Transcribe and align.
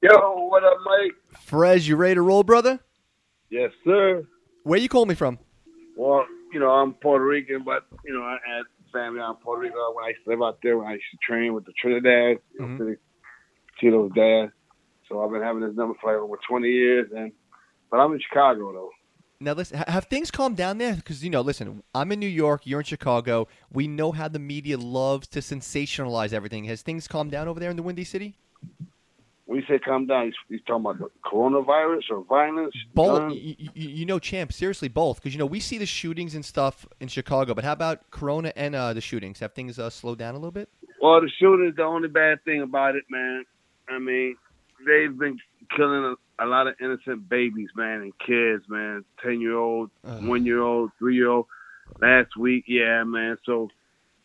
Yo, 0.00 0.10
what 0.48 0.62
up, 0.64 0.78
Mike? 0.84 1.12
Fres, 1.40 1.88
you 1.88 1.96
ready 1.96 2.14
to 2.14 2.22
roll, 2.22 2.42
brother? 2.44 2.78
Yes, 3.50 3.72
sir. 3.84 4.24
Where 4.62 4.78
you 4.78 4.88
call 4.88 5.06
me 5.06 5.14
from? 5.14 5.38
Well, 5.96 6.24
you 6.52 6.60
know, 6.60 6.70
I'm 6.70 6.94
Puerto 6.94 7.24
Rican, 7.24 7.64
but 7.64 7.84
you 8.04 8.14
know, 8.14 8.22
I 8.22 8.38
had 8.46 8.62
family 8.92 9.20
out 9.20 9.30
in 9.30 9.36
Puerto 9.42 9.60
Rico 9.62 9.92
when 9.94 10.04
I 10.04 10.08
used 10.08 10.24
to 10.24 10.30
live 10.30 10.42
out 10.42 10.58
there. 10.62 10.78
When 10.78 10.86
I 10.86 10.92
used 10.92 11.04
to 11.10 11.18
train 11.26 11.52
with 11.52 11.64
the 11.64 11.72
Trinidad, 11.80 12.38
you 12.54 12.60
know, 12.60 12.66
Mhm. 12.66 12.96
Tito's 13.80 14.12
dad. 14.14 14.52
So 15.08 15.22
I've 15.22 15.30
been 15.30 15.42
having 15.42 15.62
this 15.62 15.74
number 15.74 15.94
for 16.00 16.12
like 16.12 16.22
over 16.22 16.36
20 16.48 16.68
years, 16.68 17.10
and 17.12 17.32
but 17.90 17.98
I'm 17.98 18.12
in 18.12 18.20
Chicago 18.20 18.72
though. 18.72 18.90
Now, 19.40 19.52
listen, 19.52 19.78
have 19.86 20.06
things 20.06 20.30
calmed 20.32 20.56
down 20.56 20.78
there? 20.78 20.96
Because, 20.96 21.22
you 21.24 21.30
know, 21.30 21.42
listen, 21.42 21.82
I'm 21.94 22.10
in 22.10 22.18
New 22.18 22.26
York, 22.26 22.66
you're 22.66 22.80
in 22.80 22.84
Chicago. 22.84 23.46
We 23.72 23.86
know 23.86 24.10
how 24.10 24.26
the 24.26 24.40
media 24.40 24.76
loves 24.76 25.28
to 25.28 25.38
sensationalize 25.38 26.32
everything. 26.32 26.64
Has 26.64 26.82
things 26.82 27.06
calmed 27.06 27.30
down 27.30 27.46
over 27.46 27.60
there 27.60 27.70
in 27.70 27.76
the 27.76 27.82
Windy 27.84 28.02
City? 28.04 28.36
When 29.48 29.58
you 29.58 29.64
say 29.66 29.78
calm 29.78 30.06
down, 30.06 30.26
he's, 30.26 30.34
he's 30.50 30.60
talking 30.66 30.84
about 30.84 30.98
the 30.98 31.08
coronavirus 31.24 32.10
or 32.10 32.22
violence. 32.24 32.74
Both, 32.92 33.32
you, 33.32 33.56
you 33.72 34.04
know, 34.04 34.18
champ, 34.18 34.52
seriously, 34.52 34.88
both. 34.88 35.16
Because, 35.16 35.32
you 35.32 35.38
know, 35.38 35.46
we 35.46 35.58
see 35.58 35.78
the 35.78 35.86
shootings 35.86 36.34
and 36.34 36.44
stuff 36.44 36.86
in 37.00 37.08
Chicago, 37.08 37.54
but 37.54 37.64
how 37.64 37.72
about 37.72 38.10
Corona 38.10 38.52
and 38.56 38.74
uh, 38.74 38.92
the 38.92 39.00
shootings? 39.00 39.40
Have 39.40 39.54
things 39.54 39.78
uh, 39.78 39.88
slowed 39.88 40.18
down 40.18 40.34
a 40.34 40.36
little 40.36 40.50
bit? 40.50 40.68
Well, 41.00 41.22
the 41.22 41.30
shooting's 41.40 41.76
the 41.76 41.82
only 41.84 42.08
bad 42.08 42.44
thing 42.44 42.60
about 42.60 42.94
it, 42.94 43.04
man. 43.08 43.46
I 43.88 43.98
mean, 43.98 44.36
they've 44.86 45.18
been 45.18 45.38
killing 45.74 46.14
a, 46.38 46.44
a 46.44 46.46
lot 46.46 46.66
of 46.66 46.74
innocent 46.78 47.26
babies, 47.26 47.70
man, 47.74 48.02
and 48.02 48.12
kids, 48.18 48.64
man. 48.68 49.02
Ten 49.24 49.40
year 49.40 49.56
old, 49.56 49.88
Ugh. 50.04 50.26
one 50.26 50.44
year 50.44 50.60
old, 50.60 50.90
three 50.98 51.14
year 51.14 51.30
old. 51.30 51.46
Last 52.02 52.36
week, 52.36 52.64
yeah, 52.68 53.02
man. 53.04 53.38
So 53.46 53.70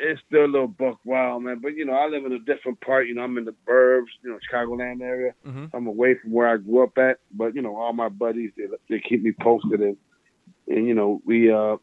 it's 0.04 0.22
still 0.28 0.46
a 0.46 0.48
little 0.48 0.68
buck 0.68 1.00
wild, 1.06 1.44
man. 1.44 1.60
But 1.62 1.76
you 1.76 1.86
know, 1.86 1.94
I 1.94 2.08
live 2.08 2.26
in 2.26 2.34
a 2.34 2.40
different 2.40 2.82
part. 2.82 3.08
You 3.08 3.16
know, 3.16 3.24
I'm 3.24 3.38
in 3.38 3.46
the 3.46 3.56
burbs, 3.68 4.12
you 4.24 4.30
know, 4.30 4.38
Chicagoland 4.52 5.02
area. 5.02 5.34
Mhm. 5.46 5.70
I'm 5.74 5.88
away 5.88 6.16
from 6.22 6.32
where 6.32 6.48
I 6.48 6.58
grew 6.58 6.84
up 6.84 6.98
at. 6.98 7.20
But 7.32 7.56
you 7.56 7.62
know, 7.62 7.76
all 7.76 7.94
my 7.94 8.10
buddies 8.10 8.52
they 8.58 8.66
they 8.90 9.00
keep 9.00 9.24
me 9.24 9.32
posted, 9.42 9.82
and 9.82 9.98
and 10.68 10.88
you 10.88 10.94
know, 10.94 11.22
we 11.26 11.52
uh 11.52 11.78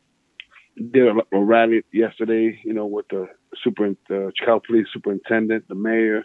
did 0.76 1.08
a, 1.08 1.14
a 1.36 1.44
rally 1.44 1.82
yesterday. 1.92 2.58
You 2.64 2.74
know, 2.74 2.86
with 2.86 3.08
the 3.08 3.28
super 3.62 3.94
the 4.08 4.32
Chicago 4.36 4.62
Police 4.66 4.88
Superintendent, 4.92 5.68
the 5.68 5.74
mayor. 5.74 6.24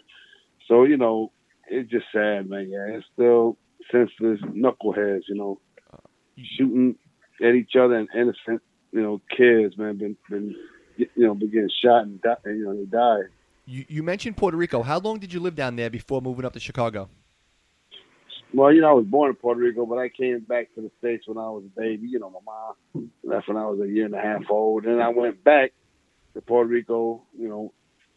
So 0.68 0.84
you 0.84 0.96
know, 0.96 1.32
it's 1.68 1.90
just 1.90 2.06
sad, 2.12 2.48
man. 2.48 2.68
Yeah, 2.70 2.96
it's 2.96 3.06
still 3.12 3.58
senseless 3.90 4.40
knuckleheads. 4.42 5.22
You 5.28 5.36
know, 5.36 5.60
shooting 6.56 6.96
at 7.42 7.54
each 7.54 7.76
other 7.76 7.94
and 7.94 8.08
innocent, 8.14 8.62
you 8.92 9.02
know, 9.02 9.20
kids, 9.36 9.76
man, 9.76 9.98
been 9.98 10.16
been 10.30 10.54
you 10.96 11.08
know 11.16 11.34
getting 11.34 11.70
shot 11.82 12.02
and 12.02 12.20
die, 12.22 12.36
you 12.46 12.64
know 12.64 12.76
they 12.76 12.84
died. 12.84 13.30
You, 13.66 13.84
you 13.88 14.02
mentioned 14.02 14.36
Puerto 14.36 14.56
Rico. 14.56 14.82
How 14.82 14.98
long 14.98 15.18
did 15.18 15.32
you 15.32 15.40
live 15.40 15.56
down 15.56 15.76
there 15.76 15.90
before 15.90 16.22
moving 16.22 16.44
up 16.44 16.52
to 16.52 16.60
Chicago? 16.60 17.08
Well, 18.54 18.72
you 18.72 18.80
know, 18.80 18.90
I 18.90 18.92
was 18.92 19.06
born 19.06 19.30
in 19.30 19.36
Puerto 19.36 19.60
Rico, 19.60 19.86
but 19.86 19.98
I 19.98 20.08
came 20.08 20.38
back 20.40 20.72
to 20.76 20.80
the 20.80 20.90
States 20.98 21.26
when 21.26 21.36
I 21.36 21.48
was 21.48 21.64
a 21.66 21.80
baby. 21.80 22.06
You 22.06 22.20
know, 22.20 22.30
my 22.30 22.38
mom 22.46 23.10
left 23.24 23.48
when 23.48 23.56
I 23.56 23.66
was 23.66 23.80
a 23.80 23.88
year 23.88 24.06
and 24.06 24.14
a 24.14 24.20
half 24.20 24.42
old. 24.48 24.84
And 24.84 25.02
I 25.02 25.08
went 25.08 25.42
back 25.42 25.72
to 26.34 26.40
Puerto 26.40 26.68
Rico, 26.68 27.22
you 27.36 27.48
know, 27.48 27.72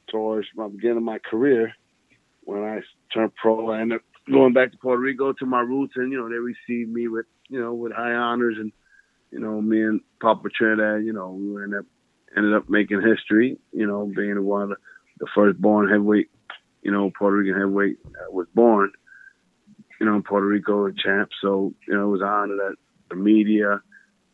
towards 0.07 0.47
my 0.55 0.67
beginning 0.67 0.97
of 0.97 1.03
my 1.03 1.17
career 1.17 1.73
when 2.43 2.63
I 2.63 2.81
turned 3.11 3.33
pro. 3.35 3.71
I 3.71 3.81
ended 3.81 3.97
up 3.97 4.03
going 4.31 4.53
back 4.53 4.71
to 4.71 4.77
Puerto 4.77 5.01
Rico 5.01 5.33
to 5.33 5.45
my 5.47 5.61
roots, 5.61 5.93
and, 5.95 6.11
you 6.11 6.19
know, 6.19 6.29
they 6.29 6.35
received 6.35 6.93
me 6.93 7.07
with, 7.07 7.25
you 7.49 7.59
know, 7.59 7.73
with 7.73 7.91
high 7.91 8.13
honors. 8.13 8.55
And, 8.59 8.71
you 9.31 9.39
know, 9.39 9.59
me 9.61 9.81
and 9.81 10.01
Papa 10.21 10.47
Trinidad, 10.55 11.03
you 11.03 11.11
know, 11.11 11.31
we 11.31 11.63
ended 11.63 11.79
up, 11.79 11.85
ended 12.35 12.53
up 12.53 12.69
making 12.69 13.01
history, 13.01 13.57
you 13.71 13.87
know, 13.87 14.11
being 14.15 14.43
one 14.43 14.63
of 14.63 14.69
the, 14.69 14.75
first 15.35 15.59
born 15.59 15.89
heavyweight, 15.89 16.29
you 16.81 16.91
know, 16.91 17.11
Puerto 17.17 17.35
Rican 17.35 17.59
heavyweight 17.59 17.97
was 18.31 18.47
born 18.55 18.91
you 19.99 20.05
know, 20.05 20.15
in 20.15 20.23
Puerto 20.23 20.45
Rico 20.45 20.85
and 20.85 20.97
champ. 20.97 21.29
So, 21.41 21.73
you 21.87 21.93
know, 21.93 22.07
it 22.07 22.11
was 22.11 22.21
an 22.21 22.27
honor 22.27 22.55
that 22.55 22.75
the 23.09 23.15
media, 23.15 23.81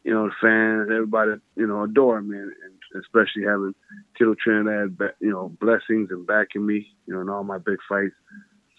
you 0.04 0.14
know, 0.14 0.28
the 0.28 0.36
fans, 0.42 0.90
everybody, 0.92 1.32
you 1.56 1.68
know, 1.68 1.84
adore 1.84 2.22
me, 2.22 2.38
and, 2.38 2.52
and 2.52 3.04
especially 3.04 3.44
having 3.44 3.74
Tito 4.18 4.36
Trinidad, 4.36 4.98
you 5.20 5.32
know, 5.32 5.52
blessings 5.60 6.10
and 6.12 6.28
backing 6.28 6.66
me, 6.66 6.88
you 7.08 7.14
know, 7.14 7.22
in 7.22 7.30
all 7.30 7.44
my 7.44 7.58
big 7.58 7.78
fights. 7.90 8.16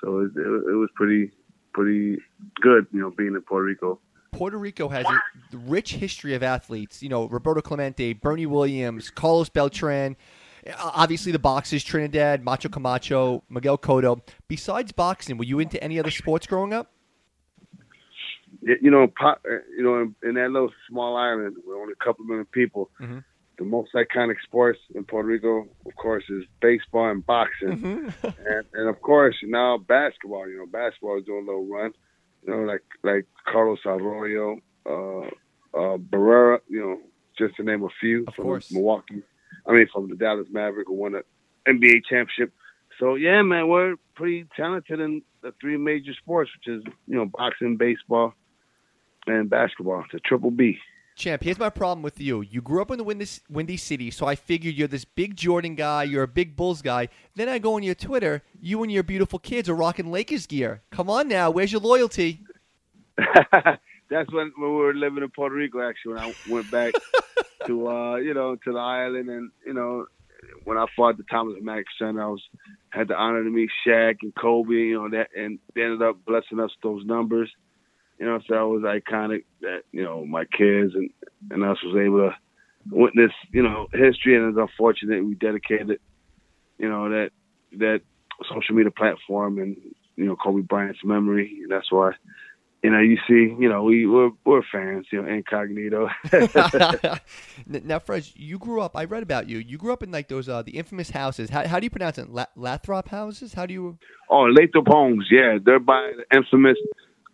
So 0.02 0.20
it, 0.20 0.32
it, 0.36 0.46
it 0.46 0.76
was 0.76 0.90
pretty, 0.94 1.32
pretty 1.72 2.18
good, 2.60 2.86
you 2.92 3.00
know, 3.00 3.10
being 3.10 3.34
in 3.34 3.42
Puerto 3.42 3.64
Rico. 3.64 4.00
Puerto 4.36 4.58
Rico 4.58 4.88
has 4.88 5.06
a 5.06 5.56
rich 5.56 5.94
history 5.94 6.34
of 6.34 6.42
athletes. 6.42 7.02
You 7.02 7.08
know, 7.08 7.26
Roberto 7.26 7.60
Clemente, 7.62 8.12
Bernie 8.12 8.46
Williams, 8.46 9.10
Carlos 9.10 9.48
Beltran. 9.48 10.16
Obviously, 10.78 11.32
the 11.32 11.38
boxers 11.38 11.82
Trinidad, 11.84 12.44
Macho 12.44 12.68
Camacho, 12.68 13.42
Miguel 13.48 13.78
Cotto. 13.78 14.20
Besides 14.48 14.92
boxing, 14.92 15.38
were 15.38 15.44
you 15.44 15.58
into 15.60 15.82
any 15.82 15.98
other 15.98 16.10
sports 16.10 16.46
growing 16.46 16.74
up? 16.74 16.90
You 18.62 18.90
know, 18.90 19.04
uh, 19.22 19.34
you 19.76 19.82
know, 19.82 20.00
in, 20.02 20.14
in 20.28 20.34
that 20.34 20.50
little 20.50 20.72
small 20.88 21.16
island 21.16 21.56
with 21.66 21.76
only 21.76 21.92
a 21.92 22.04
couple 22.04 22.24
million 22.24 22.46
people, 22.46 22.90
Mhm. 23.00 23.22
the 23.58 23.64
most 23.64 23.92
iconic 23.94 24.40
sports 24.42 24.80
in 24.94 25.04
Puerto 25.04 25.28
Rico, 25.28 25.68
of 25.86 25.94
course, 25.96 26.24
is 26.28 26.42
baseball 26.60 27.08
and 27.10 27.24
boxing. 27.24 27.78
Mm-hmm. 27.78 28.26
and, 28.46 28.64
and 28.74 28.88
of 28.88 29.00
course 29.02 29.36
now 29.44 29.78
basketball. 29.78 30.48
You 30.48 30.58
know, 30.58 30.66
basketball 30.66 31.18
is 31.18 31.24
doing 31.24 31.44
a 31.44 31.46
little 31.46 31.66
run. 31.66 31.92
You 32.46 32.52
know, 32.56 32.62
like 32.62 32.82
like 33.02 33.26
Carlos 33.50 33.80
Arroyo, 33.84 34.58
uh, 34.86 35.26
uh, 35.76 35.96
Barea. 35.98 36.60
You 36.68 36.80
know, 36.80 36.98
just 37.38 37.56
to 37.56 37.62
name 37.64 37.82
a 37.84 37.88
few 38.00 38.24
Of 38.28 38.34
from 38.34 38.44
course. 38.44 38.70
Milwaukee. 38.72 39.22
I 39.66 39.72
mean, 39.72 39.88
from 39.92 40.08
the 40.08 40.16
Dallas 40.16 40.46
Maverick, 40.50 40.86
who 40.88 40.94
won 40.94 41.14
an 41.16 41.22
NBA 41.66 42.04
championship. 42.08 42.52
So 42.98 43.14
yeah, 43.16 43.42
man, 43.42 43.68
we're 43.68 43.96
pretty 44.14 44.46
talented 44.56 45.00
in 45.00 45.22
the 45.42 45.52
three 45.60 45.76
major 45.76 46.12
sports, 46.14 46.50
which 46.56 46.74
is 46.76 46.82
you 47.06 47.16
know 47.16 47.26
boxing, 47.26 47.76
baseball, 47.76 48.34
and 49.26 49.50
basketball. 49.50 50.04
It's 50.04 50.14
a 50.14 50.20
triple 50.20 50.50
B. 50.50 50.78
Champ, 51.16 51.42
here's 51.42 51.58
my 51.58 51.70
problem 51.70 52.02
with 52.02 52.20
you. 52.20 52.42
You 52.42 52.60
grew 52.60 52.82
up 52.82 52.90
in 52.90 52.98
the 52.98 53.04
Windy, 53.04 53.26
Windy 53.48 53.78
City, 53.78 54.10
so 54.10 54.26
I 54.26 54.34
figured 54.34 54.74
you're 54.74 54.86
this 54.86 55.06
big 55.06 55.34
Jordan 55.34 55.74
guy, 55.74 56.02
you're 56.02 56.22
a 56.22 56.28
big 56.28 56.54
Bulls 56.56 56.82
guy. 56.82 57.08
Then 57.34 57.48
I 57.48 57.58
go 57.58 57.74
on 57.74 57.82
your 57.82 57.94
Twitter, 57.94 58.42
you 58.60 58.82
and 58.82 58.92
your 58.92 59.02
beautiful 59.02 59.38
kids 59.38 59.70
are 59.70 59.74
rocking 59.74 60.12
Lakers 60.12 60.46
gear. 60.46 60.82
Come 60.90 61.08
on 61.08 61.26
now, 61.26 61.50
where's 61.50 61.72
your 61.72 61.80
loyalty? 61.80 62.42
That's 63.16 64.30
when, 64.30 64.52
when 64.58 64.70
we 64.70 64.76
were 64.76 64.92
living 64.92 65.22
in 65.22 65.30
Puerto 65.30 65.54
Rico. 65.54 65.80
Actually, 65.80 66.14
when 66.14 66.22
I 66.22 66.34
went 66.50 66.70
back 66.70 66.94
to 67.66 67.88
uh, 67.88 68.16
you 68.16 68.34
know 68.34 68.56
to 68.56 68.72
the 68.72 68.78
island, 68.78 69.30
and 69.30 69.50
you 69.66 69.72
know 69.72 70.04
when 70.64 70.76
I 70.76 70.84
fought 70.94 71.16
the 71.16 71.24
Thomas 71.30 71.56
Mack 71.62 71.86
Center, 71.98 72.22
I 72.22 72.26
was 72.26 72.42
had 72.90 73.08
the 73.08 73.16
honor 73.16 73.42
to 73.42 73.50
meet 73.50 73.70
Shaq 73.86 74.16
and 74.20 74.34
Kobe. 74.34 74.74
You 74.74 75.02
know 75.02 75.08
that, 75.16 75.28
and 75.34 75.58
they 75.74 75.82
ended 75.82 76.02
up 76.02 76.24
blessing 76.26 76.60
us 76.60 76.70
with 76.76 76.82
those 76.82 77.06
numbers. 77.06 77.50
You 78.18 78.26
know, 78.26 78.38
so 78.46 78.54
that 78.54 78.66
was 78.66 78.82
iconic. 78.82 79.44
That 79.60 79.82
you 79.92 80.02
know 80.02 80.24
my 80.24 80.44
kids 80.44 80.94
and 80.94 81.10
and 81.50 81.64
us 81.64 81.78
was 81.82 81.96
able 81.96 82.30
to 82.30 82.36
witness 82.90 83.32
you 83.52 83.62
know 83.62 83.86
history, 83.92 84.36
and 84.36 84.48
it's 84.48 84.58
unfortunate 84.58 85.24
we 85.24 85.34
dedicated 85.34 86.00
you 86.78 86.88
know 86.88 87.10
that 87.10 87.30
that 87.78 88.00
social 88.50 88.74
media 88.74 88.90
platform 88.90 89.58
and 89.58 89.76
you 90.16 90.24
know 90.24 90.36
Kobe 90.36 90.62
Bryant's 90.62 91.04
memory. 91.04 91.60
And 91.62 91.70
that's 91.70 91.90
why 91.90 92.12
you 92.86 92.92
know, 92.92 93.00
you 93.00 93.16
see, 93.26 93.52
you 93.60 93.68
know, 93.68 93.82
we 93.82 94.06
we're, 94.06 94.30
we're 94.44 94.62
fans, 94.70 95.06
you 95.10 95.20
know, 95.20 95.28
incognito. 95.28 96.08
Now, 97.66 97.98
Fred, 97.98 98.28
you 98.36 98.58
grew 98.58 98.80
up. 98.80 98.96
I 98.96 99.04
read 99.04 99.24
about 99.24 99.48
you. 99.48 99.58
You 99.58 99.76
grew 99.76 99.92
up 99.92 100.04
in 100.04 100.12
like 100.12 100.28
those 100.28 100.48
uh, 100.48 100.62
the 100.62 100.72
infamous 100.72 101.10
houses. 101.10 101.50
How, 101.50 101.66
how 101.66 101.80
do 101.80 101.84
you 101.84 101.90
pronounce 101.90 102.18
it? 102.18 102.30
La- 102.30 102.46
Lathrop 102.54 103.08
houses? 103.08 103.54
How 103.54 103.66
do 103.66 103.74
you? 103.74 103.98
oh, 104.30 104.42
Lathrop 104.42 104.86
Homes, 104.86 105.26
yeah, 105.30 105.58
they're 105.64 105.80
by 105.80 106.12
the 106.16 106.36
infamous 106.36 106.76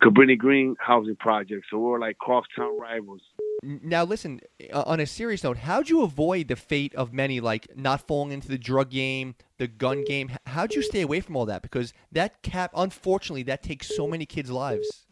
Cabrini 0.03 0.37
Green 0.37 0.75
housing 0.79 1.15
project. 1.15 1.65
So 1.69 1.77
we're 1.77 1.99
like 1.99 2.17
crosstown 2.17 2.79
rivals. 2.79 3.21
Now, 3.63 4.03
listen. 4.03 4.41
Uh, 4.73 4.83
on 4.85 4.99
a 4.99 5.05
serious 5.05 5.43
note, 5.43 5.57
how'd 5.57 5.89
you 5.89 6.03
avoid 6.03 6.49
the 6.49 6.57
fate 6.57 6.93
of 6.95 7.13
many, 7.13 7.39
like 7.39 7.67
not 7.77 8.05
falling 8.05 8.33
into 8.33 8.49
the 8.49 8.57
drug 8.57 8.89
game, 8.89 9.35
the 9.57 9.67
gun 9.67 10.03
game? 10.03 10.31
How'd 10.45 10.73
you 10.73 10.81
stay 10.81 11.01
away 11.01 11.21
from 11.21 11.37
all 11.37 11.45
that? 11.45 11.61
Because 11.61 11.93
that 12.11 12.41
cap, 12.41 12.71
unfortunately, 12.75 13.43
that 13.43 13.63
takes 13.63 13.95
so 13.95 14.05
many 14.07 14.25
kids' 14.25 14.51
lives. 14.51 15.05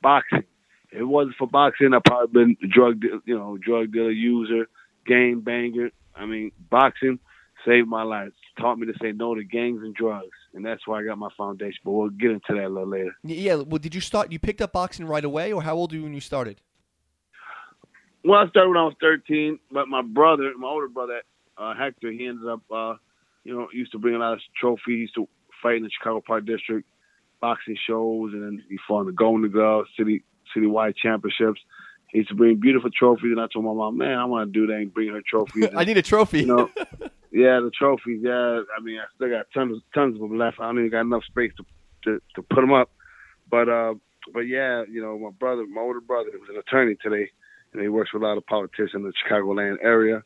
Boxing. 0.00 0.44
If 0.90 1.00
it 1.00 1.04
wasn't 1.04 1.36
for 1.36 1.46
boxing, 1.46 1.92
I'd 1.92 2.04
probably 2.04 2.32
been 2.32 2.56
a 2.64 2.66
drug, 2.66 3.02
you 3.26 3.36
know, 3.36 3.58
drug 3.58 3.92
dealer, 3.92 4.10
user, 4.10 4.66
gang 5.06 5.40
banger. 5.40 5.90
I 6.16 6.24
mean, 6.24 6.52
boxing 6.70 7.18
saved 7.66 7.88
my 7.88 8.02
life. 8.02 8.32
Taught 8.58 8.78
me 8.78 8.86
to 8.86 8.94
say 9.02 9.12
no 9.12 9.34
to 9.34 9.44
gangs 9.44 9.82
and 9.82 9.94
drugs, 9.94 10.36
and 10.54 10.64
that's 10.64 10.86
why 10.86 11.00
I 11.00 11.04
got 11.04 11.18
my 11.18 11.30
foundation. 11.36 11.80
But 11.84 11.92
we'll 11.92 12.10
get 12.10 12.30
into 12.30 12.54
that 12.54 12.64
a 12.64 12.68
little 12.68 12.88
later. 12.88 13.14
Yeah. 13.22 13.56
Well, 13.56 13.78
did 13.78 13.94
you 13.94 14.00
start? 14.00 14.32
You 14.32 14.38
picked 14.38 14.60
up 14.60 14.72
boxing 14.72 15.06
right 15.06 15.24
away, 15.24 15.52
or 15.52 15.62
how 15.62 15.76
old 15.76 15.92
were 15.92 15.98
you 15.98 16.04
when 16.04 16.14
you 16.14 16.20
started? 16.20 16.60
Well, 18.24 18.38
I 18.38 18.48
started 18.48 18.68
when 18.68 18.78
I 18.78 18.84
was 18.84 18.94
13, 19.00 19.58
but 19.70 19.88
my 19.88 20.02
brother, 20.02 20.52
my 20.58 20.68
older 20.68 20.88
brother, 20.88 21.22
uh, 21.56 21.74
Hector, 21.74 22.10
he 22.10 22.26
ended 22.26 22.46
up, 22.48 22.60
uh, 22.70 22.94
you 23.44 23.56
know, 23.56 23.68
used 23.72 23.92
to 23.92 23.98
bring 23.98 24.14
a 24.14 24.18
lot 24.18 24.34
of 24.34 24.40
trophies 24.60 25.10
to 25.14 25.26
fight 25.62 25.76
in 25.76 25.84
the 25.84 25.90
Chicago 25.90 26.22
Park 26.26 26.44
District 26.44 26.86
boxing 27.40 27.76
shows, 27.86 28.32
and 28.34 28.42
then 28.42 28.64
he 28.68 28.78
fought 28.86 29.02
in 29.02 29.06
the 29.06 29.12
Golden 29.12 29.50
Glove 29.50 29.86
city 29.96 30.22
citywide 30.54 30.96
championships. 30.96 31.60
He 32.12 32.18
used 32.18 32.30
to 32.30 32.34
bring 32.34 32.56
beautiful 32.56 32.90
trophies, 32.90 33.30
and 33.30 33.40
I 33.40 33.46
told 33.52 33.64
my 33.64 33.72
mom, 33.72 33.98
"Man, 33.98 34.18
I 34.18 34.24
want 34.24 34.52
to 34.52 34.60
do 34.60 34.66
that 34.66 34.74
and 34.74 34.92
bring 34.92 35.08
her 35.10 35.22
trophies." 35.26 35.68
I 35.76 35.84
need 35.84 35.96
a 35.96 36.02
trophy. 36.02 36.40
you 36.40 36.46
know, 36.46 36.70
yeah, 37.30 37.60
the 37.60 37.70
trophies. 37.76 38.20
Yeah, 38.22 38.62
I 38.76 38.82
mean, 38.82 38.98
I 38.98 39.04
still 39.14 39.30
got 39.30 39.46
tons, 39.54 39.80
tons 39.94 40.16
of 40.16 40.20
them 40.20 40.36
left. 40.36 40.58
I 40.60 40.64
don't 40.64 40.78
even 40.78 40.90
got 40.90 41.02
enough 41.02 41.24
space 41.24 41.52
to 41.56 41.64
to 42.04 42.22
to 42.34 42.42
put 42.42 42.60
them 42.60 42.72
up. 42.72 42.90
But 43.48 43.68
uh, 43.68 43.94
but 44.32 44.40
yeah, 44.40 44.84
you 44.90 45.00
know, 45.00 45.18
my 45.18 45.30
brother, 45.30 45.66
my 45.66 45.80
older 45.80 46.00
brother, 46.00 46.30
was 46.32 46.48
an 46.48 46.56
attorney 46.56 46.96
today, 47.00 47.30
and 47.72 47.82
he 47.82 47.88
works 47.88 48.12
with 48.12 48.22
a 48.22 48.26
lot 48.26 48.38
of 48.38 48.46
politicians 48.46 48.92
in 48.94 49.02
the 49.02 49.12
Chicagoland 49.24 49.76
area. 49.82 50.22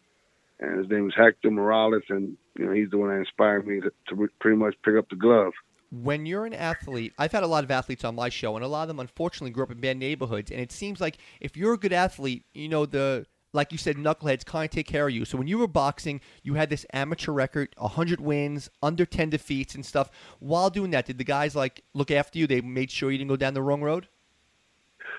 And 0.60 0.78
his 0.78 0.88
name 0.88 1.08
is 1.08 1.14
Hector 1.16 1.50
Morales, 1.50 2.04
and 2.08 2.36
you 2.56 2.64
know, 2.64 2.72
he's 2.72 2.90
the 2.90 2.96
one 2.96 3.10
that 3.10 3.16
inspired 3.16 3.66
me 3.66 3.80
to, 3.80 3.92
to 4.08 4.28
pretty 4.40 4.56
much 4.56 4.74
pick 4.84 4.96
up 4.96 5.08
the 5.10 5.16
glove 5.16 5.52
when 6.02 6.26
you're 6.26 6.46
an 6.46 6.54
athlete, 6.54 7.12
I've 7.18 7.32
had 7.32 7.42
a 7.42 7.46
lot 7.46 7.64
of 7.64 7.70
athletes 7.70 8.04
on 8.04 8.14
my 8.14 8.28
show, 8.28 8.56
and 8.56 8.64
a 8.64 8.68
lot 8.68 8.82
of 8.82 8.88
them 8.88 9.00
unfortunately 9.00 9.50
grew 9.50 9.64
up 9.64 9.70
in 9.70 9.80
bad 9.80 9.96
neighborhoods. 9.96 10.50
And 10.50 10.60
it 10.60 10.72
seems 10.72 11.00
like 11.00 11.18
if 11.40 11.56
you're 11.56 11.74
a 11.74 11.78
good 11.78 11.92
athlete, 11.92 12.44
you 12.52 12.68
know 12.68 12.86
the 12.86 13.26
like 13.52 13.70
you 13.70 13.78
said, 13.78 13.96
knuckleheads 13.96 14.44
kind 14.44 14.64
of 14.64 14.72
take 14.72 14.88
care 14.88 15.06
of 15.06 15.14
you. 15.14 15.24
So 15.24 15.38
when 15.38 15.46
you 15.46 15.58
were 15.58 15.68
boxing, 15.68 16.20
you 16.42 16.54
had 16.54 16.70
this 16.70 16.84
amateur 16.92 17.30
record, 17.30 17.68
100 17.78 18.20
wins, 18.20 18.68
under 18.82 19.06
10 19.06 19.30
defeats, 19.30 19.76
and 19.76 19.86
stuff. 19.86 20.10
While 20.40 20.70
doing 20.70 20.90
that, 20.90 21.06
did 21.06 21.18
the 21.18 21.24
guys 21.24 21.54
like 21.54 21.84
look 21.94 22.10
after 22.10 22.36
you? 22.36 22.48
They 22.48 22.60
made 22.60 22.90
sure 22.90 23.12
you 23.12 23.18
didn't 23.18 23.28
go 23.28 23.36
down 23.36 23.54
the 23.54 23.62
wrong 23.62 23.80
road. 23.80 24.08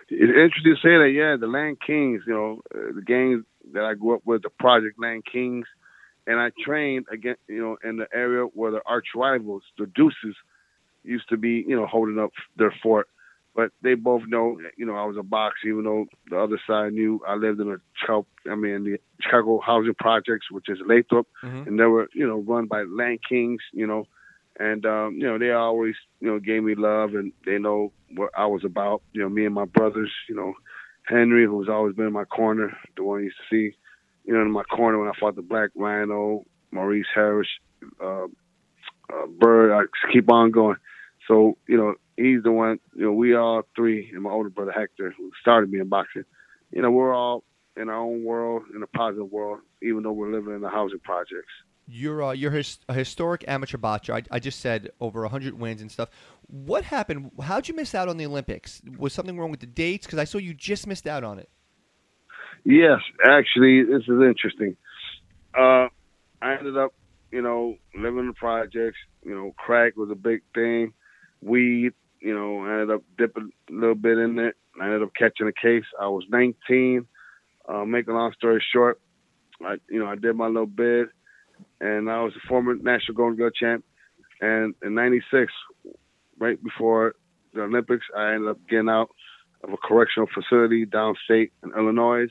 It's 0.10 0.22
interesting 0.22 0.76
to 0.76 0.82
say 0.82 0.98
that. 0.98 1.14
Yeah, 1.16 1.38
the 1.40 1.48
Land 1.48 1.78
Kings, 1.86 2.24
you 2.28 2.34
know, 2.34 2.62
uh, 2.76 2.94
the 2.94 3.02
gangs 3.02 3.46
that 3.74 3.86
I 3.86 3.94
grew 3.94 4.16
up 4.16 4.22
with, 4.26 4.44
the 4.44 4.50
Project 4.50 5.00
Land 5.00 5.24
Kings, 5.32 5.66
and 6.28 6.38
I 6.38 6.50
trained 6.64 7.06
again, 7.12 7.36
you 7.48 7.62
know, 7.62 7.78
in 7.88 7.98
the 7.98 8.08
area 8.14 8.44
where 8.44 8.72
the 8.72 8.82
arch 8.86 9.08
rivals, 9.16 9.64
the 9.78 9.86
Deuces 9.86 10.36
used 11.06 11.30
to 11.30 11.38
be, 11.38 11.64
you 11.68 11.76
know, 11.76 11.86
holding 11.86 12.20
up 12.20 12.32
their 12.58 12.74
fort. 12.84 13.08
But 13.56 13.72
they 13.82 13.94
both 13.94 14.24
know, 14.28 14.60
you 14.78 14.86
know, 14.86 14.96
I 14.96 15.06
was 15.06 15.16
a 15.18 15.24
boxer, 15.24 15.70
even 15.70 15.86
though 15.86 16.06
the 16.30 16.38
other 16.38 16.60
side 16.68 16.92
knew 16.92 17.22
I 17.26 17.36
lived 17.36 17.62
in 17.62 17.72
a 17.72 17.78
Chicago, 17.94 18.28
I 18.52 18.56
mean, 18.56 18.84
the 18.84 19.00
Chicago 19.22 19.62
housing 19.66 19.96
projects, 19.98 20.52
which 20.52 20.68
is 20.68 20.80
Lathrop, 20.86 21.28
mm-hmm. 21.42 21.70
and 21.70 21.80
they 21.80 21.86
were, 21.86 22.10
you 22.14 22.28
know, 22.28 22.40
run 22.40 22.66
by 22.66 22.84
Land 22.84 23.20
Kings, 23.28 23.62
you 23.72 23.88
know, 23.88 24.08
and 24.60 24.86
um, 24.86 25.16
you 25.16 25.26
know, 25.26 25.38
they 25.38 25.52
always, 25.52 25.96
you 26.20 26.28
know, 26.28 26.40
gave 26.40 26.64
me 26.64 26.76
love, 26.76 27.14
and 27.14 27.32
they 27.46 27.58
know 27.58 27.92
what 28.16 28.32
I 28.38 28.46
was 28.46 28.64
about. 28.64 29.02
You 29.14 29.22
know, 29.22 29.30
me 29.30 29.46
and 29.46 29.56
my 29.56 29.66
brothers, 29.66 30.12
you 30.30 30.36
know, 30.36 30.54
Henry, 31.04 31.46
who's 31.46 31.70
always 31.70 31.96
been 31.96 32.08
in 32.08 32.14
my 32.14 32.26
corner, 32.26 32.76
the 32.96 33.04
one 33.04 33.20
I 33.20 33.24
used 33.24 33.38
to 33.38 33.44
see, 33.50 33.76
you 34.26 34.34
know, 34.34 34.42
in 34.42 34.52
my 34.52 34.64
corner 34.64 35.00
when 35.00 35.10
I 35.10 35.20
fought 35.20 35.36
the 35.36 35.42
Black 35.42 35.70
Rhino, 35.76 36.46
Maurice 36.72 37.08
Harris, 37.14 37.48
uh, 38.02 38.26
uh, 38.26 39.28
Byrd. 39.40 39.72
I 39.72 40.12
keep 40.12 40.32
on 40.32 40.52
going. 40.52 40.78
So, 41.28 41.58
you 41.68 41.78
know, 41.78 41.96
he's 42.18 42.44
the 42.44 42.52
one, 42.52 42.80
you 42.96 43.06
know, 43.06 43.12
we 43.12 43.36
all 43.36 43.64
three, 43.76 44.12
and 44.14 44.24
my 44.24 44.30
older 44.30 44.50
brother 44.50 44.72
Hector, 44.72 45.14
who 45.18 45.32
started 45.42 45.72
me 45.72 45.80
in 45.80 45.90
boxing, 45.90 46.26
you 46.72 46.82
know, 46.82 46.92
we're 46.92 47.14
all 47.14 47.44
in 47.78 47.90
our 47.90 47.98
own 47.98 48.24
world, 48.24 48.64
in 48.76 48.84
a 48.84 48.88
positive 48.88 49.32
world, 49.32 49.60
even 49.82 50.04
though 50.04 50.12
we're 50.12 50.32
living 50.32 50.54
in 50.54 50.62
the 50.62 50.70
housing 50.70 51.00
projects. 51.00 51.52
You're 51.88 52.24
uh, 52.24 52.32
you're 52.32 52.52
his, 52.52 52.80
a 52.90 52.94
historic 52.96 53.46
amateur 53.48 53.78
boxer. 53.78 54.14
I, 54.14 54.24
I 54.32 54.40
just 54.40 54.60
said 54.60 54.90
over 55.00 55.22
100 55.22 55.60
wins 55.60 55.82
and 55.82 55.92
stuff. 55.92 56.10
What 56.48 56.84
happened? 56.84 57.32
How'd 57.40 57.68
you 57.68 57.76
miss 57.76 57.94
out 57.94 58.10
on 58.10 58.18
the 58.18 58.26
Olympics? 58.26 58.82
Was 58.98 59.14
something 59.14 59.38
wrong 59.38 59.52
with 59.52 59.60
the 59.60 59.68
dates? 59.68 60.08
Because 60.08 60.18
I 60.18 60.24
saw 60.24 60.40
you 60.40 60.56
just 60.56 60.88
missed 60.88 61.06
out 61.06 61.24
on 61.24 61.38
it. 61.38 61.50
Yes, 62.64 63.02
actually, 63.24 63.84
this 63.84 64.02
is 64.02 64.20
interesting. 64.20 64.76
Uh, 65.54 65.90
I 66.42 66.56
ended 66.58 66.76
up, 66.76 66.96
you 67.32 67.44
know, 67.44 67.76
living 67.96 68.22
in 68.22 68.28
the 68.30 68.34
projects. 68.34 68.98
You 69.24 69.36
know, 69.36 69.54
crack 69.56 69.96
was 69.96 70.10
a 70.10 70.16
big 70.16 70.42
thing 70.56 70.94
weed. 71.46 71.94
You 72.20 72.34
know, 72.34 72.66
I 72.66 72.74
ended 72.74 72.92
up 72.92 73.04
dipping 73.18 73.52
a 73.70 73.74
little 73.74 73.96
bit 73.96 74.18
in 74.18 74.40
it. 74.40 74.56
I 74.82 74.86
ended 74.86 75.04
up 75.04 75.12
catching 75.18 75.48
a 75.48 75.54
case. 75.54 75.86
I 76.00 76.08
was 76.08 76.26
19. 76.30 77.06
Uh, 77.68 77.86
make 77.86 78.08
a 78.08 78.12
long 78.12 78.32
story 78.34 78.64
short, 78.72 79.00
I 79.64 79.76
you 79.90 80.00
know 80.00 80.08
I 80.08 80.16
did 80.16 80.36
my 80.36 80.48
little 80.48 80.66
bid, 80.66 81.08
and 81.80 82.10
I 82.10 82.22
was 82.22 82.34
a 82.36 82.48
former 82.48 82.76
national 82.76 83.16
Golden 83.16 83.38
Glove 83.38 83.54
champ. 83.56 83.86
And 84.42 84.76
in 84.84 84.96
'96, 84.96 85.52
right 86.38 86.62
before 86.64 87.16
the 87.54 87.62
Olympics, 87.64 88.06
I 88.16 88.34
ended 88.34 88.50
up 88.50 88.60
getting 88.70 88.90
out 88.90 89.10
of 89.64 89.72
a 89.72 89.78
correctional 89.78 90.28
facility 90.34 90.86
downstate 90.86 91.52
in 91.64 91.72
Illinois. 91.76 92.28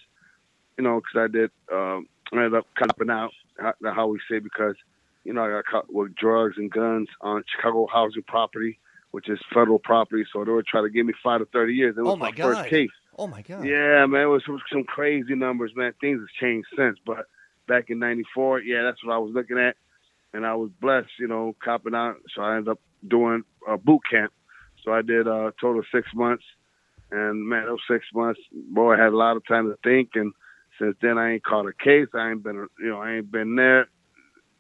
You 0.77 0.85
know, 0.85 1.01
because 1.01 1.31
I 1.31 1.33
did, 1.33 1.51
um, 1.73 2.09
I 2.33 2.37
ended 2.37 2.55
up 2.55 2.67
copping 2.77 3.11
out. 3.11 3.31
How, 3.59 3.73
how 3.95 4.07
we 4.09 4.19
say 4.29 4.41
because, 4.41 4.75
you 5.23 5.33
know, 5.33 5.45
I 5.45 5.51
got 5.51 5.67
caught 5.67 5.93
with 5.93 6.15
drugs 6.17 6.57
and 6.59 6.71
guns 6.71 7.09
on 7.21 7.45
Chicago 7.55 7.87
housing 7.93 8.25
property 8.25 8.79
which 9.15 9.29
is 9.29 9.39
federal 9.55 9.79
property. 9.79 10.25
So 10.33 10.45
they 10.45 10.51
were 10.51 10.65
trying 10.69 10.87
to 10.87 10.91
give 10.91 11.07
me 11.07 11.13
five 11.23 11.39
to 11.39 11.47
thirty 11.47 11.73
years. 11.73 11.95
It 11.97 12.03
was 12.03 12.15
oh 12.15 12.17
my, 12.17 12.31
my 12.31 12.37
God. 12.37 12.57
first 12.57 12.69
case. 12.69 12.91
Oh 13.17 13.29
my 13.29 13.43
god. 13.43 13.65
Yeah, 13.65 14.05
man, 14.07 14.23
it 14.23 14.25
was 14.25 14.43
some, 14.45 14.61
some 14.73 14.83
crazy 14.83 15.37
numbers, 15.37 15.71
man. 15.77 15.93
Things 16.01 16.19
have 16.19 16.43
changed 16.43 16.67
since, 16.77 16.99
but 17.07 17.27
back 17.69 17.91
in 17.91 18.01
'94, 18.01 18.63
yeah, 18.63 18.83
that's 18.83 19.05
what 19.05 19.15
I 19.15 19.19
was 19.19 19.31
looking 19.33 19.57
at, 19.57 19.77
and 20.33 20.45
I 20.45 20.57
was 20.57 20.71
blessed, 20.81 21.13
you 21.21 21.29
know, 21.29 21.55
copping 21.65 21.95
out. 21.95 22.17
So 22.35 22.43
I 22.43 22.57
ended 22.57 22.73
up 22.73 22.81
doing 23.07 23.45
a 23.69 23.79
boot 23.79 24.01
camp. 24.11 24.33
So 24.85 24.93
I 24.93 25.03
did 25.03 25.29
a 25.29 25.53
total 25.61 25.79
of 25.79 25.87
six 25.95 26.09
months, 26.13 26.43
and 27.13 27.49
man, 27.49 27.67
those 27.67 27.79
six 27.89 28.05
months, 28.13 28.41
boy, 28.53 28.95
I 28.95 28.99
had 28.99 29.13
a 29.13 29.17
lot 29.17 29.37
of 29.37 29.47
time 29.47 29.71
to 29.71 29.77
think. 29.85 30.11
And 30.17 30.33
since 30.81 30.97
then, 31.01 31.19
I 31.19 31.35
ain't 31.35 31.45
caught 31.45 31.69
a 31.69 31.73
case. 31.73 32.09
I 32.15 32.33
ain't 32.33 32.43
been, 32.43 32.67
you 32.81 32.89
know, 32.89 33.01
I 33.01 33.13
ain't 33.13 33.31
been 33.31 33.55
there 33.55 33.87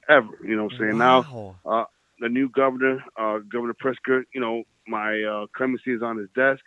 ever. 0.09 0.29
You 0.45 0.55
know 0.55 0.67
what 0.67 0.75
I'm 0.75 0.79
saying? 0.79 0.99
Wow. 0.99 1.57
Now, 1.65 1.81
uh, 1.81 1.85
the 2.25 2.31
new 2.31 2.49
governor, 2.49 3.05
uh, 3.21 3.41
Governor 3.53 3.75
Pritzker, 3.75 4.23
you 4.35 4.41
know, 4.41 4.63
my 4.89 5.23
uh, 5.23 5.47
clemency 5.55 5.93
is 5.93 6.03
on 6.03 6.17
his 6.17 6.29
desk. 6.35 6.63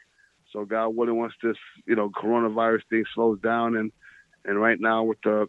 So 0.54 0.66
God 0.66 0.90
willing, 0.90 1.18
once 1.18 1.34
this, 1.42 1.58
you 1.88 1.96
know, 1.96 2.12
coronavirus 2.12 2.82
thing 2.92 3.04
slows 3.16 3.40
down, 3.42 3.76
and 3.76 3.92
and 4.46 4.62
right 4.62 4.80
now 4.80 5.04
with 5.04 5.18
the 5.24 5.48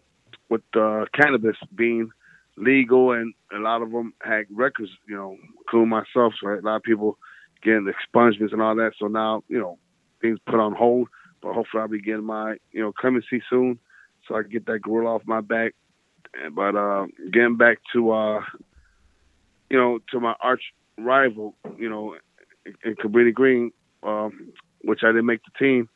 with 0.48 0.62
the 0.72 1.06
cannabis 1.12 1.56
being 1.74 2.08
legal, 2.56 3.12
and 3.12 3.34
a 3.54 3.58
lot 3.58 3.82
of 3.82 3.92
them 3.92 4.14
had 4.22 4.46
records, 4.50 4.90
you 5.06 5.14
know, 5.14 5.36
including 5.58 5.90
myself. 5.90 6.32
So 6.40 6.48
a 6.48 6.62
lot 6.62 6.76
of 6.76 6.82
people 6.84 7.18
getting 7.62 7.92
expungements 7.92 8.54
and 8.54 8.62
all 8.62 8.76
that. 8.76 8.92
So 8.98 9.08
now, 9.08 9.42
you 9.48 9.58
know, 9.58 9.78
things 10.22 10.38
put 10.46 10.58
on 10.58 10.74
hold. 10.74 11.08
But 11.42 11.52
hopefully, 11.52 11.82
I'll 11.82 11.88
be 11.88 12.00
getting 12.00 12.24
my, 12.24 12.56
you 12.72 12.80
know, 12.80 12.92
clemency 12.92 13.42
soon, 13.50 13.78
so 14.26 14.36
I 14.36 14.42
can 14.42 14.52
get 14.52 14.64
that 14.66 14.80
gorilla 14.80 15.16
off 15.16 15.22
my 15.26 15.42
back. 15.42 15.74
But 16.54 16.76
uh, 16.76 17.08
getting 17.30 17.58
back 17.58 17.78
to 17.92 18.10
uh, 18.10 18.40
you 19.70 19.78
know, 19.78 19.98
to 20.10 20.20
my 20.20 20.34
arch 20.40 20.62
rival, 20.98 21.54
you 21.76 21.88
know, 21.88 22.16
in 22.84 22.94
Cabrini 22.96 23.32
Green, 23.32 23.72
um, 24.02 24.52
which 24.82 25.00
I 25.02 25.08
didn't 25.08 25.26
make 25.26 25.40
the 25.44 25.58
team, 25.58 25.88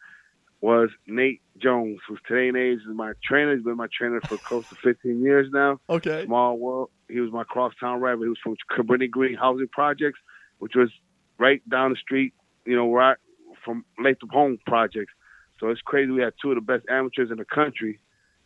was 0.61 0.91
Nate 1.07 1.43
Jones, 1.59 1.99
who's 2.09 2.21
today 2.27 2.49
in 2.49 2.57
age 2.57 2.79
is 2.79 2.95
my 2.95 3.13
trainer. 3.25 3.55
He's 3.55 3.65
been 3.65 3.77
my 3.77 3.89
trainer 3.97 4.21
for 4.29 4.39
close 4.39 4.65
to 4.69 4.77
15 4.83 5.21
years 5.21 5.49
now. 5.53 5.81
Okay. 5.91 6.25
Small 6.25 6.57
world. 6.57 6.91
He 7.09 7.21
was 7.21 7.33
my 7.33 7.45
crosstown 7.45 8.01
rival. 8.01 8.23
He 8.23 8.29
was 8.29 8.39
from 8.43 8.57
Cabrini 8.71 9.11
Green 9.11 9.35
Housing 9.35 9.69
Projects, 9.69 10.21
which 10.59 10.75
was 10.75 10.91
right 11.39 11.69
down 11.69 11.91
the 11.91 11.97
street, 11.97 12.33
you 12.65 12.77
know, 12.77 12.93
right 12.93 13.17
from 13.65 13.85
Lathrop 13.99 14.31
Home 14.31 14.59
Projects. 14.67 15.13
So 15.59 15.69
it's 15.69 15.81
crazy. 15.81 16.11
We 16.11 16.23
had 16.23 16.35
two 16.41 16.51
of 16.51 16.57
the 16.57 16.61
best 16.61 16.85
amateurs 16.89 17.31
in 17.31 17.39
the 17.39 17.45
country 17.45 17.99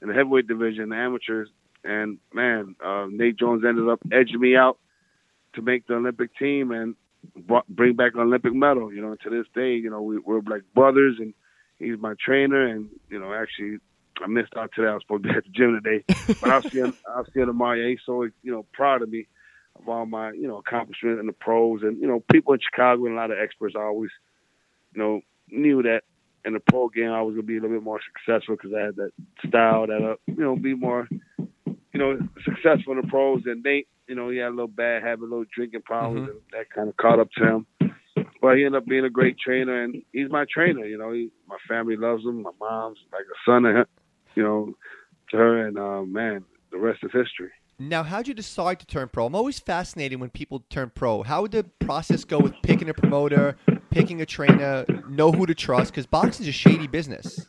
in 0.02 0.08
the 0.08 0.14
heavyweight 0.14 0.46
division, 0.46 0.88
the 0.88 0.96
amateurs. 0.96 1.48
And 1.84 2.18
man, 2.32 2.76
uh, 2.84 3.06
Nate 3.10 3.38
Jones 3.38 3.62
ended 3.66 3.88
up 3.88 4.00
edging 4.10 4.40
me 4.40 4.56
out 4.56 4.78
to 5.56 5.62
make 5.62 5.86
the 5.86 5.94
Olympic 5.94 6.36
team 6.36 6.70
and 6.70 6.94
bring 7.68 7.96
back 7.96 8.14
an 8.14 8.20
Olympic 8.20 8.54
medal. 8.54 8.92
You 8.92 9.02
know, 9.02 9.16
to 9.22 9.30
this 9.30 9.46
day, 9.54 9.74
you 9.74 9.90
know, 9.90 10.02
we, 10.02 10.18
we're 10.18 10.40
like 10.40 10.62
brothers, 10.74 11.16
and 11.18 11.34
he's 11.78 11.98
my 11.98 12.14
trainer. 12.24 12.66
And 12.66 12.88
you 13.10 13.18
know, 13.18 13.34
actually, 13.34 13.78
I 14.22 14.26
missed 14.28 14.56
out 14.56 14.70
today. 14.74 14.88
I 14.88 14.94
was 14.94 15.02
supposed 15.02 15.24
to 15.24 15.28
be 15.30 15.36
at 15.36 15.44
the 15.44 15.50
gym 15.50 15.80
today, 15.82 16.04
but 16.40 16.50
I'll 16.50 16.62
see 16.62 16.78
him. 16.78 16.96
I'll 17.16 17.26
see 17.26 17.40
him 17.40 17.46
tomorrow. 17.46 17.76
Yeah, 17.76 17.88
he's 17.88 17.98
so 18.06 18.22
you 18.22 18.52
know 18.52 18.64
proud 18.72 19.02
of 19.02 19.10
me 19.10 19.26
of 19.78 19.88
all 19.88 20.06
my 20.06 20.32
you 20.32 20.48
know 20.48 20.58
accomplishments 20.58 21.20
in 21.20 21.26
the 21.26 21.32
pros, 21.32 21.82
and 21.82 22.00
you 22.00 22.06
know, 22.06 22.22
people 22.30 22.54
in 22.54 22.60
Chicago 22.60 23.06
and 23.06 23.14
a 23.14 23.16
lot 23.16 23.30
of 23.30 23.38
experts 23.38 23.74
always, 23.76 24.10
you 24.94 25.02
know, 25.02 25.20
knew 25.50 25.82
that 25.82 26.02
in 26.44 26.52
the 26.52 26.60
pro 26.60 26.88
game 26.88 27.10
I 27.10 27.22
was 27.22 27.34
gonna 27.34 27.42
be 27.42 27.56
a 27.56 27.60
little 27.60 27.76
bit 27.76 27.82
more 27.82 28.00
successful 28.00 28.56
because 28.56 28.72
I 28.72 28.86
had 28.86 28.96
that 28.96 29.10
style 29.46 29.86
that 29.86 30.02
uh, 30.02 30.16
you 30.26 30.42
know 30.42 30.56
be 30.56 30.74
more 30.74 31.08
you 31.10 31.76
know 31.94 32.18
successful 32.44 32.92
in 32.92 33.00
the 33.00 33.08
pros. 33.08 33.42
And 33.46 33.62
Nate 33.62 33.88
you 34.08 34.14
know, 34.14 34.30
he 34.30 34.38
had 34.38 34.48
a 34.48 34.50
little 34.50 34.68
bad 34.68 35.02
habit, 35.02 35.24
a 35.24 35.28
little 35.28 35.44
drinking 35.54 35.82
problems, 35.82 36.28
mm-hmm. 36.28 36.30
and 36.30 36.40
that 36.52 36.70
kind 36.74 36.88
of 36.88 36.96
caught 36.96 37.20
up 37.20 37.28
to 37.36 37.44
him. 37.44 37.66
But 38.40 38.56
he 38.56 38.64
ended 38.64 38.82
up 38.82 38.86
being 38.86 39.04
a 39.04 39.10
great 39.10 39.36
trainer, 39.38 39.82
and 39.82 40.02
he's 40.12 40.30
my 40.30 40.44
trainer. 40.52 40.84
You 40.84 40.98
know, 40.98 41.12
he, 41.12 41.30
my 41.48 41.56
family 41.68 41.96
loves 41.96 42.24
him. 42.24 42.42
My 42.42 42.50
mom's 42.60 42.98
like 43.12 43.22
a 43.22 43.50
son 43.50 43.62
to 43.62 43.80
him, 43.80 43.86
you 44.34 44.42
know, 44.42 44.74
to 45.30 45.36
her, 45.36 45.66
and 45.66 45.78
uh, 45.78 46.02
man, 46.02 46.44
the 46.70 46.78
rest 46.78 47.00
is 47.02 47.10
history. 47.12 47.50
Now, 47.78 48.02
how'd 48.04 48.26
you 48.26 48.32
decide 48.32 48.80
to 48.80 48.86
turn 48.86 49.08
pro? 49.08 49.26
I'm 49.26 49.34
always 49.34 49.58
fascinated 49.58 50.18
when 50.18 50.30
people 50.30 50.64
turn 50.70 50.90
pro. 50.94 51.22
How 51.22 51.42
would 51.42 51.50
the 51.50 51.64
process 51.64 52.24
go 52.24 52.38
with 52.38 52.54
picking 52.62 52.88
a 52.88 52.94
promoter, 52.94 53.56
picking 53.90 54.22
a 54.22 54.26
trainer, 54.26 54.86
know 55.08 55.30
who 55.30 55.44
to 55.44 55.54
trust? 55.54 55.92
Because 55.92 56.06
boxing 56.06 56.44
is 56.44 56.48
a 56.48 56.52
shady 56.52 56.86
business. 56.86 57.46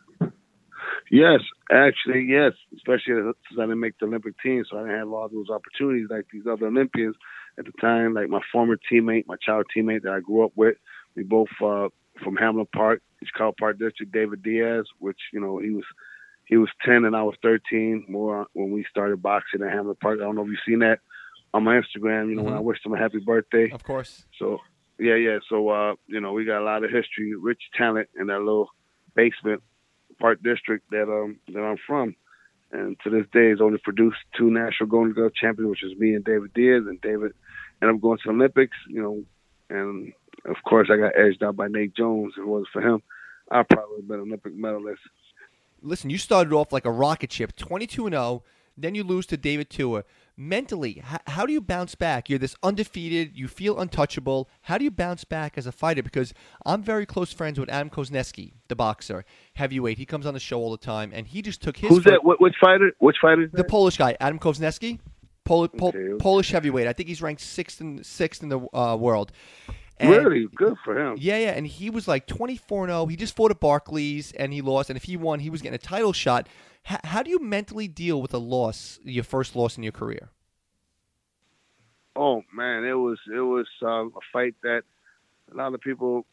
Yes, 1.09 1.39
actually, 1.71 2.25
yes. 2.27 2.51
Especially 2.87 3.21
since 3.21 3.59
I 3.59 3.63
didn't 3.63 3.79
make 3.79 3.99
the 3.99 4.05
Olympic 4.05 4.39
team, 4.41 4.63
so 4.69 4.77
I 4.77 4.81
didn't 4.83 4.97
have 4.97 5.11
all 5.11 5.27
those 5.27 5.49
opportunities 5.49 6.07
like 6.09 6.25
these 6.31 6.47
other 6.49 6.67
Olympians 6.67 7.15
at 7.59 7.65
the 7.65 7.73
time. 7.81 8.13
Like 8.13 8.29
my 8.29 8.41
former 8.51 8.77
teammate, 8.91 9.27
my 9.27 9.35
child 9.41 9.65
teammate 9.75 10.03
that 10.03 10.13
I 10.13 10.19
grew 10.21 10.45
up 10.45 10.51
with. 10.55 10.77
We 11.15 11.23
both 11.23 11.49
uh, 11.61 11.89
from 12.23 12.37
Hamlin 12.37 12.67
Park, 12.73 13.01
Chicago 13.23 13.53
Park 13.59 13.79
District. 13.79 14.11
David 14.11 14.41
Diaz, 14.41 14.85
which 14.99 15.19
you 15.33 15.39
know 15.41 15.57
he 15.57 15.71
was 15.71 15.83
he 16.45 16.55
was 16.55 16.69
10 16.85 17.03
and 17.03 17.15
I 17.15 17.23
was 17.23 17.35
13. 17.41 18.05
More 18.07 18.47
when 18.53 18.71
we 18.71 18.85
started 18.89 19.21
boxing 19.21 19.61
at 19.63 19.71
Hamlin 19.71 19.97
Park. 20.01 20.19
I 20.19 20.23
don't 20.23 20.35
know 20.35 20.43
if 20.43 20.49
you've 20.49 20.59
seen 20.65 20.79
that 20.79 20.99
on 21.53 21.63
my 21.63 21.75
Instagram. 21.75 22.29
You 22.29 22.35
know 22.35 22.43
mm-hmm. 22.43 22.51
when 22.51 22.53
I 22.53 22.61
wished 22.61 22.85
him 22.85 22.93
a 22.93 22.97
happy 22.97 23.19
birthday. 23.19 23.69
Of 23.69 23.83
course. 23.83 24.25
So 24.39 24.59
yeah, 24.97 25.15
yeah. 25.15 25.39
So 25.49 25.69
uh, 25.69 25.95
you 26.07 26.21
know, 26.21 26.31
we 26.31 26.45
got 26.45 26.61
a 26.61 26.63
lot 26.63 26.83
of 26.85 26.91
history, 26.91 27.35
rich 27.35 27.61
talent 27.77 28.07
in 28.17 28.27
that 28.27 28.39
little 28.39 28.69
basement 29.13 29.61
park 30.19 30.41
district 30.41 30.89
that 30.91 31.03
um 31.03 31.39
that 31.49 31.59
I'm 31.59 31.77
from. 31.85 32.15
And 32.71 32.97
to 33.03 33.09
this 33.09 33.25
day, 33.31 33.49
has 33.49 33.61
only 33.61 33.77
produced 33.77 34.17
two 34.37 34.51
national 34.51 34.89
Golden 34.89 35.13
Glove 35.13 35.33
champions, 35.33 35.69
which 35.69 35.83
is 35.83 35.97
me 35.97 36.13
and 36.13 36.25
David 36.25 36.53
Diaz. 36.53 36.83
And 36.87 36.99
David 37.01 37.33
ended 37.81 37.95
up 37.95 38.01
going 38.01 38.17
to 38.17 38.23
the 38.25 38.33
Olympics, 38.33 38.75
you 38.89 39.01
know, 39.01 39.23
and 39.69 40.13
of 40.45 40.57
course 40.67 40.89
I 40.91 40.97
got 40.97 41.17
edged 41.17 41.43
out 41.43 41.55
by 41.55 41.67
Nate 41.67 41.95
Jones. 41.95 42.33
If 42.35 42.43
it 42.43 42.47
wasn't 42.47 42.69
for 42.73 42.81
him, 42.81 43.01
I 43.49 43.63
probably 43.63 43.65
would 43.65 43.69
probably 43.69 44.01
been 44.07 44.19
an 44.19 44.27
Olympic 44.27 44.55
medalist. 44.55 45.01
Listen, 45.81 46.09
you 46.09 46.17
started 46.17 46.53
off 46.53 46.73
like 46.73 46.85
a 46.85 46.91
rocket 46.91 47.31
ship, 47.31 47.55
22 47.55 48.07
and 48.07 48.13
0. 48.13 48.43
Then 48.77 48.93
you 48.95 49.03
lose 49.03 49.25
to 49.27 49.37
David 49.37 49.69
Tua. 49.69 50.03
Mentally, 50.39 51.01
how, 51.03 51.17
how 51.25 51.45
do 51.47 51.51
you 51.53 51.59
bounce 51.59 51.95
back? 51.95 52.29
You're 52.29 52.37
this 52.37 52.55
undefeated. 52.61 53.31
You 53.35 53.47
feel 53.47 53.79
untouchable. 53.79 54.47
How 54.61 54.77
do 54.77 54.83
you 54.83 54.91
bounce 54.91 55.23
back 55.23 55.57
as 55.57 55.65
a 55.65 55.71
fighter? 55.71 56.03
Because 56.03 56.31
I'm 56.63 56.83
very 56.83 57.07
close 57.07 57.33
friends 57.33 57.59
with 57.59 57.69
Adam 57.69 57.89
Kownacki, 57.89 58.53
the 58.67 58.75
boxer, 58.75 59.25
heavyweight. 59.55 59.97
He 59.97 60.05
comes 60.05 60.27
on 60.27 60.35
the 60.35 60.39
show 60.39 60.59
all 60.59 60.69
the 60.69 60.77
time, 60.77 61.11
and 61.11 61.25
he 61.25 61.41
just 61.41 61.61
took 61.63 61.77
his. 61.77 61.89
Who's 61.89 62.03
that? 62.03 62.19
Which 62.23 62.53
fighter? 62.61 62.91
Which 62.99 63.17
fighter? 63.19 63.45
Is 63.45 63.51
the? 63.51 63.63
Polish 63.63 63.97
guy, 63.97 64.15
Adam 64.19 64.37
Kownacki. 64.37 64.99
Pol- 65.43 65.69
Pol- 65.69 65.89
Okay, 65.89 65.97
okay. 65.97 66.17
Polish 66.19 66.51
heavyweight. 66.51 66.87
I 66.87 66.93
think 66.93 67.09
he's 67.09 67.21
ranked 67.21 67.41
sixth 67.41 67.81
in 67.81 68.03
sixth 68.03 68.43
in 68.43 68.49
the 68.49 68.59
uh, 68.73 68.95
world. 68.95 69.31
And- 69.99 70.11
really 70.11 70.47
good 70.55 70.75
for 70.85 70.99
him. 70.99 71.15
Yeah, 71.17 71.37
yeah, 71.39 71.51
and 71.51 71.65
he 71.65 71.89
was 71.89 72.07
like 72.07 72.27
24 72.27 72.87
0. 72.87 73.05
He 73.07 73.15
just 73.15 73.35
fought 73.35 73.49
at 73.49 73.59
Barclays 73.59 74.31
and 74.33 74.53
he 74.53 74.61
lost. 74.61 74.89
And 74.91 74.97
if 74.97 75.03
he 75.05 75.17
won, 75.17 75.39
he 75.39 75.49
was 75.49 75.61
getting 75.63 75.73
a 75.75 75.79
title 75.79 76.13
shot. 76.13 76.47
How 76.87 77.21
do 77.21 77.29
you 77.29 77.39
mentally 77.39 77.89
deal 77.89 78.21
with 78.21 78.33
a 78.33 78.37
loss, 78.37 78.97
your 79.03 79.25
first 79.25 79.57
loss 79.57 79.75
in 79.75 79.83
your 79.83 79.91
career? 79.91 80.29
Oh 82.15 82.43
man, 82.53 82.85
it 82.85 82.93
was 82.93 83.19
it 83.27 83.41
was 83.41 83.67
um, 83.81 84.13
a 84.15 84.21
fight 84.31 84.55
that 84.63 84.83
a 85.51 85.55
lot 85.55 85.73
of 85.73 85.81
people, 85.81 86.25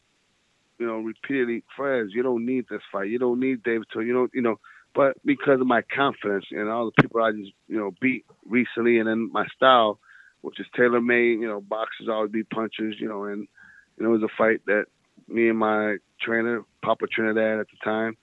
you 0.79 0.87
know, 0.87 0.99
repeatedly 0.99 1.63
friends. 1.75 2.11
You 2.13 2.23
don't 2.23 2.45
need 2.45 2.67
this 2.69 2.81
fight. 2.89 3.09
You 3.09 3.19
don't 3.19 3.41
need 3.41 3.63
David 3.63 3.87
Tua. 3.91 4.05
You 4.05 4.13
don't, 4.13 4.31
you 4.33 4.41
know. 4.41 4.55
But 4.93 5.17
because 5.25 5.59
of 5.59 5.67
my 5.67 5.81
confidence 5.93 6.45
and 6.51 6.69
all 6.69 6.85
the 6.85 7.01
people 7.01 7.21
I 7.21 7.31
just 7.33 7.51
you 7.67 7.77
know 7.77 7.91
beat 7.99 8.25
recently, 8.45 8.97
and 8.97 9.09
then 9.09 9.29
my 9.33 9.45
style, 9.57 9.99
which 10.39 10.57
is 10.61 10.67
tailor 10.73 11.01
made. 11.01 11.41
You 11.41 11.47
know, 11.49 11.59
boxers 11.59 12.07
always 12.09 12.31
beat 12.31 12.49
punchers. 12.49 12.95
You 12.97 13.09
know, 13.09 13.25
and 13.25 13.49
it 13.97 14.07
was 14.07 14.23
a 14.23 14.29
fight 14.37 14.61
that 14.67 14.85
me 15.27 15.49
and 15.49 15.59
my 15.59 15.97
trainer, 16.21 16.63
Papa 16.81 17.07
Trinidad 17.13 17.59
at 17.59 17.67
the 17.67 17.77
time, 17.83 18.15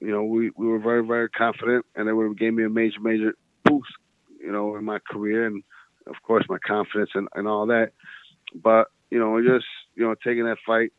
you 0.00 0.10
know, 0.10 0.24
we, 0.24 0.50
we 0.56 0.66
were 0.66 0.78
very, 0.78 1.04
very 1.06 1.28
confident 1.28 1.84
and 1.94 2.08
it 2.08 2.12
would 2.12 2.26
have 2.26 2.38
gave 2.38 2.54
me 2.54 2.64
a 2.64 2.68
major, 2.68 3.00
major 3.00 3.34
boost, 3.64 3.92
you 4.40 4.52
know, 4.52 4.76
in 4.76 4.84
my 4.84 4.98
career 5.10 5.46
and 5.46 5.62
of 6.06 6.14
course 6.22 6.44
my 6.48 6.58
confidence 6.58 7.10
and, 7.14 7.28
and 7.34 7.48
all 7.48 7.66
that. 7.66 7.92
But, 8.54 8.88
you 9.10 9.18
know, 9.18 9.40
just, 9.42 9.66
you 9.94 10.04
know, 10.04 10.14
taking 10.22 10.44
that 10.44 10.58
fight, 10.66 10.92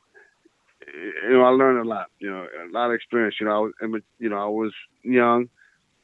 you 0.93 1.29
know, 1.33 1.43
I 1.43 1.49
learned 1.49 1.85
a 1.85 1.89
lot, 1.89 2.07
you 2.19 2.29
know, 2.29 2.45
a 2.45 2.71
lot 2.71 2.87
of 2.87 2.93
experience. 2.93 3.35
You 3.39 3.45
know, 3.45 3.71
I 3.81 3.85
was, 3.85 4.01
you 4.19 4.29
know, 4.29 4.37
I 4.37 4.47
was 4.47 4.73
young, 5.03 5.49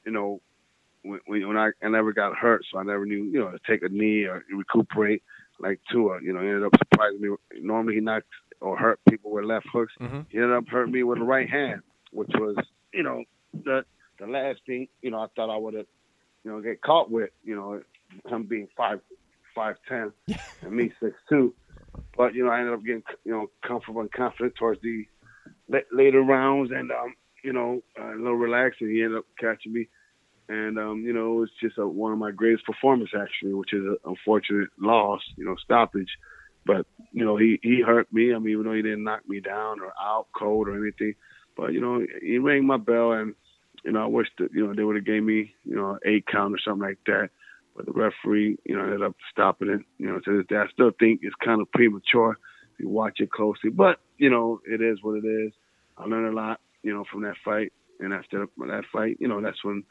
you 0.06 0.12
know, 0.12 0.42
when, 1.04 1.20
when 1.26 1.58
I, 1.58 1.72
I 1.82 1.90
never 1.90 2.14
got 2.14 2.36
hurt, 2.36 2.64
so 2.72 2.80
I 2.80 2.84
never 2.84 3.06
knew, 3.06 3.24
you 3.24 3.40
know, 3.40 3.52
to 3.52 3.60
take 3.68 3.84
a 3.84 3.90
knee 3.90 4.24
or 4.24 4.44
recuperate 4.52 5.24
like 5.60 5.80
Tua. 5.92 6.22
You 6.22 6.34
know, 6.34 6.40
ended 6.40 6.64
up 6.64 6.74
surprising 6.78 7.22
me. 7.22 7.30
Normally 7.62 7.96
he 7.96 8.02
knocks 8.02 8.26
or 8.62 8.78
hurt 8.78 9.00
people 9.10 9.32
with 9.32 9.46
left 9.46 9.68
hooks. 9.72 9.94
Mm-hmm. 10.02 10.22
He 10.30 10.38
ended 10.38 10.54
up 10.54 10.68
hurting 10.68 10.94
me 10.94 11.04
with 11.04 11.20
a 11.20 11.24
right 11.24 11.50
hand, 11.50 11.82
which 12.12 12.32
was, 12.36 12.56
you 12.94 13.04
know, 13.04 13.24
the 13.54 13.84
the 14.20 14.28
last 14.28 14.60
thing, 14.66 14.88
you 15.02 15.12
know, 15.12 15.20
I 15.20 15.28
thought 15.36 15.54
I 15.54 15.58
would 15.58 15.74
have, 15.74 15.88
you 16.44 16.52
know, 16.52 16.62
get 16.62 16.82
caught 16.82 17.10
with, 17.10 17.32
you 17.44 17.56
know, 17.56 17.82
him 18.28 18.44
being 18.44 18.68
five 18.78 19.00
five 19.56 19.76
ten 19.88 20.12
and 20.62 20.72
me 20.72 20.92
six 21.02 21.16
two. 21.30 21.54
But 22.16 22.34
you 22.34 22.46
know, 22.46 22.52
I 22.52 22.60
ended 22.60 22.74
up 22.74 22.84
getting 22.84 23.04
you 23.26 23.32
know 23.32 23.48
comfortable 23.68 24.02
and 24.02 24.12
confident 24.12 24.56
towards 24.58 24.82
the 24.82 25.06
la- 25.70 25.80
later 25.92 26.22
rounds, 26.22 26.72
and 26.72 26.92
um, 26.92 27.16
you 27.44 27.54
know, 27.54 27.82
uh, 28.00 28.14
a 28.14 28.18
little 28.18 28.36
relaxed, 28.36 28.82
and 28.82 28.92
he 28.92 29.04
ended 29.04 29.20
up 29.20 29.26
catching 29.40 29.74
me. 29.74 29.88
And 30.50 30.78
um, 30.78 31.04
you 31.06 31.14
know, 31.14 31.34
it 31.34 31.40
was 31.40 31.50
just 31.62 31.78
a, 31.78 31.88
one 31.88 32.12
of 32.12 32.20
my 32.20 32.32
greatest 32.32 32.66
performances 32.66 33.16
actually, 33.20 33.54
which 33.54 33.74
is 33.74 33.84
an 33.84 33.98
unfortunate 34.06 34.70
loss, 34.80 35.22
you 35.38 35.46
know, 35.46 35.56
stoppage. 35.64 36.10
But 36.66 36.86
you 37.12 37.26
know, 37.26 37.38
he 37.38 37.60
he 37.64 37.82
hurt 37.86 38.12
me. 38.12 38.34
I 38.34 38.40
mean, 38.40 38.54
even 38.54 38.66
though 38.66 38.74
he 38.74 38.82
didn't 38.82 39.04
knock 39.04 39.22
me 39.28 39.40
down 39.40 39.80
or 39.80 39.94
out 40.02 40.28
cold 40.38 40.68
or 40.68 40.82
anything, 40.82 41.14
but 41.56 41.74
you 41.74 41.82
know, 41.82 42.06
he 42.22 42.38
rang 42.38 42.66
my 42.66 42.78
bell, 42.78 43.12
and 43.12 43.36
you 43.84 43.92
know, 43.92 44.04
I 44.04 44.08
wish 44.08 44.28
that 44.40 44.50
you 44.54 44.66
know 44.66 44.74
they 44.74 44.84
would 44.84 44.96
have 44.96 45.06
gave 45.06 45.24
me 45.24 45.54
you 45.66 45.76
know 45.76 46.00
eight 46.06 46.26
count 46.28 46.54
or 46.54 46.60
something 46.60 46.88
like 46.88 47.00
that. 47.06 47.30
But 47.76 47.88
the 47.88 47.92
referee, 47.92 48.58
you 48.66 48.78
know, 48.78 48.84
ended 48.84 49.02
up 49.02 49.16
stopping 49.32 49.70
it. 49.70 49.82
You 49.98 50.08
know, 50.08 50.20
to 50.20 50.38
this 50.38 50.48
day, 50.48 50.58
I 50.58 50.68
still 50.72 50.92
think 51.00 51.22
it's 51.24 51.36
kind 51.44 51.62
of 51.62 51.72
premature 51.72 52.38
if 52.74 52.80
you 52.80 52.90
watch 52.90 53.20
it 53.20 53.32
closely. 53.32 53.70
But 53.70 54.00
you 54.18 54.30
know, 54.30 54.62
it 54.66 54.82
is 54.82 55.00
what 55.02 55.24
it 55.24 55.28
is. 55.28 55.54
I 55.98 56.06
learned 56.06 56.34
a 56.34 56.36
lot, 56.36 56.60
you 56.82 56.94
know, 56.94 57.04
from 57.12 57.24
that 57.24 57.36
fight. 57.44 57.74
And 58.00 58.14
after 58.14 58.48
that 58.58 58.84
fight, 58.92 59.18
you 59.20 59.28
know, 59.28 59.42
that's 59.42 59.64
when 59.64 59.84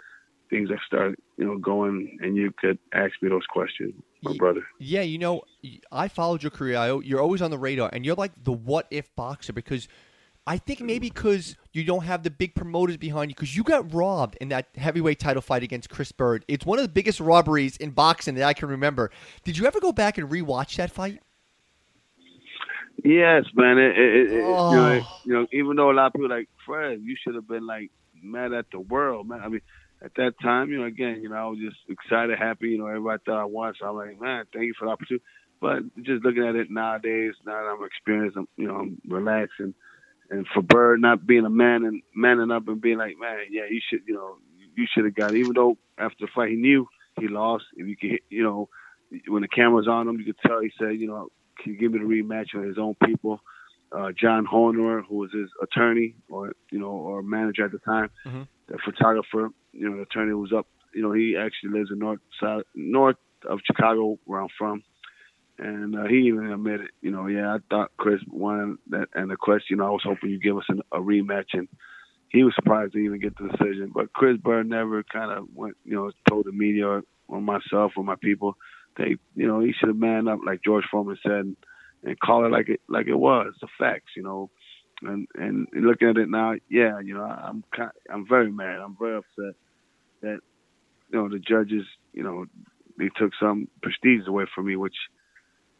things 0.50 0.68
have 0.70 0.78
started, 0.86 1.16
you 1.38 1.44
know, 1.44 1.56
going. 1.56 2.18
And 2.20 2.36
you 2.36 2.52
could 2.56 2.78
ask 2.92 3.12
me 3.22 3.28
those 3.28 3.46
questions, 3.48 3.94
my 4.22 4.36
brother. 4.36 4.62
Yeah, 4.78 5.02
you 5.02 5.18
know, 5.18 5.42
I 5.90 6.08
followed 6.08 6.42
your 6.42 6.50
career. 6.50 6.76
I, 6.76 6.94
you're 6.98 7.20
always 7.20 7.42
on 7.42 7.50
the 7.50 7.58
radar, 7.58 7.90
and 7.92 8.04
you're 8.04 8.14
like 8.14 8.32
the 8.42 8.52
what 8.52 8.86
if 8.90 9.14
boxer 9.16 9.52
because 9.52 9.88
I 10.46 10.58
think 10.58 10.80
maybe 10.80 11.08
because 11.08 11.56
you 11.72 11.84
don't 11.84 12.02
have 12.04 12.24
the 12.24 12.30
big 12.30 12.54
promoters 12.56 12.96
behind 12.96 13.30
you 13.30 13.34
because 13.36 13.56
you 13.56 13.62
got 13.62 13.94
robbed 13.94 14.36
in 14.40 14.48
that 14.48 14.68
heavyweight 14.76 15.20
title 15.20 15.40
fight 15.42 15.62
against 15.62 15.88
Chris 15.88 16.10
Byrd. 16.10 16.44
It's 16.48 16.66
one 16.66 16.78
of 16.80 16.84
the 16.84 16.90
biggest 16.90 17.20
robberies 17.20 17.76
in 17.76 17.90
boxing 17.90 18.34
that 18.34 18.44
I 18.44 18.52
can 18.52 18.68
remember. 18.68 19.10
Did 19.44 19.56
you 19.56 19.66
ever 19.66 19.78
go 19.78 19.92
back 19.92 20.18
and 20.18 20.28
rewatch 20.28 20.76
that 20.76 20.90
fight? 20.90 21.20
Yes, 23.04 23.44
man. 23.54 23.78
It, 23.78 23.98
it, 23.98 24.32
it, 24.32 24.44
Oh. 24.44 24.70
you, 24.70 24.76
know, 24.76 24.92
it- 24.92 25.04
you 25.24 25.32
know, 25.32 25.46
even 25.52 25.76
though 25.76 25.90
a 25.90 25.94
lot 25.94 26.06
of 26.06 26.12
people 26.12 26.32
are 26.32 26.38
like 26.38 26.48
Fred, 26.66 27.00
you 27.02 27.16
should 27.22 27.34
have 27.34 27.48
been 27.48 27.66
like 27.66 27.90
mad 28.22 28.52
at 28.52 28.66
the 28.70 28.80
world, 28.80 29.28
man. 29.28 29.40
I 29.42 29.48
mean, 29.48 29.60
at 30.02 30.12
that 30.16 30.34
time, 30.42 30.70
you 30.70 30.78
know, 30.78 30.84
again, 30.86 31.20
you 31.22 31.28
know, 31.28 31.36
I 31.36 31.44
was 31.46 31.58
just 31.58 31.76
excited, 31.88 32.36
happy. 32.38 32.70
You 32.70 32.78
know, 32.78 32.86
everybody 32.86 33.22
thought 33.24 33.40
I 33.40 33.44
won, 33.44 33.74
so 33.78 33.86
I'm 33.86 33.96
like, 33.96 34.20
man, 34.20 34.44
thank 34.52 34.66
you 34.66 34.74
for 34.78 34.86
the 34.86 34.90
opportunity. 34.92 35.24
But 35.60 35.82
just 36.02 36.24
looking 36.24 36.44
at 36.44 36.56
it 36.56 36.70
nowadays, 36.70 37.34
now 37.46 37.52
that 37.52 37.68
I'm 37.78 37.84
experienced, 37.84 38.36
I'm, 38.36 38.48
you 38.56 38.66
know, 38.66 38.74
I'm 38.76 39.00
relaxed 39.06 39.54
and 40.32 40.46
for 40.52 40.62
Byrd 40.62 41.00
not 41.00 41.26
being 41.26 41.44
a 41.44 41.50
man 41.50 41.84
and 41.84 42.02
manning 42.14 42.50
up 42.50 42.66
and 42.66 42.80
being 42.80 42.98
like, 42.98 43.14
man, 43.20 43.38
yeah, 43.50 43.62
you 43.70 43.80
should, 43.88 44.00
you 44.08 44.14
know, 44.14 44.38
you 44.74 44.86
should 44.92 45.04
have 45.04 45.14
got. 45.14 45.34
It. 45.34 45.38
Even 45.38 45.52
though 45.54 45.76
after 45.98 46.24
the 46.26 46.28
fight 46.34 46.50
he 46.50 46.56
knew 46.56 46.88
he 47.20 47.28
lost, 47.28 47.64
if 47.76 47.86
you 47.86 47.96
could, 47.96 48.18
you 48.30 48.42
know, 48.42 48.68
when 49.28 49.42
the 49.42 49.48
camera's 49.48 49.86
on 49.86 50.08
him, 50.08 50.18
you 50.18 50.24
could 50.24 50.38
tell 50.44 50.60
he 50.60 50.72
said, 50.78 50.98
you 50.98 51.06
know, 51.06 51.28
can 51.62 51.74
you 51.74 51.78
give 51.78 51.92
me 51.92 51.98
the 52.00 52.04
rematch 52.06 52.54
with 52.54 52.64
his 52.66 52.78
own 52.78 52.94
people? 53.04 53.40
Uh, 53.96 54.10
John 54.18 54.46
Horner, 54.46 55.02
who 55.02 55.16
was 55.16 55.30
his 55.32 55.50
attorney 55.62 56.14
or 56.30 56.52
you 56.70 56.78
know 56.78 56.86
or 56.88 57.22
manager 57.22 57.66
at 57.66 57.72
the 57.72 57.78
time, 57.80 58.08
Mhm. 58.26 58.48
the 58.68 58.78
photographer, 58.78 59.50
you 59.72 59.88
know, 59.88 59.96
the 59.96 60.02
attorney 60.02 60.32
was 60.32 60.52
up. 60.52 60.66
You 60.94 61.02
know, 61.02 61.12
he 61.12 61.36
actually 61.36 61.78
lives 61.78 61.90
in 61.90 61.98
north 61.98 62.20
side 62.40 62.62
north 62.74 63.16
of 63.46 63.60
Chicago, 63.66 64.18
where 64.24 64.40
I'm 64.40 64.48
from. 64.56 64.82
And 65.62 65.94
uh, 65.94 66.06
he 66.08 66.16
even 66.26 66.50
admitted, 66.50 66.88
you 67.02 67.12
know, 67.12 67.28
yeah, 67.28 67.54
I 67.54 67.58
thought 67.70 67.92
Chris 67.96 68.20
won 68.28 68.78
that, 68.90 69.08
and 69.14 69.30
the 69.30 69.36
question, 69.36 69.66
you 69.70 69.76
know, 69.76 69.86
I 69.86 69.90
was 69.90 70.02
hoping 70.04 70.30
you 70.30 70.40
give 70.40 70.56
us 70.56 70.64
an, 70.68 70.80
a 70.90 70.98
rematch, 70.98 71.50
and 71.52 71.68
he 72.30 72.42
was 72.42 72.52
surprised 72.56 72.94
to 72.94 72.98
even 72.98 73.20
get 73.20 73.36
the 73.36 73.48
decision. 73.48 73.92
But 73.94 74.12
Chris 74.12 74.38
Byrd 74.38 74.68
never 74.68 75.04
kind 75.04 75.30
of 75.30 75.46
went, 75.54 75.76
you 75.84 75.94
know, 75.94 76.10
told 76.28 76.46
the 76.46 76.52
media 76.52 77.02
or, 77.28 77.40
myself 77.40 77.92
or 77.96 78.02
my 78.02 78.16
people 78.20 78.56
that, 78.96 79.06
you 79.36 79.46
know, 79.46 79.60
he 79.60 79.72
should 79.72 79.88
have 79.88 79.96
manned 79.96 80.28
up, 80.28 80.40
like 80.44 80.64
George 80.64 80.84
Foreman 80.90 81.16
said, 81.22 81.32
and, 81.32 81.56
and 82.02 82.18
call 82.18 82.44
it 82.44 82.50
like 82.50 82.68
it 82.68 82.80
like 82.88 83.06
it 83.06 83.14
was, 83.14 83.54
the 83.60 83.68
facts, 83.78 84.16
you 84.16 84.24
know. 84.24 84.50
And 85.02 85.28
and 85.36 85.68
looking 85.72 86.08
at 86.08 86.16
it 86.16 86.28
now, 86.28 86.54
yeah, 86.68 86.98
you 86.98 87.14
know, 87.14 87.22
I'm 87.22 87.62
kind, 87.74 87.92
I'm 88.12 88.26
very 88.26 88.50
mad. 88.50 88.80
I'm 88.80 88.96
very 88.98 89.16
upset 89.16 89.54
that, 90.22 90.40
you 91.10 91.18
know, 91.18 91.28
the 91.28 91.38
judges, 91.38 91.86
you 92.12 92.24
know, 92.24 92.46
they 92.98 93.10
took 93.16 93.32
some 93.38 93.68
prestige 93.80 94.26
away 94.26 94.46
from 94.52 94.66
me, 94.66 94.74
which 94.74 94.96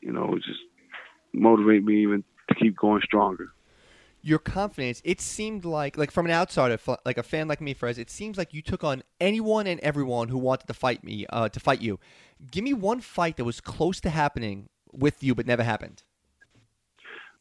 you 0.03 0.13
know, 0.13 0.37
just 0.45 0.61
motivate 1.33 1.85
me 1.85 2.03
even 2.03 2.25
to 2.49 2.55
keep 2.55 2.77
going 2.77 3.01
stronger. 3.03 3.49
Your 4.25 4.39
confidence, 4.39 5.03
it 5.05 5.21
seemed 5.21 5.65
like, 5.65 5.97
like 5.97 6.13
from 6.13 6.27
an 6.27 6.33
outsider, 6.33 6.79
like 7.05 7.19
a 7.19 7.25
fan 7.25 7.49
like 7.49 7.61
me, 7.61 7.75
Fres, 7.75 7.99
it 7.99 8.09
seems 8.09 8.39
like 8.39 8.55
you 8.55 8.63
took 8.63 8.85
on 8.85 9.03
anyone 9.21 9.67
and 9.67 9.81
everyone 9.81 10.29
who 10.29 10.39
wanted 10.39 10.67
to 10.69 10.75
fight 10.75 11.03
me, 11.03 11.27
uh, 11.31 11.49
to 11.49 11.59
fight 11.59 11.81
you. 11.81 11.99
Give 12.51 12.63
me 12.63 12.73
one 12.73 13.01
fight 13.01 13.37
that 13.39 13.45
was 13.45 13.61
close 13.61 14.01
to 14.03 14.11
happening 14.11 14.69
with 14.93 15.23
you 15.25 15.35
but 15.35 15.47
never 15.47 15.65
happened. 15.65 16.05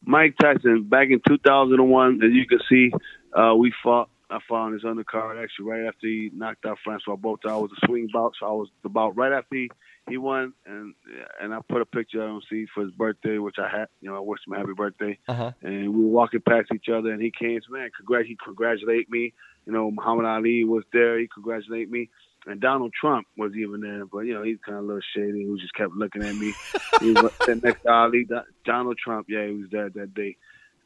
Mike 0.04 0.34
Tyson, 0.40 0.84
back 0.88 1.08
in 1.10 1.20
2001, 1.28 2.20
as 2.24 2.32
you 2.32 2.46
can 2.46 2.58
see, 2.68 2.90
uh, 3.38 3.54
we 3.54 3.72
fought. 3.82 4.08
I 4.30 4.38
fought 4.48 4.64
on 4.64 4.72
his 4.72 4.82
undercard 4.82 5.42
actually 5.42 5.66
right 5.66 5.84
after 5.86 6.06
he 6.06 6.30
knocked 6.34 6.64
out 6.64 6.78
Francois 6.82 7.16
Botha. 7.16 7.48
I 7.48 7.56
was 7.56 7.70
a 7.70 7.86
swing 7.86 8.08
bout, 8.10 8.32
so 8.40 8.46
I 8.46 8.52
was 8.52 8.68
the 8.82 8.88
bout 8.88 9.14
right 9.14 9.30
after 9.30 9.54
he, 9.54 9.70
he 10.08 10.16
won, 10.16 10.52
and 10.66 10.94
and 11.40 11.54
I 11.54 11.58
put 11.68 11.80
a 11.80 11.86
picture 11.86 12.22
on 12.22 12.42
see 12.50 12.66
for 12.74 12.82
his 12.82 12.92
birthday, 12.92 13.38
which 13.38 13.56
I 13.58 13.68
had. 13.68 13.88
You 14.00 14.10
know, 14.10 14.16
I 14.16 14.20
wished 14.20 14.46
him 14.46 14.54
a 14.54 14.58
happy 14.58 14.72
birthday. 14.76 15.18
Uh 15.28 15.34
huh. 15.34 15.52
and 15.62 15.94
we 15.94 16.04
were 16.04 16.10
walking 16.10 16.40
past 16.40 16.68
each 16.74 16.88
other, 16.88 17.12
and 17.12 17.22
he 17.22 17.30
came 17.30 17.60
to 17.60 17.72
man, 17.72 17.90
congrat, 17.96 18.26
he 18.26 18.36
congratulated 18.42 19.08
me. 19.08 19.32
You 19.66 19.72
know, 19.72 19.90
Muhammad 19.90 20.26
Ali 20.26 20.64
was 20.64 20.84
there. 20.92 21.18
He 21.20 21.28
congratulated 21.32 21.90
me, 21.90 22.10
and 22.46 22.60
Donald 22.60 22.92
Trump 22.98 23.28
was 23.38 23.52
even 23.54 23.80
there, 23.80 24.04
but 24.06 24.20
you 24.20 24.34
know 24.34 24.42
he's 24.42 24.58
kind 24.66 24.78
of 24.78 24.84
a 24.84 24.86
little 24.86 25.02
shady. 25.14 25.46
He 25.46 25.60
just 25.60 25.74
kept 25.74 25.92
looking 25.92 26.24
at 26.24 26.34
me. 26.34 26.52
he 27.00 27.12
was 27.12 27.32
next 27.62 27.82
to 27.82 27.90
Ali, 27.90 28.26
Donald 28.64 28.98
Trump. 28.98 29.26
Yeah, 29.28 29.46
he 29.46 29.54
was 29.54 29.70
there 29.70 29.88
that 29.90 30.14
day, 30.14 30.36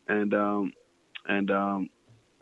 and 0.09 0.35
um, 0.35 0.73
and 1.27 1.51
um, 1.51 1.89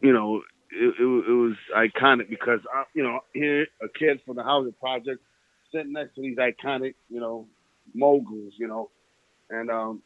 you 0.00 0.12
know 0.12 0.42
it, 0.72 0.94
it, 0.98 1.02
it 1.02 1.32
was 1.32 1.54
iconic 1.76 2.28
because 2.28 2.60
I, 2.74 2.84
you 2.94 3.04
know 3.04 3.20
here 3.32 3.68
a 3.80 3.88
kid 3.88 4.20
from 4.26 4.36
the 4.36 4.42
housing 4.42 4.72
project 4.72 5.22
sitting 5.74 5.92
next 5.92 6.14
to 6.14 6.22
these 6.22 6.36
iconic 6.36 6.94
you 7.10 7.20
know 7.20 7.46
moguls, 7.94 8.54
you 8.56 8.68
know, 8.68 8.90
and 9.50 9.70
um, 9.70 10.02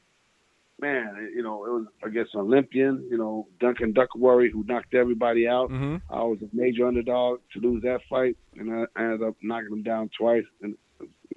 man, 0.81 1.31
you 1.35 1.43
know, 1.43 1.65
it 1.65 1.71
was 1.71 1.87
against 2.05 2.35
an 2.35 2.41
Olympian, 2.41 3.07
you 3.11 3.19
know, 3.19 3.47
Duncan 3.61 3.93
Dokiwari, 3.93 4.51
who 4.51 4.65
knocked 4.67 4.95
everybody 4.95 5.47
out. 5.47 5.71
Mm-hmm. 5.71 5.97
I 6.13 6.23
was 6.23 6.39
a 6.43 6.49
major 6.53 6.87
underdog 6.87 7.41
to 7.53 7.61
lose 7.61 7.83
that 7.83 8.01
fight, 8.09 8.37
and 8.57 8.73
I 8.73 9.01
ended 9.01 9.23
up 9.23 9.35
knocking 9.43 9.73
him 9.73 9.83
down 9.83 10.11
twice 10.19 10.45
in 10.63 10.77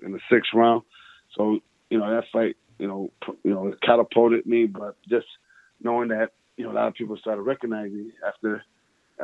in 0.04 0.12
the 0.12 0.20
sixth 0.32 0.52
round. 0.54 0.84
So, 1.38 1.60
you 1.90 2.00
know, 2.00 2.10
that 2.10 2.26
fight, 2.32 2.56
you 2.80 2.88
know, 2.88 3.12
you 3.44 3.52
know, 3.52 3.68
it 3.68 3.82
catapulted 3.82 4.46
me. 4.46 4.66
But 4.66 4.98
just 5.08 5.28
knowing 5.82 6.10
that, 6.10 6.32
you 6.58 6.66
know, 6.66 6.72
a 6.72 6.74
lot 6.74 6.88
of 6.88 6.94
people 6.96 7.18
started 7.18 7.42
recognizing 7.42 7.98
me 7.98 8.12
after 8.28 8.64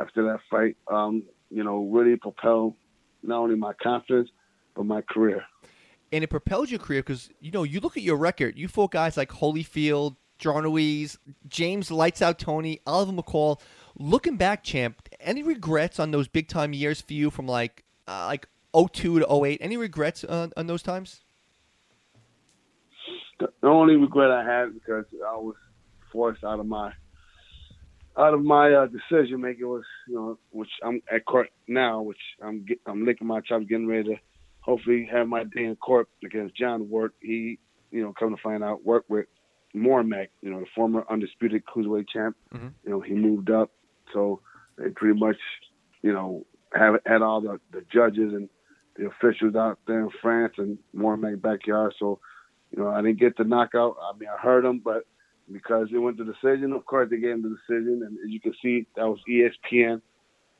after 0.00 0.24
that 0.24 0.40
fight, 0.50 0.76
um, 0.88 1.24
you 1.50 1.64
know, 1.64 1.88
really 1.90 2.16
propelled 2.16 2.74
not 3.22 3.38
only 3.38 3.56
my 3.56 3.72
confidence 3.82 4.30
my 4.84 5.00
career 5.02 5.44
and 6.12 6.24
it 6.24 6.28
propelled 6.28 6.70
your 6.70 6.80
career 6.80 7.00
because 7.00 7.30
you 7.40 7.50
know 7.50 7.62
you 7.62 7.80
look 7.80 7.96
at 7.96 8.02
your 8.02 8.16
record. 8.16 8.58
You 8.58 8.68
fought 8.68 8.92
guys 8.92 9.16
like 9.16 9.30
Holyfield, 9.30 10.16
John 10.38 10.64
Ruiz, 10.64 11.18
James 11.46 11.90
Lights 11.90 12.22
Out 12.22 12.38
Toney, 12.38 12.80
Oliver 12.86 13.12
McCall. 13.12 13.60
Looking 13.98 14.36
back, 14.36 14.62
champ, 14.62 15.08
any 15.20 15.42
regrets 15.42 15.98
on 15.98 16.10
those 16.12 16.28
big 16.28 16.48
time 16.48 16.72
years 16.72 17.00
for 17.00 17.12
you 17.12 17.30
from 17.30 17.46
like 17.46 17.84
uh, 18.06 18.26
like 18.26 18.48
02 18.74 19.20
to 19.20 19.44
08? 19.44 19.58
Any 19.60 19.76
regrets 19.76 20.24
on, 20.24 20.52
on 20.56 20.66
those 20.66 20.82
times? 20.82 21.20
The 23.40 23.48
only 23.62 23.96
regret 23.96 24.30
I 24.30 24.44
had 24.44 24.74
because 24.74 25.04
I 25.26 25.36
was 25.36 25.54
forced 26.12 26.42
out 26.42 26.58
of 26.58 26.66
my 26.66 26.92
out 28.16 28.34
of 28.34 28.42
my 28.42 28.72
uh, 28.72 28.86
decision 28.86 29.40
making 29.40 29.68
was 29.68 29.84
you 30.08 30.14
know 30.14 30.38
which 30.50 30.70
I'm 30.82 31.02
at 31.12 31.24
court 31.24 31.48
now, 31.66 32.02
which 32.02 32.18
I'm 32.42 32.64
get, 32.64 32.80
I'm 32.86 33.04
licking 33.04 33.26
my 33.26 33.40
chops, 33.40 33.66
getting 33.68 33.86
ready 33.86 34.04
to 34.04 34.16
hopefully 34.60 35.08
have 35.10 35.28
my 35.28 35.44
day 35.44 35.64
in 35.64 35.76
court 35.76 36.08
against 36.24 36.56
John 36.56 36.88
Ward. 36.88 37.12
He, 37.20 37.58
you 37.90 38.02
know, 38.02 38.12
come 38.18 38.34
to 38.34 38.42
find 38.42 38.62
out, 38.62 38.84
worked 38.84 39.10
with 39.10 39.26
Mormeck, 39.74 40.28
you 40.42 40.50
know, 40.50 40.60
the 40.60 40.66
former 40.74 41.04
undisputed 41.10 41.62
cruiserweight 41.64 42.08
champ. 42.08 42.36
Mm-hmm. 42.54 42.68
You 42.84 42.90
know, 42.90 43.00
he 43.00 43.14
moved 43.14 43.50
up, 43.50 43.70
so 44.12 44.40
they 44.76 44.90
pretty 44.90 45.18
much, 45.18 45.36
you 46.02 46.12
know, 46.12 46.44
have 46.74 46.96
had 47.06 47.22
all 47.22 47.40
the, 47.40 47.60
the 47.72 47.84
judges 47.92 48.32
and 48.34 48.48
the 48.96 49.06
officials 49.06 49.54
out 49.54 49.78
there 49.86 50.00
in 50.00 50.10
France 50.20 50.54
and 50.58 50.78
Mormeck 50.92 51.40
backyard. 51.40 51.94
So, 51.98 52.20
you 52.70 52.82
know, 52.82 52.88
I 52.88 53.00
didn't 53.00 53.20
get 53.20 53.36
the 53.36 53.44
knockout. 53.44 53.96
I 54.02 54.16
mean, 54.18 54.28
I 54.28 54.40
heard 54.40 54.64
him, 54.64 54.80
but 54.84 55.04
because 55.50 55.88
it 55.92 55.98
went 55.98 56.18
to 56.18 56.24
the 56.24 56.32
decision, 56.32 56.72
of 56.72 56.84
course 56.84 57.08
they 57.10 57.18
gave 57.18 57.34
him 57.34 57.42
the 57.42 57.56
decision. 57.56 58.02
And 58.04 58.18
as 58.24 58.30
you 58.30 58.40
can 58.40 58.54
see, 58.62 58.86
that 58.96 59.06
was 59.06 59.20
ESPN 59.28 60.02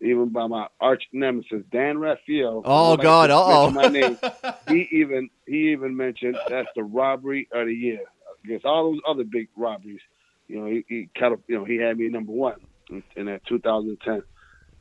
even 0.00 0.28
by 0.28 0.47
my 0.47 0.67
arch 0.81 1.05
nemesis 1.12 1.62
Dan 1.73 1.99
Rafael. 1.99 2.62
Oh 2.64 2.97
God! 2.97 3.31
Oh, 3.31 3.71
my 3.71 3.88
name. 3.88 4.19
he 4.69 4.88
even 4.93 5.31
he 5.47 5.73
even 5.73 5.97
mentioned 5.97 6.37
that's 6.49 6.69
the 6.76 6.85
robbery 6.85 7.49
of 7.52 7.67
the 7.67 7.75
year 7.75 8.00
against 8.45 8.64
all 8.64 8.93
those 8.93 9.00
other 9.07 9.25
big 9.25 9.49
robberies. 9.57 10.00
You 10.47 10.61
know, 10.61 10.67
he, 10.67 10.85
he 10.88 11.09
kind 11.19 11.35
of 11.35 11.40
you 11.47 11.59
know 11.59 11.64
he 11.64 11.76
had 11.76 11.99
me 11.99 12.09
number 12.09 12.33
one 12.33 12.61
in, 12.90 13.02
in 13.17 13.26
that 13.26 13.45
2010. 13.47 14.23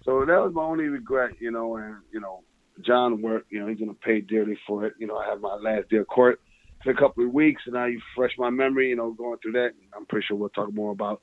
So 0.04 0.24
that 0.26 0.42
was 0.42 0.54
my 0.54 0.64
only 0.64 0.86
regret, 0.86 1.32
you 1.40 1.52
know, 1.52 1.76
and 1.78 1.98
you 2.12 2.20
know, 2.20 2.44
John 2.86 3.22
worked, 3.22 3.52
you 3.52 3.60
know, 3.60 3.68
he's 3.68 3.80
gonna 3.80 3.94
pay 3.94 4.22
dearly 4.22 4.58
for 4.68 4.86
it. 4.86 4.94
You 5.00 5.08
know, 5.08 5.18
I 5.18 5.28
have 5.28 5.42
my 5.42 5.56
last 5.56 5.90
day 5.90 5.98
of 5.98 6.08
court 6.08 6.40
for 6.84 6.92
a 6.92 6.96
couple 6.96 7.26
of 7.26 7.34
weeks, 7.34 7.64
and 7.66 7.74
now 7.74 7.86
you 7.86 8.00
fresh 8.16 8.32
my 8.38 8.50
memory, 8.50 8.90
you 8.90 8.96
know, 8.96 9.12
going 9.12 9.40
through 9.40 9.54
that. 9.54 9.72
I'm 9.96 10.06
pretty 10.06 10.26
sure 10.28 10.38
we'll 10.38 10.50
talk 10.50 10.74
more 10.74 10.92
about, 10.92 11.22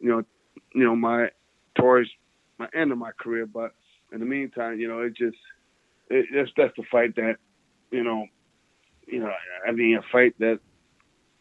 you 0.00 0.10
know, 0.10 0.22
you 0.74 0.84
know 0.84 0.96
my 0.96 1.28
tours 1.78 2.10
my 2.58 2.68
end 2.74 2.92
of 2.92 2.98
my 2.98 3.10
career. 3.12 3.46
But 3.46 3.72
in 4.12 4.20
the 4.20 4.26
meantime, 4.26 4.78
you 4.80 4.88
know, 4.88 5.00
it 5.00 5.16
just 5.16 5.36
it, 6.10 6.26
it's 6.32 6.50
that's 6.56 6.74
the 6.76 6.84
fight 6.90 7.16
that 7.16 7.36
you 7.90 8.02
know, 8.02 8.26
you 9.06 9.20
know, 9.20 9.32
I 9.66 9.72
mean, 9.72 9.96
a 9.96 10.02
fight 10.12 10.34
that 10.38 10.60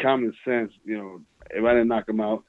common 0.01 0.33
sense, 0.45 0.71
you 0.85 0.97
know, 0.97 1.21
if 1.49 1.63
I 1.63 1.73
didn't 1.73 1.87
knock 1.87 2.07
him 2.07 2.21
out, 2.21 2.43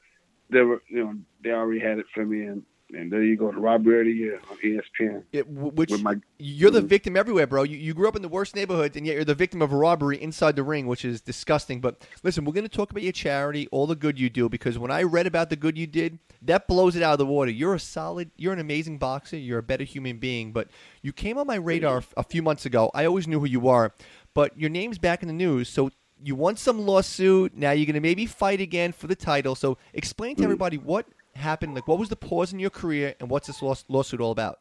they 0.50 0.60
were, 0.60 0.82
you 0.88 1.04
know, 1.04 1.14
they 1.42 1.50
already 1.50 1.80
had 1.80 1.98
it 1.98 2.06
for 2.14 2.24
me, 2.24 2.44
and 2.44 2.62
and 2.94 3.12
there 3.12 3.22
you 3.22 3.36
go, 3.36 3.52
the 3.52 3.58
robbery 3.58 4.00
of 4.00 4.06
the 4.06 4.12
year 4.12 4.40
on 4.50 4.56
ESPN. 4.58 5.22
It, 5.32 5.46
which 5.48 5.90
my, 6.02 6.16
you're 6.38 6.70
the 6.70 6.80
victim 6.80 7.16
everywhere, 7.16 7.46
bro. 7.46 7.62
You, 7.62 7.76
you 7.76 7.92
grew 7.92 8.08
up 8.08 8.16
in 8.16 8.22
the 8.22 8.28
worst 8.28 8.56
neighborhoods, 8.56 8.96
and 8.96 9.06
yet 9.06 9.16
you're 9.16 9.24
the 9.24 9.34
victim 9.34 9.60
of 9.60 9.72
a 9.72 9.76
robbery 9.76 10.20
inside 10.20 10.56
the 10.56 10.62
ring, 10.62 10.86
which 10.86 11.04
is 11.04 11.20
disgusting. 11.20 11.80
But 11.80 12.06
listen, 12.22 12.44
we're 12.44 12.54
going 12.54 12.68
to 12.68 12.74
talk 12.74 12.90
about 12.90 13.02
your 13.02 13.12
charity, 13.12 13.68
all 13.70 13.86
the 13.86 13.96
good 13.96 14.18
you 14.18 14.30
do, 14.30 14.48
because 14.48 14.78
when 14.78 14.90
I 14.90 15.02
read 15.02 15.26
about 15.26 15.50
the 15.50 15.56
good 15.56 15.76
you 15.76 15.86
did, 15.86 16.18
that 16.42 16.66
blows 16.66 16.96
it 16.96 17.02
out 17.02 17.12
of 17.12 17.18
the 17.18 17.26
water. 17.26 17.50
You're 17.50 17.74
a 17.74 17.80
solid, 17.80 18.30
you're 18.36 18.52
an 18.52 18.60
amazing 18.60 18.98
boxer. 18.98 19.36
You're 19.36 19.58
a 19.58 19.62
better 19.62 19.84
human 19.84 20.18
being. 20.18 20.52
But 20.52 20.68
you 21.02 21.12
came 21.12 21.36
on 21.36 21.46
my 21.46 21.56
radar 21.56 22.02
a 22.16 22.22
few 22.22 22.42
months 22.42 22.64
ago. 22.64 22.90
I 22.94 23.04
always 23.04 23.28
knew 23.28 23.40
who 23.40 23.46
you 23.46 23.68
are, 23.68 23.92
but 24.34 24.58
your 24.58 24.70
name's 24.70 24.98
back 24.98 25.22
in 25.22 25.28
the 25.28 25.34
news. 25.34 25.68
So 25.68 25.90
you 26.22 26.34
won 26.34 26.56
some 26.56 26.80
lawsuit. 26.80 27.54
Now 27.54 27.72
you're 27.72 27.86
going 27.86 27.94
to 27.94 28.00
maybe 28.00 28.26
fight 28.26 28.60
again 28.60 28.92
for 28.92 29.06
the 29.06 29.16
title. 29.16 29.54
So 29.54 29.78
explain 29.92 30.36
to 30.36 30.42
mm. 30.42 30.44
everybody 30.44 30.78
what 30.78 31.06
happened? 31.38 31.74
Like, 31.74 31.88
what 31.88 31.98
was 31.98 32.08
the 32.08 32.16
pause 32.16 32.52
in 32.52 32.58
your 32.58 32.70
career, 32.70 33.14
and 33.20 33.30
what's 33.30 33.46
this 33.46 33.62
lawsuit 33.62 34.20
all 34.20 34.30
about? 34.30 34.60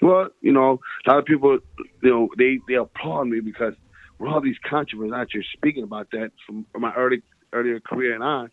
Well, 0.00 0.28
you 0.40 0.52
know, 0.52 0.80
a 1.06 1.10
lot 1.10 1.18
of 1.18 1.24
people, 1.24 1.58
you 2.02 2.10
know, 2.10 2.28
they 2.36 2.60
they 2.68 2.74
applaud 2.74 3.24
me 3.24 3.40
because 3.40 3.74
with 4.18 4.30
all 4.30 4.40
these 4.40 4.56
controversies, 4.68 5.12
out 5.12 5.28
here 5.32 5.42
speaking 5.54 5.82
about 5.82 6.10
that 6.12 6.30
from, 6.46 6.66
my 6.78 6.94
early 6.94 7.22
earlier 7.52 7.80
career 7.80 8.14
and 8.14 8.22
on, 8.22 8.50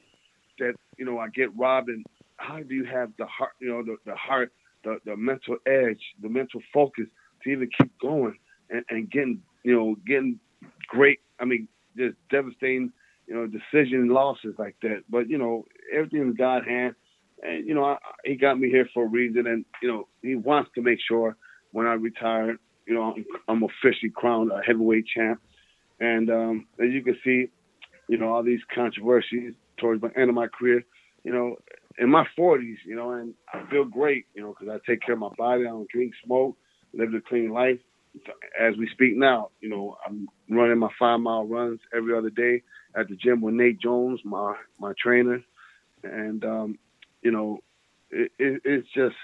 that 0.60 0.74
you 0.98 1.06
know 1.06 1.20
I 1.20 1.30
get 1.30 1.56
robbed, 1.58 1.90
and 1.90 2.06
how 2.38 2.60
do 2.60 2.74
you 2.74 2.86
have 2.86 3.12
the 3.18 3.26
heart, 3.26 3.52
you 3.60 3.70
know, 3.70 3.84
the, 3.84 3.98
the 4.06 4.16
heart, 4.16 4.52
the 4.84 4.98
the 5.06 5.16
mental 5.16 5.58
edge, 5.66 6.02
the 6.22 6.30
mental 6.30 6.62
focus 6.74 7.06
to 7.44 7.50
even 7.50 7.70
keep 7.78 7.92
going 8.00 8.38
and, 8.70 8.84
and 8.90 9.10
getting, 9.12 9.42
you 9.64 9.76
know, 9.76 9.96
getting 10.08 10.40
great. 10.88 11.20
I 11.40 11.46
mean, 11.46 11.68
just 11.98 12.16
devastating, 12.32 12.92
you 13.28 13.36
know, 13.36 13.48
decision 13.48 14.10
losses 14.10 14.56
like 14.58 14.76
that. 14.82 15.04
But 15.10 15.30
you 15.30 15.38
know, 15.38 15.66
everything 15.94 16.22
in 16.22 16.34
God's 16.34 16.66
hand 16.66 16.96
and 17.46 17.68
you 17.68 17.74
know, 17.74 17.86
I, 17.86 17.98
he 18.24 18.36
got 18.36 18.60
me 18.60 18.70
here 18.70 18.88
for 18.94 19.06
a 19.06 19.08
reason, 19.08 19.48
and 19.48 19.66
you 19.82 19.88
know, 19.88 20.08
he 20.22 20.36
wants 20.36 20.72
to 20.76 20.82
make 20.82 21.00
sure 21.08 21.38
when 21.72 21.86
I 21.88 21.94
retire, 21.94 22.58
you 22.88 22.94
know, 22.94 23.14
I'm, 23.14 23.26
I'm 23.48 23.64
officially 23.64 24.12
crowned 24.14 24.52
a 24.52 24.62
heavyweight 24.66 25.06
champ. 25.14 25.42
And 26.00 26.30
um, 26.30 26.68
as 26.80 26.92
you 26.92 27.04
can 27.04 27.18
see, 27.24 27.50
you 28.08 28.18
know, 28.18 28.30
all 28.30 28.44
these 28.44 28.62
controversies 28.74 29.54
towards 29.78 30.02
the 30.02 30.12
end 30.18 30.30
of 30.30 30.36
my 30.36 30.48
career, 30.48 30.84
you 31.24 31.34
know, 31.34 31.58
in 31.98 32.10
my 32.10 32.26
40s, 32.38 32.78
you 32.86 32.96
know, 32.96 33.12
and 33.12 33.34
I 33.54 33.70
feel 33.70 33.86
great, 33.86 34.26
you 34.34 34.42
know, 34.42 34.56
because 34.58 34.74
I 34.74 34.90
take 34.90 35.02
care 35.02 35.14
of 35.14 35.20
my 35.20 35.30
body. 35.38 35.64
I 35.64 35.70
don't 35.70 35.90
drink, 35.90 36.14
smoke, 36.26 36.58
live 36.94 37.14
a 37.14 37.22
clean 37.22 37.52
life. 37.52 37.80
As 38.60 38.76
we 38.78 38.88
speak 38.94 39.18
now, 39.18 39.50
you 39.60 39.70
know, 39.70 39.98
I'm 40.06 40.30
running 40.50 40.80
my 40.80 40.90
five 40.98 41.20
mile 41.20 41.46
runs 41.46 41.82
every 41.96 42.18
other 42.18 42.30
day 42.30 42.62
at 42.98 43.10
the 43.10 43.16
gym 43.16 43.42
with 43.42 43.56
Nate 43.56 43.82
Jones, 43.82 44.22
my 44.24 44.56
my 44.80 44.94
trainer, 45.02 45.42
and 46.04 46.46
um, 46.46 46.78
you 47.26 47.32
know, 47.32 47.58
it, 48.12 48.32
it, 48.38 48.62
it's 48.64 48.88
just 48.94 49.16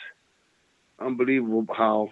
unbelievable 1.00 1.66
how 1.72 2.10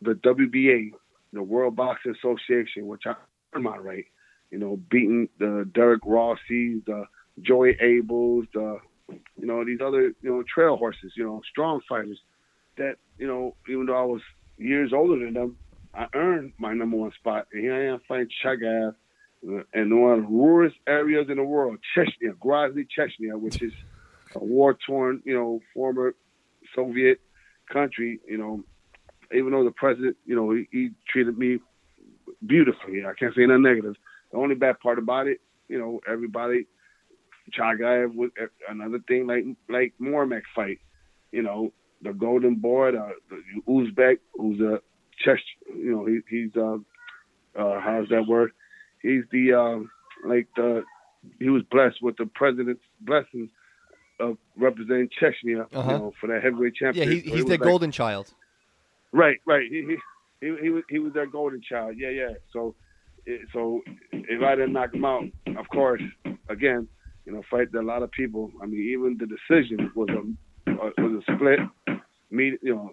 the 0.00 0.12
WBA, 0.12 0.92
the 1.34 1.42
World 1.42 1.76
Boxing 1.76 2.14
Association, 2.16 2.86
which 2.86 3.02
I 3.04 3.14
earned 3.54 3.64
my 3.64 3.76
right, 3.76 4.06
you 4.50 4.58
know, 4.58 4.80
beating 4.90 5.28
the 5.38 5.68
Derric 5.70 6.00
Rossys, 6.00 6.82
the 6.86 7.04
Joey 7.42 7.76
Abells, 7.80 8.46
the 8.54 8.78
you 9.36 9.46
know 9.46 9.64
these 9.64 9.80
other 9.84 10.14
you 10.22 10.30
know 10.30 10.42
trail 10.52 10.76
horses, 10.76 11.12
you 11.14 11.24
know, 11.24 11.42
strong 11.50 11.80
fighters. 11.86 12.18
That 12.78 12.94
you 13.18 13.26
know, 13.26 13.54
even 13.68 13.84
though 13.84 14.00
I 14.00 14.04
was 14.04 14.22
years 14.56 14.92
older 14.94 15.22
than 15.22 15.34
them, 15.34 15.58
I 15.92 16.06
earned 16.14 16.54
my 16.56 16.72
number 16.72 16.96
one 16.96 17.12
spot. 17.12 17.48
And 17.52 17.62
here 17.62 17.74
I 17.74 17.92
am 17.92 18.00
fighting 18.08 18.30
Chagayev 18.42 18.94
in 19.74 20.00
one 20.00 20.12
of 20.12 20.20
the 20.22 20.28
rurest 20.28 20.76
areas 20.86 21.26
in 21.28 21.36
the 21.36 21.44
world, 21.44 21.78
Chechnya, 21.94 22.32
Grozny, 22.42 22.86
Chechnya, 22.96 23.38
which 23.38 23.60
is 23.60 23.72
a 24.34 24.44
war 24.44 24.76
torn, 24.86 25.22
you 25.24 25.34
know, 25.34 25.60
former 25.74 26.14
Soviet 26.74 27.20
country, 27.72 28.20
you 28.26 28.38
know, 28.38 28.62
even 29.34 29.52
though 29.52 29.64
the 29.64 29.70
president, 29.70 30.16
you 30.26 30.34
know, 30.34 30.50
he, 30.50 30.68
he 30.70 30.90
treated 31.08 31.38
me 31.38 31.58
beautifully. 32.46 33.04
I 33.04 33.12
can't 33.18 33.34
say 33.34 33.46
nothing 33.46 33.62
negative. 33.62 33.94
The 34.32 34.38
only 34.38 34.54
bad 34.54 34.80
part 34.80 34.98
about 34.98 35.26
it, 35.26 35.40
you 35.68 35.78
know, 35.78 36.00
everybody, 36.10 36.66
Chagayev 37.56 38.14
was 38.14 38.30
another 38.68 39.00
thing 39.08 39.26
like 39.26 39.44
like 39.68 39.94
Mormeck 39.98 40.44
fight, 40.54 40.78
you 41.32 41.42
know, 41.42 41.72
the 42.02 42.12
Golden 42.12 42.56
Boy, 42.56 42.92
the, 42.92 43.12
the 43.28 43.62
Uzbek, 43.68 44.18
who's 44.34 44.60
a 44.60 44.80
Czech, 45.18 45.38
you 45.68 45.90
know, 45.90 46.06
he, 46.06 46.20
he's 46.28 46.56
uh, 46.56 46.76
uh, 47.58 47.80
how's 47.80 48.08
that 48.08 48.26
word? 48.26 48.52
He's 49.02 49.24
the 49.32 49.52
uh, 49.52 50.28
like 50.28 50.48
the 50.56 50.84
he 51.38 51.48
was 51.48 51.62
blessed 51.70 52.02
with 52.02 52.16
the 52.16 52.26
president's 52.26 52.82
blessings 53.00 53.50
of 54.20 54.36
representing 54.56 55.08
Chechnya, 55.20 55.66
uh-huh. 55.72 55.92
you 55.92 55.98
know, 55.98 56.12
for 56.20 56.26
that 56.28 56.42
heavyweight 56.42 56.74
championship. 56.74 57.08
Yeah, 57.08 57.14
he, 57.14 57.20
he's 57.20 57.30
so 57.30 57.36
he 57.36 57.42
the 57.42 57.50
like, 57.50 57.60
golden 57.60 57.90
child. 57.90 58.32
Right, 59.12 59.38
right. 59.46 59.68
He, 59.68 59.96
he, 60.40 60.46
he 60.46 60.56
he 60.62 60.70
was 60.70 60.82
he 60.88 60.98
was 60.98 61.12
their 61.12 61.26
golden 61.26 61.60
child. 61.62 61.96
Yeah, 61.98 62.10
yeah. 62.10 62.32
So 62.52 62.74
so 63.52 63.82
if 64.12 64.42
I 64.42 64.54
didn't 64.54 64.72
knock 64.72 64.94
him 64.94 65.04
out, 65.04 65.24
of 65.56 65.68
course, 65.68 66.02
again, 66.48 66.88
you 67.26 67.32
know, 67.32 67.42
fight 67.50 67.74
a 67.74 67.82
lot 67.82 68.02
of 68.02 68.10
people. 68.12 68.50
I 68.62 68.66
mean, 68.66 68.80
even 68.92 69.18
the 69.18 69.26
decision 69.26 69.90
was 69.94 70.08
a 70.10 70.72
was 71.02 71.22
a 71.28 71.34
split, 71.34 71.60
me, 72.30 72.56
you 72.62 72.74
know, 72.74 72.90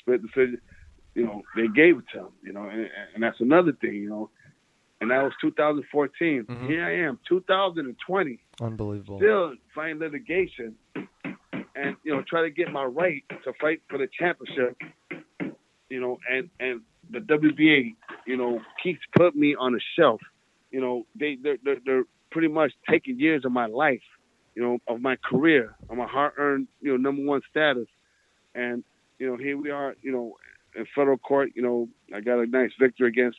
split 0.00 0.22
decision. 0.22 0.60
You 1.14 1.24
know, 1.24 1.42
they 1.56 1.66
gave 1.68 1.98
it 1.98 2.04
to 2.12 2.20
him. 2.20 2.32
You 2.42 2.52
know, 2.52 2.68
and, 2.68 2.88
and 3.14 3.22
that's 3.22 3.40
another 3.40 3.72
thing. 3.72 3.94
You 3.94 4.08
know, 4.08 4.30
and 5.00 5.10
that 5.10 5.22
was 5.22 5.32
2014. 5.40 6.44
Mm-hmm. 6.44 6.66
Here 6.66 6.84
I 6.84 7.08
am, 7.08 7.18
2020. 7.28 8.40
Unbelievable. 8.60 9.18
Still 9.18 9.54
fighting 9.74 10.00
litigation, 10.00 10.74
and 10.94 11.96
you 12.02 12.14
know, 12.14 12.22
try 12.28 12.42
to 12.42 12.50
get 12.50 12.72
my 12.72 12.84
right 12.84 13.22
to 13.44 13.52
fight 13.60 13.82
for 13.88 13.98
the 13.98 14.08
championship. 14.18 14.76
You 15.88 16.00
know, 16.00 16.18
and 16.30 16.50
and 16.60 16.80
the 17.10 17.20
WBA, 17.20 17.94
you 18.26 18.36
know, 18.36 18.60
keeps 18.82 19.00
putting 19.16 19.40
me 19.40 19.54
on 19.54 19.74
a 19.74 19.78
shelf. 19.96 20.20
You 20.70 20.80
know, 20.80 21.06
they 21.18 21.38
they're, 21.42 21.58
they're, 21.64 21.78
they're 21.84 22.04
pretty 22.30 22.48
much 22.48 22.72
taking 22.88 23.18
years 23.18 23.44
of 23.44 23.52
my 23.52 23.66
life, 23.66 24.02
you 24.54 24.62
know, 24.62 24.78
of 24.86 25.00
my 25.00 25.16
career, 25.16 25.74
of 25.88 25.96
my 25.96 26.06
hard-earned, 26.06 26.68
you 26.80 26.90
know, 26.90 26.96
number 26.96 27.24
one 27.24 27.40
status, 27.50 27.88
and 28.54 28.84
you 29.18 29.26
know, 29.28 29.36
here 29.36 29.56
we 29.56 29.70
are, 29.70 29.94
you 30.02 30.12
know, 30.12 30.36
in 30.76 30.86
federal 30.94 31.18
court. 31.18 31.50
You 31.54 31.62
know, 31.62 31.88
I 32.14 32.20
got 32.20 32.38
a 32.38 32.46
nice 32.46 32.70
victory 32.78 33.08
against 33.08 33.38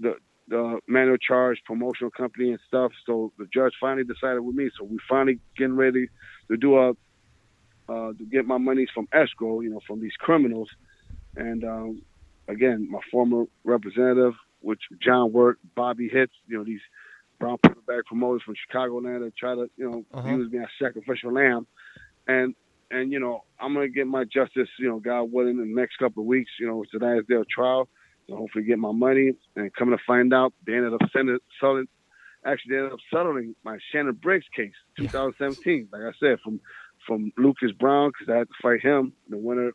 the 0.00 0.16
the 0.52 0.78
manual 0.86 1.16
charge 1.16 1.62
promotional 1.64 2.10
company 2.10 2.50
and 2.50 2.60
stuff. 2.68 2.92
So 3.06 3.32
the 3.38 3.48
judge 3.52 3.72
finally 3.80 4.04
decided 4.04 4.40
with 4.40 4.54
me. 4.54 4.68
So 4.78 4.84
we 4.84 4.98
finally 5.08 5.38
getting 5.56 5.76
ready 5.76 6.08
to 6.48 6.56
do 6.58 6.76
a 6.76 6.90
uh, 7.88 8.12
to 8.12 8.24
get 8.30 8.46
my 8.46 8.58
monies 8.58 8.90
from 8.94 9.08
escrow, 9.12 9.60
you 9.60 9.70
know, 9.70 9.80
from 9.86 10.00
these 10.00 10.12
criminals. 10.18 10.68
And 11.36 11.64
um, 11.64 12.02
again, 12.48 12.86
my 12.90 13.00
former 13.10 13.44
representative, 13.64 14.34
which 14.60 14.82
John 15.02 15.32
Work, 15.32 15.58
Bobby 15.74 16.10
Hitz, 16.12 16.32
you 16.46 16.58
know, 16.58 16.64
these 16.64 16.80
brown 17.40 17.56
paperback 17.58 18.04
promoters 18.04 18.42
from 18.44 18.54
Chicagoland 18.54 19.24
that 19.24 19.34
try 19.34 19.54
to, 19.54 19.70
you 19.76 19.90
know, 19.90 20.04
uh-huh. 20.12 20.28
use 20.28 20.52
me 20.52 20.58
as 20.58 20.66
sacrificial 20.78 21.32
lamb. 21.32 21.66
And 22.28 22.54
and 22.90 23.10
you 23.10 23.20
know, 23.20 23.44
I'm 23.58 23.72
gonna 23.72 23.88
get 23.88 24.06
my 24.06 24.24
justice, 24.24 24.68
you 24.78 24.88
know, 24.88 25.00
God 25.00 25.32
willing, 25.32 25.58
in 25.58 25.74
the 25.74 25.80
next 25.80 25.96
couple 25.96 26.22
of 26.22 26.26
weeks. 26.26 26.50
You 26.60 26.66
know, 26.66 26.82
it's 26.82 26.92
the 26.92 26.98
last 26.98 27.26
day 27.26 27.36
of 27.36 27.48
trial. 27.48 27.88
So 28.28 28.36
hopefully 28.36 28.64
get 28.64 28.78
my 28.78 28.92
money. 28.92 29.32
And 29.56 29.74
coming 29.74 29.96
to 29.96 30.04
find 30.06 30.32
out, 30.32 30.52
they 30.66 30.74
ended 30.74 30.94
up 30.94 31.00
sending, 31.12 31.38
selling. 31.60 31.86
Actually, 32.44 32.70
they 32.70 32.78
ended 32.78 32.92
up 32.92 32.98
settling 33.12 33.54
my 33.64 33.78
Shannon 33.90 34.18
Briggs 34.20 34.46
case, 34.54 34.72
2017. 34.98 35.88
Like 35.92 36.02
I 36.02 36.12
said, 36.18 36.38
from 36.42 36.60
from 37.06 37.32
Lucas 37.36 37.72
Browne 37.72 38.10
because 38.10 38.32
I 38.32 38.38
had 38.38 38.48
to 38.48 38.54
fight 38.62 38.80
him. 38.80 39.12
The 39.28 39.36
winner 39.36 39.72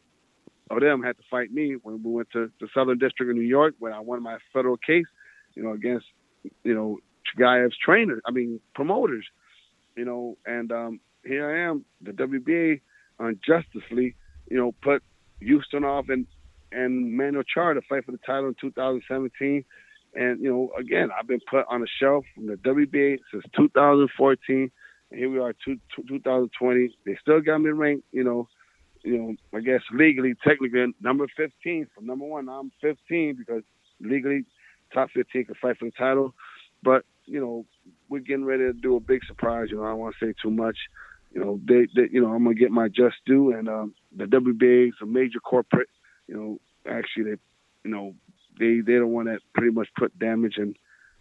of 0.70 0.82
them 0.82 1.04
had 1.04 1.18
to 1.18 1.24
fight 1.30 1.52
me 1.52 1.76
when 1.82 2.04
we 2.04 2.12
went 2.12 2.30
to 2.34 2.52
the 2.60 2.68
Southern 2.74 2.98
District 2.98 3.30
of 3.30 3.36
New 3.36 3.42
York 3.42 3.76
when 3.80 3.94
I 3.94 4.00
won 4.00 4.22
my 4.22 4.38
federal 4.54 4.78
case, 4.78 5.06
you 5.56 5.64
know, 5.64 5.72
against, 5.72 6.06
you 6.64 6.74
know, 6.74 7.00
Chagaev's 7.36 7.78
trainers, 7.84 8.22
I 8.26 8.32
mean, 8.32 8.60
promoters, 8.76 9.26
you 9.96 10.06
know, 10.06 10.38
and 10.46 10.72
um, 10.72 11.00
here 11.26 11.50
I 11.50 11.70
am, 11.70 11.86
the 12.02 12.12
WBA 12.12 12.82
unjustly, 13.20 14.16
you 14.50 14.58
know, 14.58 14.74
put 14.82 15.04
Houston 15.40 15.84
off 15.84 16.10
and, 16.10 16.26
and 16.72 17.16
Manuel 17.16 17.44
Charr 17.44 17.74
to 17.74 17.82
fight 17.88 18.06
for 18.06 18.12
the 18.12 18.20
title 18.20 18.48
in 18.48 18.56
2017. 18.60 19.64
And, 20.16 20.42
you 20.42 20.50
know, 20.50 20.72
again, 20.80 21.10
I've 21.18 21.28
been 21.28 21.42
put 21.50 21.66
on 21.70 21.84
a 21.84 21.88
shelf 22.00 22.26
from 22.34 22.48
the 22.48 22.56
WBA 22.56 23.20
since 23.32 23.44
2014. 23.56 24.72
And 25.12 25.20
here 25.20 25.30
we 25.30 25.40
are, 25.40 25.54
two, 25.64 25.78
2020. 25.96 26.96
They 27.06 27.18
still 27.22 27.42
got 27.42 27.60
me 27.60 27.70
ranked, 27.70 28.06
you 28.12 28.24
know, 28.24 28.48
you 29.04 29.18
know, 29.18 29.36
I 29.58 29.62
guess 29.62 29.82
legally, 29.94 30.34
technically, 30.46 30.94
number 31.02 31.28
15 31.38 31.88
from 31.94 32.06
number 32.06 32.26
one. 32.26 32.50
I'm 32.50 32.72
15 32.82 33.36
because 33.38 33.64
legally, 34.02 34.44
top 34.94 35.10
15 35.14 35.46
can 35.46 35.56
fight 35.62 35.78
for 35.78 35.86
the 35.86 35.92
title. 35.92 36.34
But 36.84 37.04
you 37.26 37.40
know, 37.40 37.66
we're 38.10 38.20
getting 38.20 38.46
ready 38.46 38.64
to 38.64 38.74
do 38.74 38.96
a 38.96 39.00
big 39.00 39.22
surprise. 39.28 39.68
You 39.70 39.78
know, 39.78 39.84
I 39.84 39.90
don't 39.90 40.00
want 40.00 40.16
to 40.20 40.26
say 40.26 40.34
too 40.42 40.52
much. 40.52 40.78
You 41.32 41.42
know, 41.42 41.60
they, 41.68 41.88
they 41.96 42.10
you 42.12 42.22
know, 42.22 42.34
I'm 42.34 42.44
gonna 42.44 42.56
get 42.56 42.72
my 42.72 42.88
just 42.88 43.18
due, 43.26 43.54
and 43.54 43.68
um, 43.68 43.94
the 44.16 44.26
WBA 44.26 44.90
is 44.90 44.94
a 45.02 45.06
major 45.06 45.40
corporate. 45.40 45.90
You 46.28 46.36
know, 46.36 46.60
actually, 46.90 47.24
they, 47.24 47.38
you 47.84 47.92
know, 47.92 48.14
they 48.60 48.82
they 48.82 48.94
don't 48.94 49.12
want 49.12 49.28
that 49.28 49.40
pretty 49.54 49.72
much 49.72 49.88
put 49.98 50.18
damage 50.20 50.58
in 50.58 50.76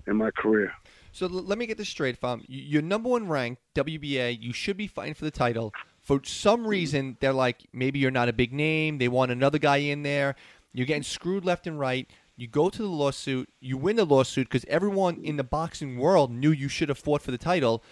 in 0.07 0.17
my 0.17 0.31
career. 0.31 0.73
So 1.13 1.27
let 1.27 1.59
me 1.59 1.67
get 1.67 1.79
this 1.79 1.89
straight, 1.89 2.17
fam. 2.19 2.43
You're 2.47 2.83
number 2.83 3.09
one 3.09 3.29
ranked 3.29 3.63
WBA. 3.75 4.41
You 4.41 4.53
should 4.53 4.77
be 4.77 4.87
fighting 4.87 5.15
for 5.15 5.25
the 5.25 5.31
title. 5.31 5.73
For 6.03 6.21
some 6.25 6.61
mm-hmm. 6.61 6.69
reason 6.69 7.17
they're 7.21 7.33
like 7.33 7.63
maybe 7.73 7.99
you're 7.99 8.11
not 8.11 8.29
a 8.29 8.33
big 8.33 8.53
name 8.53 8.99
they 8.99 9.09
want 9.09 9.33
another 9.33 9.59
guy 9.59 9.79
in 9.79 10.03
there. 10.03 10.37
You're 10.73 10.87
getting 10.87 11.03
screwed 11.03 11.45
left 11.45 11.67
and 11.67 11.81
right. 11.81 12.09
You 12.37 12.47
go 12.49 12.69
to 12.69 12.83
the 12.83 12.89
lawsuit 12.89 13.49
you 13.61 13.79
win 13.79 13.97
the 13.97 14.05
lawsuit 14.05 14.49
because 14.49 14.67
everyone 14.69 15.23
in 15.23 15.37
the 15.37 15.45
boxing 15.45 15.97
world 15.97 16.31
knew 16.31 16.51
you 16.51 16.69
should 16.69 16.91
have 16.91 16.99
fought 16.99 17.23
for 17.23 17.31
the 17.31 17.39
title. 17.39 17.83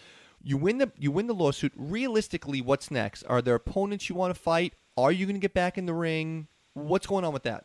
You 0.42 0.58
win 0.58 0.78
the 0.78 0.92
you 0.98 1.10
win 1.10 1.26
the 1.26 1.34
lawsuit. 1.34 1.72
Realistically 1.76 2.60
what's 2.60 2.90
next? 2.90 3.22
Are 3.24 3.40
there 3.40 3.54
opponents 3.54 4.08
you 4.08 4.14
want 4.14 4.34
to 4.34 4.40
fight? 4.40 4.74
Are 4.96 5.10
you 5.10 5.26
going 5.26 5.36
to 5.36 5.40
get 5.40 5.54
back 5.54 5.76
in 5.78 5.86
the 5.86 5.94
ring 5.94 6.46
what's 6.74 7.06
going 7.06 7.24
on 7.24 7.32
with 7.32 7.44
that 7.44 7.64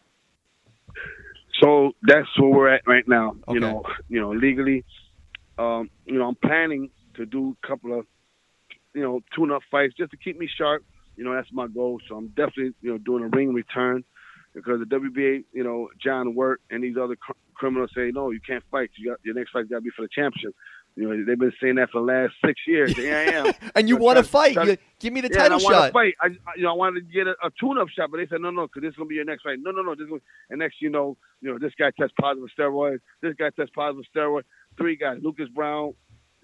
so 1.61 1.91
that's 2.01 2.27
where 2.39 2.49
we're 2.49 2.69
at 2.69 2.81
right 2.87 3.07
now 3.07 3.35
okay. 3.47 3.53
you 3.53 3.59
know 3.59 3.83
you 4.07 4.19
know 4.19 4.31
legally 4.31 4.85
um, 5.57 5.89
you 6.05 6.17
know 6.17 6.27
i'm 6.27 6.35
planning 6.35 6.89
to 7.15 7.25
do 7.25 7.55
a 7.61 7.67
couple 7.67 7.97
of 7.97 8.05
you 8.93 9.01
know, 9.01 9.21
tune 9.35 9.51
up 9.51 9.61
fights 9.69 9.93
just 9.97 10.11
to 10.11 10.17
keep 10.17 10.37
me 10.37 10.49
sharp. 10.57 10.83
You 11.15 11.23
know, 11.23 11.33
that's 11.33 11.51
my 11.51 11.67
goal. 11.67 11.99
So 12.07 12.15
I'm 12.15 12.27
definitely, 12.29 12.73
you 12.81 12.91
know, 12.91 12.97
doing 12.97 13.23
a 13.23 13.27
ring 13.27 13.53
return 13.53 14.03
because 14.53 14.79
the 14.79 14.85
WBA, 14.85 15.43
you 15.53 15.63
know, 15.63 15.89
John 16.03 16.33
Wirt 16.35 16.61
and 16.69 16.83
these 16.83 16.95
other 17.01 17.15
cr- 17.15 17.33
criminals 17.53 17.91
say, 17.95 18.11
no, 18.13 18.31
you 18.31 18.39
can't 18.45 18.63
fight. 18.71 18.89
You 18.97 19.11
got 19.11 19.19
your 19.23 19.35
next 19.35 19.51
fight 19.51 19.69
got 19.69 19.77
to 19.77 19.81
be 19.81 19.89
for 19.95 20.01
the 20.01 20.09
championship. 20.13 20.55
You 20.99 21.07
know, 21.07 21.23
they've 21.25 21.39
been 21.39 21.53
saying 21.61 21.75
that 21.75 21.91
for 21.91 22.01
the 22.01 22.07
last 22.07 22.33
six 22.45 22.59
years. 22.67 22.93
Here 22.93 23.15
I 23.15 23.47
am. 23.47 23.53
and 23.75 23.87
you 23.87 23.95
want 23.95 24.17
to 24.17 24.23
fight? 24.23 24.55
You, 24.55 24.75
give 24.99 25.13
me 25.13 25.21
the 25.21 25.29
yeah, 25.31 25.47
title 25.47 25.57
I 25.57 25.71
shot. 25.71 25.93
fight. 25.93 26.13
I, 26.19 26.27
you 26.57 26.63
know, 26.63 26.71
I 26.71 26.75
wanted 26.75 27.07
to 27.07 27.13
get 27.13 27.25
a, 27.25 27.35
a 27.41 27.49
tune-up 27.57 27.87
shot, 27.87 28.11
but 28.11 28.17
they 28.17 28.27
said 28.27 28.41
no, 28.41 28.49
no, 28.49 28.67
because 28.67 28.81
this 28.81 28.89
is 28.89 28.95
gonna 28.97 29.07
be 29.07 29.15
your 29.15 29.23
next 29.23 29.43
fight. 29.43 29.59
No, 29.61 29.71
no, 29.71 29.81
no. 29.81 29.95
This 29.95 30.09
is 30.13 30.21
and 30.49 30.59
next, 30.59 30.81
you 30.81 30.89
know, 30.89 31.15
you 31.39 31.49
know, 31.49 31.57
this 31.57 31.71
guy 31.79 31.91
tests 31.97 32.13
positive 32.19 32.49
steroids. 32.57 32.99
This 33.21 33.33
guy 33.35 33.49
tests 33.55 33.71
positive 33.73 34.03
steroids. 34.13 34.43
Three 34.77 34.97
guys: 34.97 35.19
Lucas 35.23 35.47
Browne, 35.47 35.93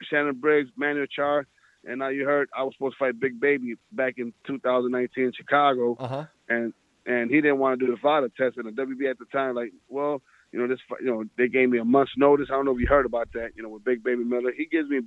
Shannon 0.09 0.35
Briggs, 0.35 0.69
Manuel 0.77 1.07
Charr. 1.07 1.43
And 1.83 1.99
now 1.99 2.07
you 2.07 2.23
heard 2.23 2.47
I 2.57 2.63
was 2.63 2.73
supposed 2.77 2.95
to 2.97 3.05
fight 3.05 3.19
Big 3.19 3.37
Baby 3.41 3.75
back 3.91 4.13
in 4.17 4.31
2019 4.47 5.21
in 5.21 5.33
Chicago, 5.33 5.97
uh-huh. 5.99 6.25
and 6.47 6.73
and 7.05 7.29
he 7.29 7.41
didn't 7.41 7.59
want 7.59 7.77
to 7.77 7.85
do 7.85 7.91
the 7.91 7.99
VADA 8.01 8.31
test. 8.37 8.55
And 8.55 8.65
the 8.65 8.81
WB 8.81 9.09
at 9.09 9.19
the 9.19 9.25
time, 9.25 9.53
like, 9.53 9.73
well, 9.89 10.21
you 10.55 10.61
know, 10.61 10.67
this, 10.69 10.79
you 11.01 11.07
know, 11.07 11.25
they 11.37 11.49
gave 11.49 11.69
me 11.69 11.79
a 11.79 11.83
month's 11.83 12.13
notice. 12.15 12.47
I 12.49 12.53
don't 12.53 12.63
know 12.63 12.73
if 12.73 12.79
you 12.79 12.87
heard 12.87 13.05
about 13.05 13.27
that. 13.33 13.49
You 13.57 13.63
know, 13.63 13.67
with 13.67 13.83
Big 13.83 14.01
Baby 14.05 14.23
Miller, 14.23 14.53
he 14.55 14.65
gives 14.65 14.89
me 14.89 15.01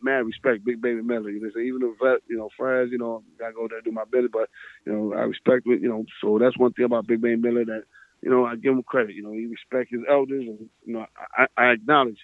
mad 0.00 0.24
respect. 0.24 0.64
Big 0.64 0.80
Baby 0.80 1.02
Miller, 1.02 1.28
you 1.30 1.42
know, 1.42 1.50
so 1.52 1.58
even 1.58 1.82
if 1.82 2.20
you 2.28 2.36
know, 2.36 2.50
friends, 2.56 2.90
you 2.92 2.98
know, 2.98 3.24
gotta 3.36 3.52
go 3.52 3.66
there 3.68 3.80
do 3.80 3.90
my 3.90 4.04
business, 4.04 4.30
but 4.32 4.48
you 4.86 4.92
know, 4.92 5.12
I 5.12 5.22
respect 5.22 5.66
it. 5.66 5.82
You 5.82 5.88
know, 5.88 6.04
so 6.22 6.38
that's 6.38 6.56
one 6.56 6.72
thing 6.72 6.84
about 6.84 7.08
Big 7.08 7.20
Baby 7.20 7.34
Miller 7.34 7.64
that 7.64 7.82
you 8.22 8.30
know 8.30 8.44
I 8.44 8.54
give 8.54 8.74
him 8.74 8.84
credit. 8.84 9.16
You 9.16 9.24
know, 9.24 9.32
he 9.32 9.46
respects 9.46 9.90
his 9.90 10.02
elders, 10.08 10.44
and 10.46 10.70
you 10.86 10.92
know, 10.94 11.06
I, 11.36 11.46
I 11.56 11.72
acknowledge 11.72 12.18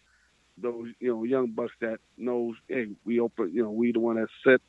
those 0.57 0.87
you 1.01 1.13
know 1.13 1.25
young 1.25 1.51
bucks 1.51 1.73
that 1.81 1.99
knows 2.17 2.55
hey 2.69 2.87
we 3.05 3.19
open 3.19 3.51
you 3.53 3.63
know 3.63 3.71
we 3.71 3.91
the 3.93 3.99
one 3.99 4.17
that 4.17 4.29
set 4.45 4.61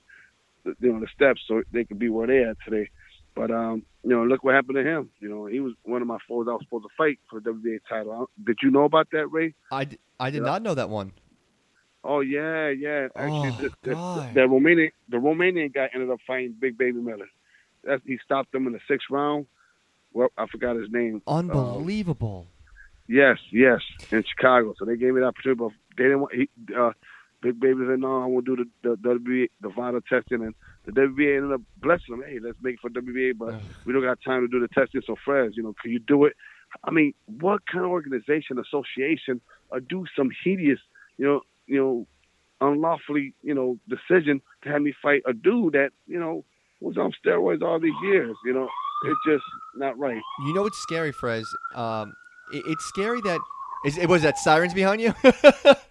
the, 0.65 0.75
you 0.79 0.93
know 0.93 0.99
the 0.99 1.07
steps 1.13 1.41
so 1.47 1.61
they 1.71 1.83
could 1.83 1.99
be 1.99 2.09
where 2.09 2.25
they 2.25 2.43
at 2.43 2.57
today. 2.65 2.89
But 3.35 3.51
um, 3.51 3.83
you 4.03 4.09
know, 4.11 4.23
look 4.23 4.43
what 4.43 4.55
happened 4.55 4.75
to 4.75 4.83
him. 4.83 5.09
You 5.19 5.29
know, 5.29 5.45
he 5.45 5.59
was 5.59 5.73
one 5.83 6.01
of 6.01 6.07
my 6.07 6.17
foes 6.27 6.47
I 6.49 6.53
was 6.53 6.61
supposed 6.63 6.85
to 6.85 6.89
fight 6.97 7.19
for 7.29 7.39
the 7.39 7.51
WBA 7.51 7.79
title. 7.87 8.29
Did 8.43 8.57
you 8.63 8.71
know 8.71 8.83
about 8.83 9.07
that, 9.11 9.27
Ray? 9.27 9.53
I, 9.71 9.85
d- 9.85 9.99
I 10.19 10.29
did 10.29 10.43
not 10.43 10.61
know 10.61 10.75
that 10.75 10.89
one. 10.89 11.13
Oh 12.03 12.21
yeah, 12.21 12.69
yeah. 12.69 13.07
Actually, 13.15 13.49
oh, 13.49 13.69
the, 13.83 13.89
the, 13.89 14.31
the, 14.33 14.41
Romanian 14.41 14.91
the 15.09 15.17
Romanian 15.17 15.73
guy 15.73 15.89
ended 15.93 16.09
up 16.09 16.19
fighting 16.25 16.55
Big 16.59 16.77
Baby 16.77 16.99
Miller. 16.99 17.27
That's, 17.83 18.01
he 18.05 18.17
stopped 18.23 18.53
him 18.55 18.67
in 18.67 18.73
the 18.73 18.79
sixth 18.87 19.07
round. 19.09 19.47
Well, 20.13 20.29
I 20.37 20.47
forgot 20.47 20.75
his 20.75 20.89
name. 20.91 21.21
Unbelievable. 21.27 22.47
Yes, 23.07 23.37
yes, 23.51 23.79
in 24.11 24.23
Chicago. 24.23 24.75
So 24.77 24.85
they 24.85 24.95
gave 24.95 25.13
me 25.13 25.21
the 25.21 25.27
opportunity, 25.27 25.59
but 25.59 25.71
they 25.97 26.03
didn't 26.03 26.21
want. 26.21 26.33
He, 26.35 26.49
uh, 26.77 26.91
Big 27.41 27.59
Baby 27.59 27.85
said, 27.87 27.99
"No, 27.99 28.21
I 28.21 28.25
won't 28.25 28.45
do 28.45 28.55
the 28.55 28.65
the, 28.83 28.95
WBA, 28.97 29.49
the 29.61 29.69
VADA 29.69 30.01
testing." 30.09 30.43
And 30.43 30.53
the 30.85 30.91
WBA 30.91 31.37
ended 31.37 31.53
up 31.53 31.61
blessing 31.77 32.17
them. 32.17 32.23
Hey, 32.27 32.39
let's 32.41 32.57
make 32.61 32.75
it 32.75 32.79
for 32.81 32.89
WBA, 32.89 33.37
but 33.37 33.55
we 33.85 33.93
don't 33.93 34.03
got 34.03 34.19
time 34.25 34.41
to 34.41 34.47
do 34.47 34.59
the 34.59 34.67
testing. 34.67 35.01
So, 35.05 35.15
Fred, 35.23 35.51
you 35.55 35.63
know, 35.63 35.73
can 35.81 35.91
you 35.91 35.99
do 35.99 36.25
it? 36.25 36.33
I 36.83 36.91
mean, 36.91 37.13
what 37.25 37.65
kind 37.65 37.85
of 37.85 37.91
organization, 37.91 38.59
association, 38.59 39.41
or 39.69 39.79
do 39.79 40.05
some 40.15 40.29
hideous, 40.43 40.79
you 41.17 41.25
know, 41.25 41.41
you 41.65 41.77
know, 41.77 42.07
unlawfully, 42.61 43.33
you 43.41 43.53
know, 43.53 43.77
decision 43.87 44.41
to 44.63 44.69
have 44.69 44.81
me 44.81 44.93
fight 45.01 45.23
a 45.25 45.33
dude 45.33 45.73
that, 45.73 45.91
you 46.07 46.19
know, 46.19 46.43
was 46.81 46.97
on 46.97 47.13
steroids 47.23 47.61
all 47.61 47.79
these 47.79 47.93
years? 48.03 48.35
You 48.45 48.53
know, 48.53 48.69
it's 49.05 49.19
just 49.25 49.43
not 49.75 49.97
right. 49.97 50.21
You 50.45 50.53
know 50.53 50.63
what's 50.63 50.77
scary, 50.79 51.11
Fres? 51.11 51.47
Um, 51.75 52.13
it, 52.51 52.63
it's 52.67 52.85
scary 52.85 53.21
that 53.21 53.39
is 53.85 53.97
it 53.97 54.09
was 54.09 54.23
that 54.23 54.37
sirens 54.37 54.73
behind 54.73 55.01
you. 55.01 55.13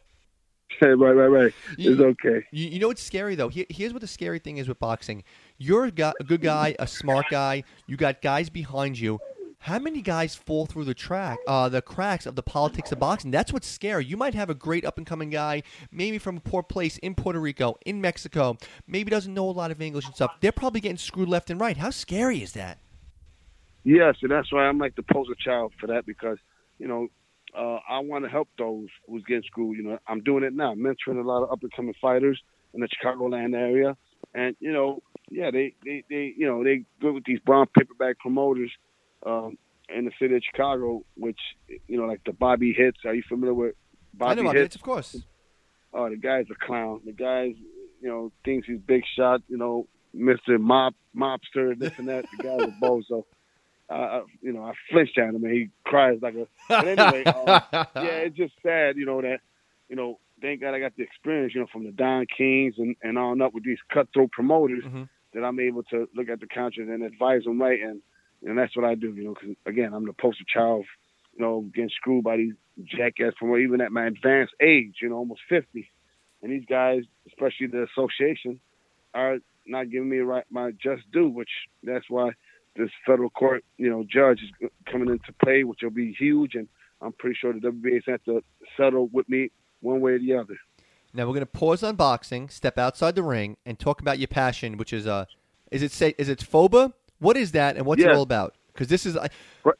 right, 0.82 0.92
right, 0.94 1.26
right. 1.26 1.52
It's 1.78 2.00
okay. 2.00 2.44
You, 2.50 2.68
you 2.68 2.78
know 2.78 2.88
what's 2.88 3.02
scary 3.02 3.34
though? 3.34 3.48
Here, 3.48 3.66
here's 3.68 3.92
what 3.92 4.02
the 4.02 4.06
scary 4.08 4.38
thing 4.38 4.58
is 4.58 4.68
with 4.68 4.78
boxing. 4.78 5.24
You're 5.56 5.86
a, 5.86 5.90
guy, 5.90 6.12
a 6.20 6.24
good 6.24 6.42
guy, 6.42 6.76
a 6.78 6.86
smart 6.86 7.26
guy. 7.30 7.64
You 7.86 7.96
got 7.96 8.20
guys 8.22 8.50
behind 8.50 8.98
you. 8.98 9.18
how 9.60 9.78
many 9.78 10.00
guys 10.00 10.34
fall 10.34 10.66
through 10.66 10.84
the 10.84 10.94
track, 10.94 11.38
uh, 11.46 11.68
the 11.68 11.82
cracks 11.82 12.26
of 12.26 12.36
the 12.36 12.42
politics 12.42 12.92
of 12.92 12.98
boxing? 12.98 13.30
That's 13.30 13.52
what's 13.52 13.66
scary. 13.66 14.04
You 14.04 14.16
might 14.16 14.34
have 14.34 14.50
a 14.50 14.54
great 14.54 14.84
up 14.84 14.98
and 14.98 15.06
coming 15.06 15.30
guy, 15.30 15.62
maybe 15.90 16.18
from 16.18 16.36
a 16.36 16.40
poor 16.40 16.62
place 16.62 16.96
in 16.98 17.14
Puerto 17.14 17.40
Rico, 17.40 17.76
in 17.84 18.00
Mexico, 18.00 18.56
maybe 18.86 19.10
doesn't 19.10 19.34
know 19.34 19.48
a 19.48 19.52
lot 19.52 19.70
of 19.70 19.82
English 19.82 20.06
and 20.06 20.14
stuff. 20.14 20.32
They're 20.40 20.52
probably 20.52 20.80
getting 20.80 20.96
screwed 20.96 21.28
left 21.28 21.50
and 21.50 21.60
right. 21.60 21.76
How 21.76 21.90
scary 21.90 22.42
is 22.42 22.52
that? 22.52 22.78
Yes, 23.84 24.16
and 24.22 24.30
that's 24.30 24.52
why 24.52 24.66
I'm 24.66 24.78
like 24.78 24.94
the 24.96 25.02
poster 25.02 25.34
child 25.34 25.72
for 25.80 25.86
that 25.88 26.06
because, 26.06 26.38
you 26.78 26.86
know, 26.86 27.08
uh, 27.56 27.78
I 27.88 28.00
want 28.00 28.24
to 28.24 28.30
help 28.30 28.48
those 28.58 28.88
who's 29.08 29.24
getting 29.24 29.42
screwed. 29.44 29.76
You 29.76 29.84
know, 29.84 29.98
I'm 30.06 30.22
doing 30.22 30.44
it 30.44 30.52
now, 30.52 30.74
mentoring 30.74 31.22
a 31.22 31.26
lot 31.26 31.42
of 31.42 31.52
up 31.52 31.62
and 31.62 31.72
coming 31.72 31.94
fighters 32.00 32.40
in 32.74 32.80
the 32.80 32.88
Chicagoland 32.88 33.54
area, 33.54 33.96
and 34.34 34.56
you 34.60 34.72
know, 34.72 35.02
yeah, 35.30 35.50
they, 35.50 35.74
they, 35.84 36.04
they, 36.08 36.34
you 36.36 36.46
know, 36.46 36.64
they 36.64 36.84
good 37.00 37.14
with 37.14 37.24
these 37.24 37.40
brown 37.40 37.66
paperback 37.76 38.18
promoters 38.18 38.70
um, 39.26 39.56
in 39.88 40.04
the 40.04 40.12
city 40.18 40.36
of 40.36 40.42
Chicago, 40.42 41.02
which 41.16 41.38
you 41.86 41.98
know, 41.98 42.06
like 42.06 42.20
the 42.24 42.32
Bobby 42.32 42.74
Hitz. 42.76 42.98
Are 43.04 43.14
you 43.14 43.22
familiar 43.28 43.54
with 43.54 43.74
Bobby 44.14 44.30
I 44.30 44.34
know 44.34 44.44
Bobby 44.44 44.58
Hitz, 44.60 44.74
of 44.74 44.82
course. 44.82 45.16
Oh, 45.92 46.08
the 46.08 46.16
guy's 46.16 46.46
a 46.50 46.66
clown. 46.66 47.00
The 47.04 47.12
guy's, 47.12 47.54
you 48.00 48.08
know, 48.08 48.30
thinks 48.44 48.66
he's 48.66 48.78
big 48.78 49.02
shot. 49.16 49.42
You 49.48 49.56
know, 49.56 49.86
Mister 50.12 50.58
Mob 50.58 50.94
Mobster, 51.16 51.78
this 51.78 51.92
and 51.98 52.08
that. 52.08 52.26
The 52.36 52.42
guy's 52.42 52.68
a 52.68 52.74
bozo. 52.82 53.24
Uh, 53.90 54.20
you 54.42 54.52
know, 54.52 54.64
I 54.64 54.72
flinched 54.90 55.16
at 55.16 55.34
him 55.34 55.44
and 55.44 55.52
he 55.52 55.68
cries 55.84 56.18
like 56.20 56.34
a. 56.34 56.46
But 56.68 56.86
anyway, 56.88 57.24
um, 57.24 57.46
yeah, 57.72 58.26
it's 58.26 58.36
just 58.36 58.52
sad, 58.62 58.96
you 58.96 59.06
know, 59.06 59.22
that, 59.22 59.40
you 59.88 59.96
know, 59.96 60.18
thank 60.42 60.60
God 60.60 60.74
I 60.74 60.80
got 60.80 60.96
the 60.96 61.02
experience, 61.02 61.54
you 61.54 61.60
know, 61.60 61.66
from 61.72 61.84
the 61.84 61.92
Don 61.92 62.26
Kings 62.26 62.74
and, 62.78 62.96
and 63.02 63.18
on 63.18 63.40
up 63.40 63.54
with 63.54 63.64
these 63.64 63.78
cutthroat 63.92 64.30
promoters 64.32 64.84
mm-hmm. 64.84 65.04
that 65.32 65.44
I'm 65.44 65.58
able 65.58 65.82
to 65.84 66.08
look 66.14 66.28
at 66.28 66.40
the 66.40 66.46
contract 66.46 66.90
and 66.90 67.02
advise 67.02 67.44
them 67.44 67.60
right. 67.60 67.80
And, 67.80 68.02
and 68.44 68.58
that's 68.58 68.76
what 68.76 68.84
I 68.84 68.94
do, 68.94 69.14
you 69.14 69.24
know, 69.24 69.34
because 69.34 69.56
again, 69.66 69.94
I'm 69.94 70.06
the 70.06 70.12
poster 70.12 70.44
child, 70.46 70.84
you 71.34 71.44
know, 71.44 71.62
getting 71.74 71.90
screwed 71.90 72.24
by 72.24 72.36
these 72.36 72.54
jackass 72.84 73.32
promoters, 73.38 73.64
even 73.64 73.80
at 73.80 73.92
my 73.92 74.06
advanced 74.06 74.54
age, 74.60 74.96
you 75.00 75.08
know, 75.08 75.16
almost 75.16 75.40
50. 75.48 75.90
And 76.42 76.52
these 76.52 76.66
guys, 76.68 77.02
especially 77.26 77.66
the 77.68 77.86
association, 77.92 78.60
are 79.14 79.38
not 79.66 79.90
giving 79.90 80.08
me 80.08 80.18
right 80.18 80.44
my 80.50 80.72
just 80.72 81.10
due, 81.12 81.28
which 81.28 81.50
that's 81.82 82.04
why 82.08 82.30
this 82.78 82.90
federal 83.04 83.30
court, 83.30 83.64
you 83.76 83.90
know, 83.90 84.04
judge 84.10 84.40
is 84.42 84.70
coming 84.90 85.10
into 85.10 85.32
play, 85.44 85.64
which 85.64 85.80
will 85.82 85.90
be 85.90 86.14
huge, 86.18 86.54
and 86.54 86.68
I'm 87.02 87.12
pretty 87.12 87.36
sure 87.38 87.52
the 87.52 87.58
WBA 87.58 88.02
has 88.06 88.20
to 88.26 88.42
settle 88.76 89.08
with 89.12 89.28
me 89.28 89.50
one 89.80 90.00
way 90.00 90.12
or 90.12 90.18
the 90.18 90.34
other. 90.34 90.56
Now 91.12 91.26
we're 91.26 91.34
going 91.34 91.40
to 91.40 91.46
pause 91.46 91.82
on 91.82 91.96
boxing, 91.96 92.48
step 92.48 92.78
outside 92.78 93.14
the 93.14 93.22
ring, 93.22 93.56
and 93.66 93.78
talk 93.78 94.00
about 94.00 94.18
your 94.18 94.28
passion, 94.28 94.76
which 94.76 94.92
is 94.92 95.06
uh, 95.06 95.24
is 95.70 95.82
it 95.82 95.92
say 95.92 96.14
is 96.18 96.28
it 96.28 96.38
FOBA? 96.38 96.92
What 97.18 97.36
is 97.36 97.52
that, 97.52 97.76
and 97.76 97.84
what's 97.84 98.00
yeah. 98.00 98.10
it 98.10 98.14
all 98.14 98.22
about? 98.22 98.54
Because 98.72 98.88
this 98.88 99.06
is, 99.06 99.18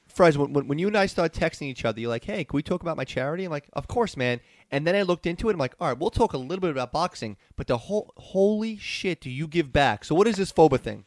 Fres, 0.08 0.36
when, 0.36 0.66
when 0.66 0.78
you 0.80 0.88
and 0.88 0.96
I 0.96 1.06
started 1.06 1.40
texting 1.40 1.68
each 1.68 1.84
other, 1.84 2.00
you're 2.00 2.10
like, 2.10 2.24
"Hey, 2.24 2.44
can 2.44 2.56
we 2.56 2.62
talk 2.62 2.82
about 2.82 2.96
my 2.96 3.04
charity?" 3.04 3.44
I'm 3.44 3.50
like, 3.52 3.68
"Of 3.74 3.86
course, 3.86 4.16
man." 4.16 4.40
And 4.72 4.86
then 4.86 4.96
I 4.96 5.02
looked 5.02 5.26
into 5.26 5.48
it. 5.48 5.52
I'm 5.52 5.58
like, 5.58 5.76
"All 5.78 5.86
right, 5.86 5.98
we'll 5.98 6.10
talk 6.10 6.32
a 6.32 6.38
little 6.38 6.60
bit 6.60 6.70
about 6.70 6.90
boxing, 6.90 7.36
but 7.54 7.68
the 7.68 7.78
whole 7.78 8.12
holy 8.16 8.76
shit, 8.76 9.20
do 9.20 9.30
you 9.30 9.46
give 9.46 9.72
back?" 9.72 10.04
So 10.04 10.16
what 10.16 10.26
is 10.26 10.36
this 10.36 10.50
FOBA 10.50 10.80
thing? 10.80 11.04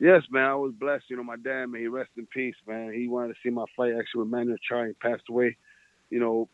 Yes, 0.00 0.22
man, 0.30 0.44
I 0.48 0.54
was 0.54 0.72
blessed. 0.72 1.04
You 1.08 1.16
know, 1.18 1.22
my 1.22 1.36
dad, 1.36 1.66
man, 1.66 1.82
he 1.82 1.86
rest 1.86 2.10
in 2.16 2.26
peace, 2.26 2.54
man. 2.66 2.94
He 2.94 3.06
wanted 3.06 3.34
to 3.34 3.40
see 3.42 3.50
my 3.50 3.66
fight 3.76 3.92
actually 3.92 4.22
with 4.22 4.30
Manuel 4.30 4.56
Charri. 4.70 4.94
passed 4.98 5.24
away, 5.28 5.58
you 6.08 6.18
know, 6.18 6.48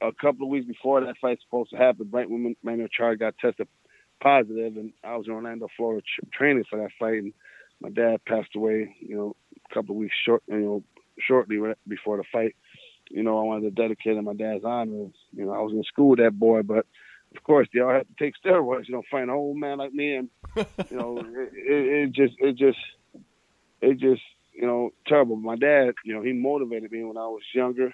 a 0.00 0.12
couple 0.20 0.46
of 0.46 0.50
weeks 0.50 0.66
before 0.66 1.00
that 1.00 1.16
fight's 1.20 1.42
supposed 1.42 1.70
to 1.70 1.76
happen, 1.76 2.08
right 2.12 2.30
when 2.30 2.54
Manuel 2.62 2.88
Charri 2.96 3.18
got 3.18 3.34
tested 3.38 3.66
positive, 4.22 4.76
and 4.76 4.92
I 5.02 5.16
was 5.16 5.26
in 5.26 5.32
Orlando, 5.32 5.66
Florida, 5.76 6.04
training 6.32 6.62
for 6.70 6.78
that 6.78 6.90
fight, 6.98 7.22
and 7.22 7.32
my 7.80 7.90
dad 7.90 8.24
passed 8.24 8.54
away, 8.54 8.94
you 9.00 9.16
know, 9.16 9.34
a 9.68 9.74
couple 9.74 9.96
of 9.96 9.98
weeks 9.98 10.14
short, 10.24 10.44
you 10.46 10.60
know, 10.60 10.84
shortly 11.18 11.58
before 11.88 12.18
the 12.18 12.24
fight. 12.30 12.54
You 13.10 13.24
know, 13.24 13.38
I 13.38 13.42
wanted 13.42 13.62
to 13.62 13.82
dedicate 13.82 14.14
to 14.14 14.22
my 14.22 14.34
dad's 14.34 14.64
honor. 14.64 15.08
You 15.32 15.44
know, 15.44 15.52
I 15.52 15.58
was 15.58 15.72
in 15.72 15.82
school 15.82 16.10
with 16.10 16.20
that 16.20 16.38
boy, 16.38 16.62
but 16.62 16.86
of 17.36 17.42
course, 17.42 17.66
they 17.74 17.80
all 17.80 17.90
have 17.90 18.06
to 18.06 18.14
take 18.18 18.34
steroids. 18.42 18.86
You 18.86 18.94
know, 18.94 19.02
find 19.10 19.24
an 19.24 19.30
old 19.30 19.56
man 19.56 19.78
like 19.78 19.92
me, 19.92 20.14
and 20.14 20.28
you 20.56 20.96
know, 20.96 21.18
it, 21.18 21.50
it, 21.54 21.86
it 22.04 22.12
just, 22.12 22.34
it 22.38 22.56
just, 22.56 22.78
it 23.80 23.98
just, 23.98 24.22
you 24.54 24.66
know, 24.66 24.90
terrible. 25.06 25.36
My 25.36 25.56
dad, 25.56 25.94
you 26.04 26.14
know, 26.14 26.22
he 26.22 26.32
motivated 26.32 26.92
me 26.92 27.04
when 27.04 27.16
I 27.16 27.26
was 27.26 27.42
younger, 27.54 27.92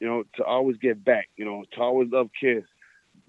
you 0.00 0.06
know, 0.06 0.24
to 0.36 0.44
always 0.44 0.76
get 0.76 1.04
back. 1.04 1.28
You 1.36 1.44
know, 1.44 1.64
to 1.72 1.80
always 1.80 2.10
love 2.12 2.28
kids, 2.38 2.66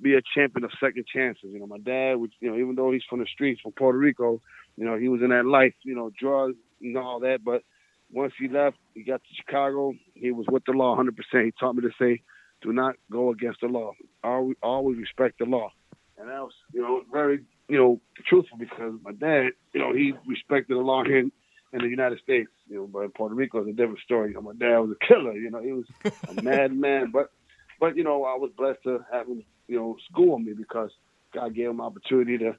be 0.02 0.16
a 0.16 0.22
champion 0.36 0.66
of 0.66 0.72
second 0.80 1.06
chances. 1.08 1.52
You 1.52 1.60
know, 1.60 1.68
my 1.68 1.78
dad, 1.78 2.16
which 2.18 2.34
you 2.40 2.50
know, 2.50 2.58
even 2.58 2.76
though 2.76 2.92
he's 2.92 3.04
from 3.10 3.20
the 3.20 3.28
streets, 3.34 3.62
from 3.62 3.72
Puerto 3.72 3.98
Rico, 3.98 4.42
you 4.78 4.86
know, 4.86 4.98
he 4.98 5.08
was 5.08 5.22
in 5.22 5.30
that 5.30 5.46
life, 5.46 5.74
you 5.84 5.96
know, 5.96 6.12
drugs 6.20 6.58
and 6.82 6.98
all 6.98 7.20
that. 7.22 7.44
But 7.44 7.64
once 8.12 8.34
he 8.40 8.48
left, 8.48 8.78
he 8.94 9.04
got 9.04 9.22
to 9.24 9.36
Chicago. 9.36 9.94
He 10.14 10.32
was 10.32 10.46
with 10.50 10.64
the 10.66 10.74
law 10.74 10.98
100%. 10.98 11.10
He 11.46 11.54
taught 11.60 11.76
me 11.76 11.82
to 11.82 11.92
say, 12.00 12.22
do 12.62 12.74
not 12.74 12.96
go 13.12 13.32
against 13.32 13.62
the 13.62 13.68
law. 13.68 13.94
Always, 14.24 14.58
always 14.62 14.98
respect 14.98 15.40
the 15.40 15.46
law. 15.46 15.72
And 16.18 16.30
that 16.30 16.42
was, 16.42 16.54
you 16.74 16.82
know, 16.82 17.02
very, 17.12 17.44
you 17.68 17.78
know, 17.78 18.02
truthful 18.28 18.58
because 18.58 18.94
my 19.04 19.12
dad, 19.12 19.50
you 19.74 19.80
know, 19.80 19.94
he 19.94 20.14
respected 20.28 20.76
the 20.76 20.82
law 20.82 21.04
here 21.04 21.20
in, 21.20 21.32
in 21.74 21.80
the 21.80 21.88
United 21.88 22.20
States. 22.20 22.50
You 22.68 22.78
know, 22.78 22.88
but 22.88 23.00
in 23.02 23.12
Puerto 23.12 23.36
Rico 23.36 23.62
is 23.62 23.68
a 23.68 23.74
different 23.74 24.00
story. 24.00 24.30
You 24.30 24.36
know, 24.36 24.42
my 24.42 24.54
dad 24.54 24.80
was 24.80 24.92
a 24.92 25.06
killer. 25.06 25.34
You 25.34 25.50
know, 25.50 25.62
he 25.62 25.72
was 25.72 25.86
a 26.04 26.42
madman. 26.42 27.12
But, 27.12 27.32
but 27.80 27.98
you 27.98 28.04
know, 28.04 28.24
I 28.24 28.36
was 28.36 28.52
blessed 28.58 28.84
to 28.84 29.06
have 29.12 29.28
him, 29.28 29.44
you 29.68 29.78
know, 29.78 29.98
school 30.12 30.38
me 30.40 30.54
because 30.54 30.92
God 31.34 31.56
gave 31.56 31.70
him 31.70 31.82
opportunity 31.82 32.38
to, 32.38 32.56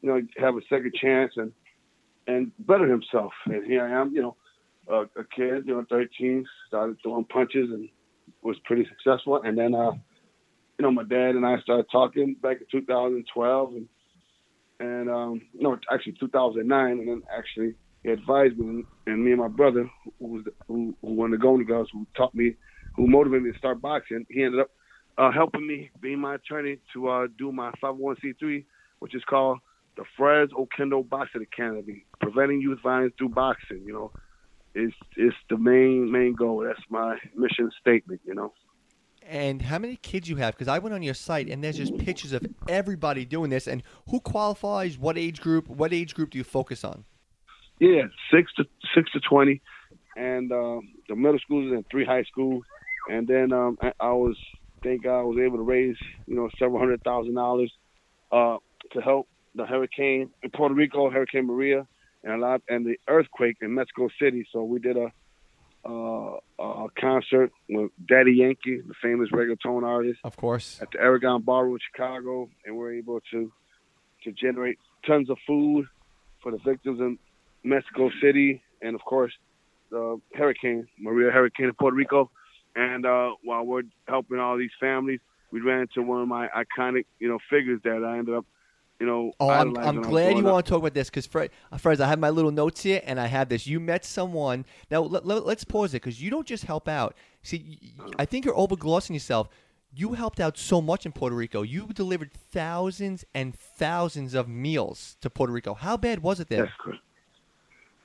you 0.00 0.08
know, 0.08 0.20
have 0.38 0.56
a 0.56 0.60
second 0.68 0.94
chance 0.94 1.32
and 1.36 1.52
and 2.26 2.52
better 2.58 2.86
himself. 2.86 3.32
And 3.46 3.66
here 3.66 3.84
I 3.84 4.00
am, 4.00 4.14
you 4.14 4.22
know, 4.22 4.36
uh, 4.90 5.04
a 5.16 5.24
kid, 5.24 5.66
you 5.66 5.74
know, 5.74 5.84
13, 5.88 6.44
started 6.68 6.96
throwing 7.02 7.24
punches 7.24 7.70
and 7.70 7.88
was 8.42 8.56
pretty 8.64 8.86
successful. 8.88 9.40
And 9.42 9.56
then, 9.56 9.74
uh, 9.74 9.92
you 10.78 10.82
know, 10.82 10.90
my 10.90 11.04
dad 11.04 11.34
and 11.36 11.46
I 11.46 11.60
started 11.60 11.86
talking 11.90 12.36
back 12.42 12.58
in 12.60 12.66
2012, 12.70 13.74
and 13.74 13.88
and 14.82 15.08
um, 15.08 15.40
no, 15.54 15.78
actually 15.92 16.14
2009, 16.18 16.90
and 16.90 17.08
then 17.08 17.22
actually 17.36 17.74
he 18.02 18.10
advised 18.10 18.58
me, 18.58 18.84
and 19.06 19.24
me 19.24 19.30
and 19.30 19.40
my 19.40 19.48
brother, 19.48 19.88
who 20.18 20.26
was 20.26 20.44
the, 20.44 20.52
who, 20.66 20.94
who 21.00 21.12
won 21.12 21.30
the 21.30 21.38
Golden 21.38 21.64
Girls, 21.64 21.88
who 21.92 22.06
taught 22.16 22.34
me, 22.34 22.54
who 22.96 23.06
motivated 23.06 23.44
me 23.44 23.52
to 23.52 23.58
start 23.58 23.80
boxing. 23.80 24.26
He 24.28 24.42
ended 24.42 24.60
up 24.60 24.70
uh, 25.18 25.30
helping 25.30 25.66
me, 25.66 25.90
being 26.00 26.18
my 26.18 26.34
attorney, 26.34 26.78
to 26.94 27.08
uh, 27.08 27.26
do 27.38 27.52
my 27.52 27.70
501c3, 27.82 28.64
which 28.98 29.14
is 29.14 29.22
called 29.28 29.58
the 29.96 30.04
Fres 30.16 30.48
Oquendo 30.50 31.08
Boxing 31.08 31.42
Academy, 31.42 32.04
preventing 32.20 32.60
youth 32.60 32.80
violence 32.82 33.12
through 33.16 33.28
boxing. 33.28 33.82
You 33.86 33.92
know, 33.92 34.12
it's 34.74 34.96
it's 35.16 35.36
the 35.48 35.58
main 35.58 36.10
main 36.10 36.34
goal. 36.34 36.64
That's 36.66 36.80
my 36.90 37.18
mission 37.36 37.70
statement. 37.80 38.20
You 38.24 38.34
know. 38.34 38.52
And 39.28 39.62
how 39.62 39.78
many 39.78 39.96
kids 39.96 40.28
you 40.28 40.36
have? 40.36 40.54
Because 40.54 40.68
I 40.68 40.78
went 40.78 40.94
on 40.94 41.02
your 41.02 41.14
site 41.14 41.48
and 41.48 41.62
there's 41.62 41.76
just 41.76 41.96
pictures 41.98 42.32
of 42.32 42.44
everybody 42.68 43.24
doing 43.24 43.50
this. 43.50 43.66
And 43.66 43.82
who 44.10 44.20
qualifies? 44.20 44.98
What 44.98 45.16
age 45.16 45.40
group? 45.40 45.68
What 45.68 45.92
age 45.92 46.14
group 46.14 46.30
do 46.30 46.38
you 46.38 46.44
focus 46.44 46.84
on? 46.84 47.04
Yeah, 47.78 48.02
six 48.32 48.52
to 48.54 48.64
six 48.94 49.10
to 49.12 49.20
twenty, 49.20 49.60
and 50.16 50.52
um, 50.52 50.92
the 51.08 51.16
middle 51.16 51.38
schools 51.40 51.72
and 51.72 51.84
three 51.90 52.04
high 52.04 52.22
schools. 52.24 52.64
And 53.10 53.26
then 53.26 53.52
um, 53.52 53.76
I, 53.82 53.92
I 53.98 54.12
was, 54.12 54.36
thank 54.84 55.02
God, 55.02 55.20
I 55.20 55.22
was 55.22 55.38
able 55.38 55.56
to 55.56 55.64
raise 55.64 55.96
you 56.26 56.36
know 56.36 56.48
several 56.58 56.78
hundred 56.78 57.02
thousand 57.02 57.34
dollars 57.34 57.72
uh, 58.30 58.58
to 58.92 59.00
help 59.00 59.26
the 59.54 59.66
hurricane 59.66 60.30
in 60.42 60.50
Puerto 60.50 60.74
Rico, 60.74 61.10
Hurricane 61.10 61.46
Maria, 61.46 61.86
and 62.22 62.34
a 62.34 62.36
lot, 62.38 62.62
and 62.68 62.86
the 62.86 62.98
earthquake 63.08 63.56
in 63.60 63.74
Mexico 63.74 64.08
City. 64.20 64.46
So 64.52 64.62
we 64.62 64.78
did 64.78 64.96
a, 64.96 65.12
uh, 65.84 66.36
a 66.58 66.86
concert 66.98 67.50
with 67.68 67.90
Daddy 68.08 68.32
Yankee, 68.32 68.80
the 68.80 68.94
famous 69.02 69.30
reggaeton 69.30 69.82
artist, 69.82 70.20
of 70.24 70.36
course, 70.36 70.78
at 70.80 70.90
the 70.92 71.00
Aragon 71.00 71.42
Ballroom 71.42 71.74
in 71.74 71.78
Chicago, 71.92 72.48
and 72.64 72.76
we're 72.76 72.94
able 72.94 73.20
to 73.32 73.52
to 74.24 74.32
generate 74.32 74.78
tons 75.06 75.28
of 75.30 75.36
food 75.46 75.86
for 76.42 76.52
the 76.52 76.58
victims 76.58 77.00
in 77.00 77.18
Mexico 77.64 78.10
City, 78.20 78.62
and 78.80 78.94
of 78.94 79.04
course 79.04 79.32
the 79.90 80.20
hurricane 80.34 80.86
Maria 80.98 81.30
hurricane 81.30 81.66
in 81.66 81.74
Puerto 81.74 81.96
Rico. 81.96 82.30
And 82.74 83.04
uh, 83.04 83.32
while 83.44 83.64
we're 83.64 83.82
helping 84.08 84.38
all 84.38 84.56
these 84.56 84.70
families, 84.80 85.20
we 85.50 85.60
ran 85.60 85.82
into 85.82 86.02
one 86.02 86.22
of 86.22 86.28
my 86.28 86.48
iconic, 86.48 87.04
you 87.18 87.28
know, 87.28 87.38
figures 87.50 87.80
that 87.84 88.02
I 88.02 88.18
ended 88.18 88.34
up 88.34 88.46
you 89.02 89.08
know. 89.08 89.32
Oh, 89.40 89.50
I'm, 89.50 89.76
I'm 89.78 90.00
glad 90.00 90.38
you 90.38 90.44
want 90.44 90.64
to 90.64 90.70
talk 90.70 90.78
about 90.78 90.94
this 90.94 91.10
because, 91.10 91.26
Fred, 91.26 91.50
uh, 91.72 91.76
Fred, 91.76 92.00
I 92.00 92.08
have 92.08 92.20
my 92.20 92.30
little 92.30 92.52
notes 92.52 92.84
here, 92.84 93.02
and 93.04 93.18
I 93.18 93.26
have 93.26 93.48
this. 93.48 93.66
You 93.66 93.80
met 93.80 94.04
someone. 94.04 94.64
Now, 94.92 95.00
let, 95.00 95.24
us 95.24 95.44
let, 95.44 95.68
pause 95.68 95.92
it 95.92 96.02
because 96.02 96.22
you 96.22 96.30
don't 96.30 96.46
just 96.46 96.64
help 96.64 96.86
out. 96.86 97.16
See, 97.42 97.94
I 98.16 98.24
think 98.24 98.44
you're 98.44 98.54
overglossing 98.54 99.10
yourself. 99.10 99.48
You 99.92 100.12
helped 100.12 100.38
out 100.38 100.56
so 100.56 100.80
much 100.80 101.04
in 101.04 101.10
Puerto 101.10 101.34
Rico. 101.34 101.62
You 101.62 101.88
delivered 101.92 102.30
thousands 102.52 103.24
and 103.34 103.58
thousands 103.58 104.34
of 104.34 104.48
meals 104.48 105.16
to 105.20 105.28
Puerto 105.28 105.52
Rico. 105.52 105.74
How 105.74 105.96
bad 105.96 106.22
was 106.22 106.38
it 106.38 106.48
there? 106.48 106.72
Yes, 106.86 106.96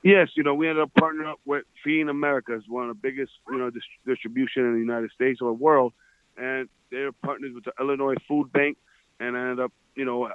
yes 0.02 0.28
you 0.34 0.42
know, 0.42 0.54
we 0.54 0.68
ended 0.68 0.82
up 0.82 0.90
partnering 1.00 1.30
up 1.30 1.38
with 1.46 1.62
Feeding 1.84 2.08
America, 2.08 2.54
it's 2.54 2.68
one 2.68 2.90
of 2.90 2.96
the 2.96 3.00
biggest, 3.00 3.30
you 3.48 3.56
know, 3.56 3.70
dis- 3.70 3.82
distribution 4.04 4.64
in 4.64 4.72
the 4.72 4.80
United 4.80 5.12
States 5.12 5.40
or 5.40 5.50
the 5.50 5.62
world, 5.62 5.92
and 6.36 6.68
they're 6.90 7.12
partners 7.12 7.52
with 7.54 7.64
the 7.64 7.72
Illinois 7.78 8.16
Food 8.26 8.52
Bank, 8.52 8.76
and 9.20 9.36
I 9.36 9.42
ended 9.42 9.60
up, 9.60 9.72
you 9.94 10.04
know, 10.04 10.28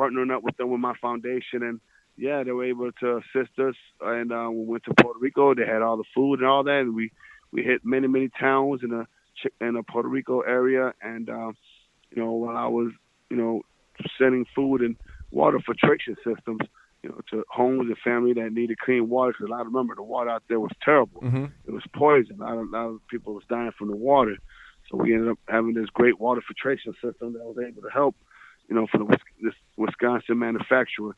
partnering 0.00 0.34
up 0.34 0.42
with 0.42 0.56
them 0.56 0.70
with 0.70 0.80
my 0.80 0.94
foundation 1.00 1.62
and 1.62 1.80
yeah, 2.16 2.42
they 2.44 2.52
were 2.52 2.66
able 2.66 2.92
to 3.00 3.16
assist 3.16 3.58
us, 3.58 3.74
and 4.02 4.30
uh, 4.30 4.48
we 4.50 4.64
went 4.64 4.84
to 4.84 4.94
Puerto 5.00 5.18
Rico. 5.18 5.54
They 5.54 5.64
had 5.64 5.80
all 5.80 5.96
the 5.96 6.04
food 6.14 6.40
and 6.40 6.48
all 6.48 6.62
that, 6.64 6.80
and 6.80 6.94
we 6.94 7.10
we 7.50 7.62
hit 7.62 7.80
many 7.82 8.08
many 8.08 8.28
towns 8.38 8.82
in 8.82 8.90
the 8.90 9.06
in 9.66 9.74
the 9.74 9.82
Puerto 9.82 10.08
Rico 10.08 10.40
area, 10.40 10.92
and 11.00 11.30
uh, 11.30 11.52
you 12.10 12.22
know 12.22 12.32
while 12.32 12.56
I 12.56 12.66
was 12.66 12.92
you 13.30 13.36
know 13.36 13.62
sending 14.18 14.44
food 14.54 14.82
and 14.82 14.96
water 15.30 15.60
filtration 15.64 16.16
systems, 16.16 16.60
you 17.02 17.08
know, 17.08 17.20
to 17.30 17.44
homes 17.48 17.88
and 17.88 17.96
family 17.98 18.34
that 18.34 18.52
needed 18.52 18.78
clean 18.78 19.08
water. 19.08 19.34
Because 19.38 19.54
I 19.54 19.62
remember 19.62 19.94
the 19.94 20.02
water 20.02 20.30
out 20.30 20.42
there 20.48 20.60
was 20.60 20.72
terrible. 20.84 21.22
Mm-hmm. 21.22 21.46
It 21.66 21.70
was 21.70 21.84
poison. 21.94 22.38
A 22.40 22.44
lot, 22.44 22.58
of, 22.58 22.68
a 22.68 22.70
lot 22.70 22.86
of 22.86 23.08
people 23.08 23.34
was 23.34 23.44
dying 23.48 23.72
from 23.78 23.88
the 23.88 23.96
water. 23.96 24.36
So 24.90 24.96
we 24.96 25.14
ended 25.14 25.30
up 25.30 25.38
having 25.48 25.74
this 25.74 25.88
great 25.90 26.20
water 26.20 26.42
filtration 26.46 26.92
system 26.94 27.32
that 27.34 27.44
was 27.44 27.56
able 27.64 27.82
to 27.82 27.90
help, 27.90 28.16
you 28.70 28.76
know, 28.76 28.86
for 28.86 28.98
the 28.98 29.18
this 29.42 29.54
Wisconsin 29.76 30.38
manufacturer. 30.38 31.14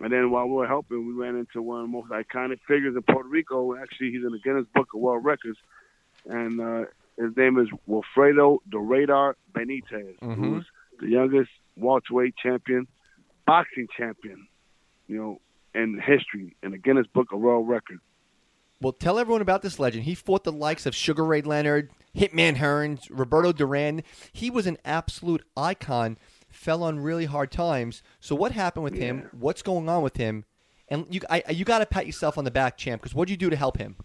And 0.00 0.12
then 0.12 0.30
while 0.32 0.46
we 0.46 0.54
were 0.54 0.66
helping, 0.66 1.06
we 1.06 1.12
ran 1.12 1.36
into 1.36 1.62
one 1.62 1.82
of 1.82 1.86
the 1.86 1.92
most 1.92 2.08
iconic 2.10 2.58
figures 2.66 2.96
in 2.96 3.02
Puerto 3.02 3.28
Rico. 3.28 3.76
Actually, 3.76 4.10
he's 4.10 4.24
in 4.24 4.32
the 4.32 4.40
Guinness 4.40 4.66
Book 4.74 4.88
of 4.94 5.00
World 5.00 5.24
Records, 5.24 5.58
and 6.28 6.60
uh, 6.60 6.84
his 7.16 7.36
name 7.36 7.58
is 7.58 7.68
Wilfredo 7.88 8.58
the 8.72 8.78
Radar 8.78 9.36
Benitez, 9.52 10.18
Mhm. 10.20 10.34
who's 10.36 10.66
the 10.98 11.08
youngest 11.08 11.50
welterweight 11.76 12.34
champion, 12.36 12.88
boxing 13.46 13.86
champion, 13.96 14.48
you 15.06 15.16
know, 15.16 15.40
in 15.74 16.00
history 16.00 16.56
in 16.62 16.70
the 16.72 16.78
Guinness 16.78 17.06
Book 17.06 17.32
of 17.32 17.40
World 17.40 17.68
Records. 17.68 18.00
Well, 18.80 18.92
tell 18.92 19.18
everyone 19.18 19.40
about 19.42 19.62
this 19.62 19.78
legend. 19.78 20.04
He 20.04 20.14
fought 20.14 20.44
the 20.44 20.52
likes 20.52 20.84
of 20.86 20.94
Sugar 20.94 21.24
Ray 21.24 21.40
Leonard, 21.42 21.90
Hitman 22.14 22.56
Hearns, 22.56 23.06
Roberto 23.10 23.52
Duran. 23.52 24.02
He 24.32 24.50
was 24.50 24.66
an 24.66 24.76
absolute 24.84 25.42
icon. 25.56 26.18
Fell 26.54 26.82
on 26.82 27.00
really 27.00 27.24
hard 27.24 27.50
times. 27.50 28.02
So 28.20 28.34
what 28.34 28.52
happened 28.52 28.84
with 28.84 28.94
him? 28.94 29.28
What's 29.32 29.60
going 29.60 29.88
on 29.88 30.02
with 30.02 30.16
him? 30.16 30.44
And 30.88 31.06
you, 31.10 31.20
I, 31.28 31.42
you 31.50 31.64
got 31.64 31.80
to 31.80 31.86
pat 31.86 32.06
yourself 32.06 32.38
on 32.38 32.44
the 32.44 32.50
back, 32.50 32.76
champ, 32.76 33.02
because 33.02 33.14
what 33.14 33.26
did 33.26 33.32
you 33.32 33.36
do 33.38 33.50
to 33.50 33.56
help 33.56 33.76
him? 33.76 33.96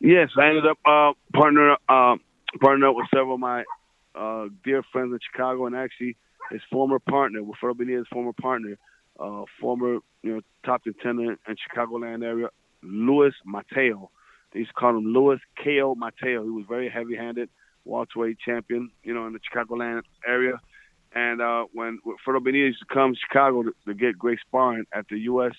Yes, 0.00 0.28
I 0.38 0.48
ended 0.48 0.66
up 0.66 0.78
uh, 0.84 1.12
partnering 1.34 1.76
uh, 1.88 2.16
partnering 2.62 2.88
up 2.88 2.94
with 2.94 3.06
several 3.12 3.34
of 3.34 3.40
my 3.40 3.64
uh, 4.14 4.46
dear 4.64 4.82
friends 4.92 5.12
in 5.12 5.18
Chicago, 5.32 5.66
and 5.66 5.74
actually 5.74 6.16
his 6.50 6.60
former 6.70 6.98
partner, 6.98 7.40
Wilfredo 7.40 7.74
Benitez's 7.74 8.06
former 8.12 8.32
partner, 8.32 8.78
uh, 9.18 9.44
former 9.60 9.98
you 10.22 10.34
know 10.34 10.40
top 10.64 10.84
contender 10.84 11.32
in 11.32 11.56
Chicagoland 11.56 12.22
area, 12.24 12.48
Luis 12.82 13.34
Mateo. 13.44 14.10
They 14.52 14.60
used 14.60 14.70
to 14.70 14.74
call 14.74 14.96
him 14.96 15.06
Luis 15.06 15.40
Ko 15.62 15.94
Mateo. 15.94 16.44
He 16.44 16.50
was 16.50 16.64
very 16.68 16.88
heavy-handed, 16.88 17.48
welterweight 17.84 18.38
champion, 18.38 18.90
you 19.02 19.14
know, 19.14 19.26
in 19.26 19.32
the 19.32 19.40
Chicagoland 19.40 20.02
area. 20.26 20.60
And 21.14 21.40
uh, 21.40 21.64
when 21.72 21.98
Wilfredo 22.06 22.40
Benitez 22.40 22.68
used 22.68 22.80
to 22.80 22.94
come 22.94 23.14
to 23.14 23.18
Chicago 23.18 23.62
to, 23.62 23.72
to 23.86 23.94
get 23.94 24.18
great 24.18 24.38
sparring 24.46 24.84
at 24.92 25.06
the 25.08 25.18
U.S 25.20 25.52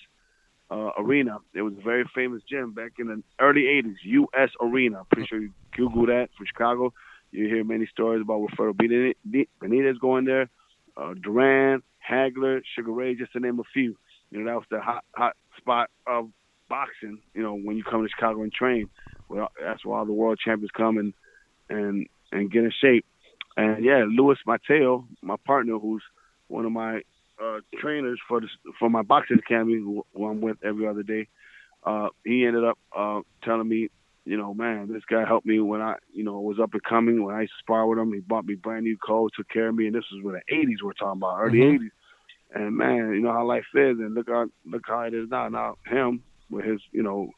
uh, 0.70 0.90
Arena. 0.98 1.38
It 1.54 1.62
was 1.62 1.74
a 1.78 1.82
very 1.82 2.04
famous 2.14 2.42
gym 2.48 2.72
back 2.72 2.92
in 2.98 3.08
the 3.08 3.22
early 3.40 3.62
80s, 3.62 3.96
U.S. 4.02 4.50
Arena. 4.60 5.00
I'm 5.00 5.06
pretty 5.06 5.26
sure 5.28 5.40
you 5.40 5.50
Google 5.76 6.06
that 6.06 6.28
for 6.38 6.46
Chicago. 6.46 6.92
You 7.32 7.46
hear 7.46 7.64
many 7.64 7.86
stories 7.86 8.22
about 8.22 8.40
Wilfredo 8.40 9.14
Benitez 9.62 10.00
going 10.00 10.24
there, 10.24 10.48
uh, 10.96 11.14
Duran, 11.20 11.82
Hagler, 12.08 12.60
Sugar 12.74 12.92
Ray, 12.92 13.14
just 13.14 13.32
to 13.32 13.40
name 13.40 13.60
a 13.60 13.64
few. 13.72 13.96
You 14.30 14.40
know, 14.40 14.46
that 14.46 14.56
was 14.56 14.64
the 14.70 14.80
hot, 14.80 15.04
hot 15.14 15.36
spot 15.56 15.90
of 16.06 16.30
boxing, 16.68 17.18
you 17.34 17.42
know, 17.42 17.54
when 17.54 17.76
you 17.76 17.84
come 17.84 18.02
to 18.02 18.08
Chicago 18.08 18.42
and 18.42 18.52
train. 18.52 18.88
Well, 19.28 19.50
that's 19.60 19.84
where 19.84 19.98
all 19.98 20.06
the 20.06 20.12
world 20.12 20.38
champions 20.44 20.70
come 20.76 20.98
and, 20.98 21.14
and, 21.68 22.06
and 22.32 22.50
get 22.50 22.64
in 22.64 22.72
shape. 22.80 23.04
And 23.56 23.84
yeah, 23.84 24.04
Louis 24.08 24.38
Mateo, 24.46 25.06
my 25.22 25.36
partner, 25.46 25.78
who's 25.78 26.02
one 26.48 26.64
of 26.64 26.72
my 26.72 27.00
uh, 27.42 27.58
trainers 27.78 28.20
for 28.28 28.40
the, 28.40 28.48
for 28.78 28.90
my 28.90 29.02
boxing 29.02 29.38
academy, 29.38 29.74
who, 29.74 30.04
who 30.14 30.26
I'm 30.28 30.40
with 30.40 30.58
every 30.64 30.86
other 30.86 31.02
day. 31.02 31.28
Uh, 31.84 32.08
he 32.24 32.44
ended 32.44 32.64
up 32.64 32.78
uh, 32.96 33.20
telling 33.42 33.68
me, 33.68 33.88
you 34.24 34.36
know, 34.36 34.52
man, 34.52 34.92
this 34.92 35.02
guy 35.10 35.24
helped 35.26 35.46
me 35.46 35.60
when 35.60 35.80
I, 35.80 35.94
you 36.12 36.22
know, 36.22 36.40
was 36.40 36.60
up 36.60 36.74
and 36.74 36.82
coming. 36.82 37.24
When 37.24 37.34
I 37.34 37.42
used 37.42 37.52
to 37.52 37.62
spar 37.62 37.86
with 37.86 37.98
him, 37.98 38.12
he 38.12 38.20
bought 38.20 38.44
me 38.44 38.54
brand 38.54 38.84
new 38.84 38.96
clothes, 39.02 39.30
took 39.34 39.48
care 39.48 39.68
of 39.68 39.74
me, 39.74 39.86
and 39.86 39.94
this 39.94 40.04
was 40.12 40.22
when 40.22 40.34
the 40.34 40.54
'80s 40.54 40.82
we're 40.82 40.92
talking 40.92 41.20
about, 41.20 41.40
early 41.40 41.60
Mhm. 41.60 41.74
'80s. 41.74 41.90
And 42.52 42.76
man, 42.76 43.14
you 43.14 43.20
know 43.20 43.32
how 43.32 43.44
life 43.46 43.64
is, 43.74 43.98
and 43.98 44.14
look 44.14 44.28
how 44.28 44.46
look 44.66 44.82
how 44.86 45.00
it 45.02 45.14
is 45.14 45.30
now. 45.30 45.48
Now 45.48 45.76
him 45.86 46.22
with 46.50 46.64
his, 46.64 46.82
you 46.92 47.02
know, 47.02 47.30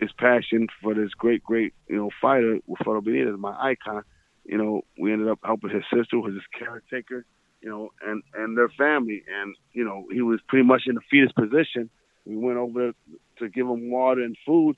his 0.00 0.10
passion 0.12 0.68
for 0.80 0.94
this 0.94 1.12
great, 1.14 1.42
great, 1.42 1.74
you 1.88 1.96
know, 1.96 2.10
fighter 2.20 2.58
Wilfredo 2.68 3.02
Benitez, 3.02 3.38
my 3.38 3.54
icon. 3.60 4.02
You 4.44 4.58
know, 4.58 4.82
we 4.98 5.12
ended 5.12 5.28
up 5.28 5.40
helping 5.44 5.70
his 5.70 5.84
sister, 5.84 6.16
who 6.16 6.20
was 6.20 6.34
his 6.34 6.42
caretaker 6.58 7.24
you 7.62 7.70
know, 7.70 7.92
and 8.04 8.22
and 8.34 8.58
their 8.58 8.68
family. 8.68 9.22
And 9.40 9.56
you 9.72 9.84
know, 9.84 10.06
he 10.10 10.20
was 10.20 10.40
pretty 10.48 10.66
much 10.66 10.82
in 10.86 10.96
the 10.96 11.00
fetus 11.10 11.32
position. 11.32 11.88
We 12.26 12.36
went 12.36 12.58
over 12.58 12.92
to 13.38 13.48
give 13.48 13.66
him 13.66 13.90
water 13.90 14.22
and 14.22 14.36
food. 14.44 14.76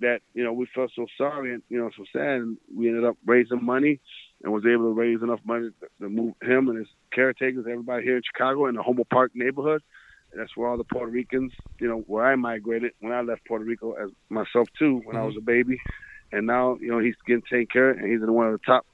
That 0.00 0.20
you 0.32 0.44
know, 0.44 0.52
we 0.52 0.66
felt 0.74 0.90
so 0.94 1.06
sorry 1.18 1.52
and 1.52 1.62
you 1.68 1.78
know 1.78 1.90
so 1.96 2.04
sad. 2.12 2.40
And 2.40 2.58
we 2.74 2.88
ended 2.88 3.04
up 3.04 3.16
raising 3.26 3.64
money, 3.64 4.00
and 4.42 4.52
was 4.52 4.64
able 4.64 4.84
to 4.84 4.92
raise 4.92 5.22
enough 5.22 5.40
money 5.44 5.68
to, 5.68 6.04
to 6.04 6.08
move 6.08 6.34
him 6.42 6.68
and 6.68 6.78
his 6.78 6.88
caretakers, 7.12 7.66
everybody 7.68 8.04
here 8.04 8.16
in 8.16 8.22
Chicago, 8.22 8.66
in 8.66 8.74
the 8.74 8.82
Humboldt 8.82 9.10
Park 9.10 9.32
neighborhood. 9.34 9.82
That's 10.36 10.56
where 10.56 10.68
all 10.68 10.76
the 10.76 10.84
Puerto 10.84 11.10
Ricans, 11.10 11.52
you 11.80 11.88
know, 11.88 12.04
where 12.06 12.26
I 12.26 12.36
migrated 12.36 12.92
when 13.00 13.12
I 13.12 13.22
left 13.22 13.46
Puerto 13.46 13.64
Rico 13.64 13.92
as 13.92 14.10
myself 14.28 14.68
too, 14.78 15.00
when 15.04 15.16
I 15.16 15.24
was 15.24 15.34
a 15.38 15.42
baby. 15.42 15.78
And 16.32 16.46
now, 16.46 16.76
you 16.80 16.88
know, 16.88 16.98
he's 16.98 17.14
getting 17.26 17.42
taken 17.42 17.66
care 17.66 17.90
of, 17.90 17.98
and 17.98 18.10
he's 18.10 18.22
in 18.22 18.32
one 18.32 18.46
of 18.46 18.52
the 18.52 18.64
top 18.66 18.84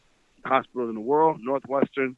hospitals 0.45 0.89
in 0.89 0.95
the 0.95 1.01
world, 1.01 1.39
Northwestern 1.41 2.17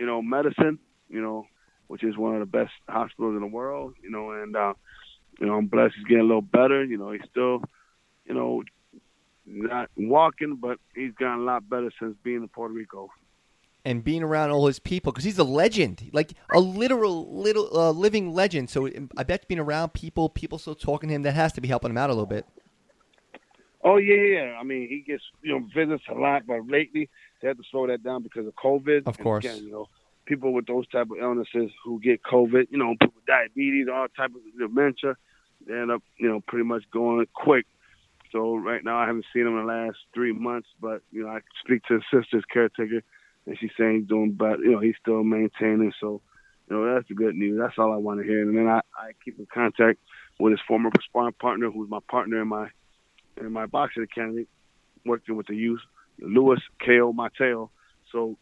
you 0.00 0.06
know, 0.06 0.22
medicine, 0.22 0.78
you 1.10 1.20
know, 1.20 1.44
which 1.86 2.02
is 2.02 2.16
one 2.16 2.34
of 2.34 2.40
the 2.40 2.46
best 2.46 2.72
hospitals 2.88 3.34
in 3.34 3.40
the 3.40 3.46
world, 3.46 3.94
you 4.02 4.10
know, 4.10 4.30
and 4.30 4.56
uh, 4.56 4.72
you 5.38 5.46
know, 5.46 5.54
I'm 5.54 5.66
blessed 5.66 5.94
he's 5.96 6.06
getting 6.06 6.24
a 6.24 6.26
little 6.26 6.40
better. 6.40 6.82
You 6.82 6.96
know, 6.96 7.12
he's 7.12 7.20
still, 7.30 7.62
you 8.24 8.34
know, 8.34 8.62
not 9.44 9.90
walking, 9.96 10.56
but 10.60 10.78
he's 10.94 11.12
gotten 11.12 11.40
a 11.40 11.44
lot 11.44 11.68
better 11.68 11.90
since 12.00 12.16
being 12.24 12.42
in 12.42 12.48
Puerto 12.48 12.72
Rico. 12.72 13.10
And 13.82 14.04
being 14.04 14.22
around 14.22 14.50
all 14.50 14.66
his 14.66 14.78
people, 14.78 15.10
because 15.10 15.24
he's 15.24 15.38
a 15.38 15.44
legend, 15.44 16.10
like 16.12 16.34
a 16.52 16.60
literal, 16.60 17.34
little 17.34 17.70
uh, 17.74 17.92
living 17.92 18.34
legend. 18.34 18.68
So 18.68 18.90
I 19.16 19.22
bet 19.22 19.48
being 19.48 19.58
around 19.58 19.94
people, 19.94 20.28
people 20.28 20.58
still 20.58 20.74
talking 20.74 21.08
to 21.08 21.14
him, 21.14 21.22
that 21.22 21.32
has 21.32 21.54
to 21.54 21.62
be 21.62 21.68
helping 21.68 21.90
him 21.90 21.96
out 21.96 22.10
a 22.10 22.12
little 22.12 22.26
bit. 22.26 22.44
Oh 23.82 23.96
yeah, 23.96 24.14
yeah. 24.22 24.56
I 24.60 24.64
mean, 24.64 24.86
he 24.88 25.00
gets 25.00 25.22
you 25.42 25.52
know 25.58 25.66
visits 25.74 26.04
a 26.10 26.14
lot, 26.14 26.46
but 26.46 26.66
lately 26.68 27.08
they 27.40 27.48
had 27.48 27.56
to 27.56 27.64
slow 27.70 27.86
that 27.86 28.02
down 28.02 28.22
because 28.22 28.46
of 28.46 28.54
COVID. 28.54 29.06
Of 29.06 29.16
And 29.16 29.24
course. 29.24 29.44
again, 29.44 29.64
you 29.64 29.72
know, 29.72 29.86
people 30.26 30.52
with 30.52 30.66
those 30.66 30.86
type 30.88 31.10
of 31.10 31.16
illnesses 31.20 31.70
who 31.84 32.00
get 32.00 32.22
COVID, 32.22 32.66
you 32.70 32.78
know, 32.78 32.94
people 33.00 33.14
with 33.16 33.26
diabetes, 33.26 33.86
all 33.92 34.06
type 34.14 34.32
of 34.34 34.42
dementia, 34.58 35.16
they 35.66 35.74
end 35.74 35.90
up, 35.90 36.02
you 36.18 36.28
know, 36.28 36.40
pretty 36.46 36.64
much 36.64 36.84
going 36.92 37.26
quick. 37.34 37.66
So 38.32 38.54
right 38.56 38.84
now 38.84 38.98
I 38.98 39.06
haven't 39.06 39.24
seen 39.32 39.42
him 39.42 39.58
in 39.58 39.66
the 39.66 39.72
last 39.72 39.96
three 40.14 40.32
months, 40.32 40.68
but 40.80 41.02
you 41.10 41.24
know, 41.24 41.30
I 41.30 41.40
speak 41.64 41.82
to 41.84 41.94
his 41.94 42.02
sister's 42.12 42.44
caretaker, 42.52 43.02
and 43.50 43.58
she's 43.58 43.70
saying 43.76 43.98
he's 43.98 44.08
doing 44.08 44.30
better. 44.30 44.62
You 44.62 44.70
know, 44.70 44.78
he's 44.78 44.94
still 45.00 45.24
maintaining. 45.24 45.92
So, 46.00 46.22
you 46.68 46.76
know, 46.76 46.94
that's 46.94 47.08
the 47.08 47.14
good 47.14 47.34
news. 47.34 47.58
That's 47.60 47.74
all 47.78 47.92
I 47.92 47.96
want 47.96 48.20
to 48.20 48.26
hear. 48.26 48.42
And 48.42 48.56
then 48.56 48.68
I, 48.68 48.78
I 48.94 49.10
keep 49.24 49.40
in 49.40 49.46
contact 49.52 49.98
with 50.38 50.52
his 50.52 50.60
former 50.68 50.90
sparring 51.04 51.32
partner, 51.32 51.68
who's 51.68 51.90
my 51.90 51.98
partner 52.08 52.40
in 52.42 52.46
my 52.46 52.68
in 53.40 53.52
my 53.52 53.66
boxing 53.66 54.04
academy, 54.04 54.46
working 55.04 55.36
with 55.36 55.48
the 55.48 55.56
youth, 55.56 55.80
Luis 56.20 56.60
Ko 56.86 57.12
Mateo. 57.12 57.72
So, 58.12 58.38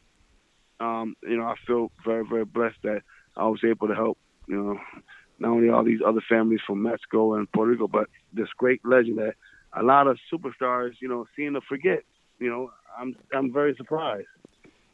um, 0.79 1.17
you 1.23 1.39
know, 1.39 1.45
I 1.45 1.55
feel 1.67 1.91
very, 2.05 2.25
very 2.29 2.45
blessed 2.45 2.83
that 2.83 3.01
I 3.35 3.45
was 3.47 3.61
able 3.65 3.89
to 3.89 3.95
help, 3.95 4.19
you 4.47 4.57
know, 4.63 4.79
not 5.39 5.53
only 5.53 5.71
all 5.71 5.85
these 5.85 6.01
other 6.07 6.23
families 6.29 6.61
from 6.67 6.83
Mexico 6.83 7.35
and 7.35 7.51
Puerto 7.53 7.71
Rico, 7.71 7.89
but 7.89 8.09
this 8.35 8.49
great 8.59 8.83
legend 8.85 9.17
that 9.19 9.37
a 9.73 9.83
lot 9.83 10.07
of 10.07 10.19
superstars, 10.31 10.93
you 11.01 11.09
know, 11.09 11.25
seem 11.35 11.55
to 11.55 11.63
forget. 11.67 12.01
You 12.39 12.51
know, 12.51 12.71
I'm 12.99 13.17
I'm 13.33 13.53
very 13.55 13.75
surprised. 13.75 14.27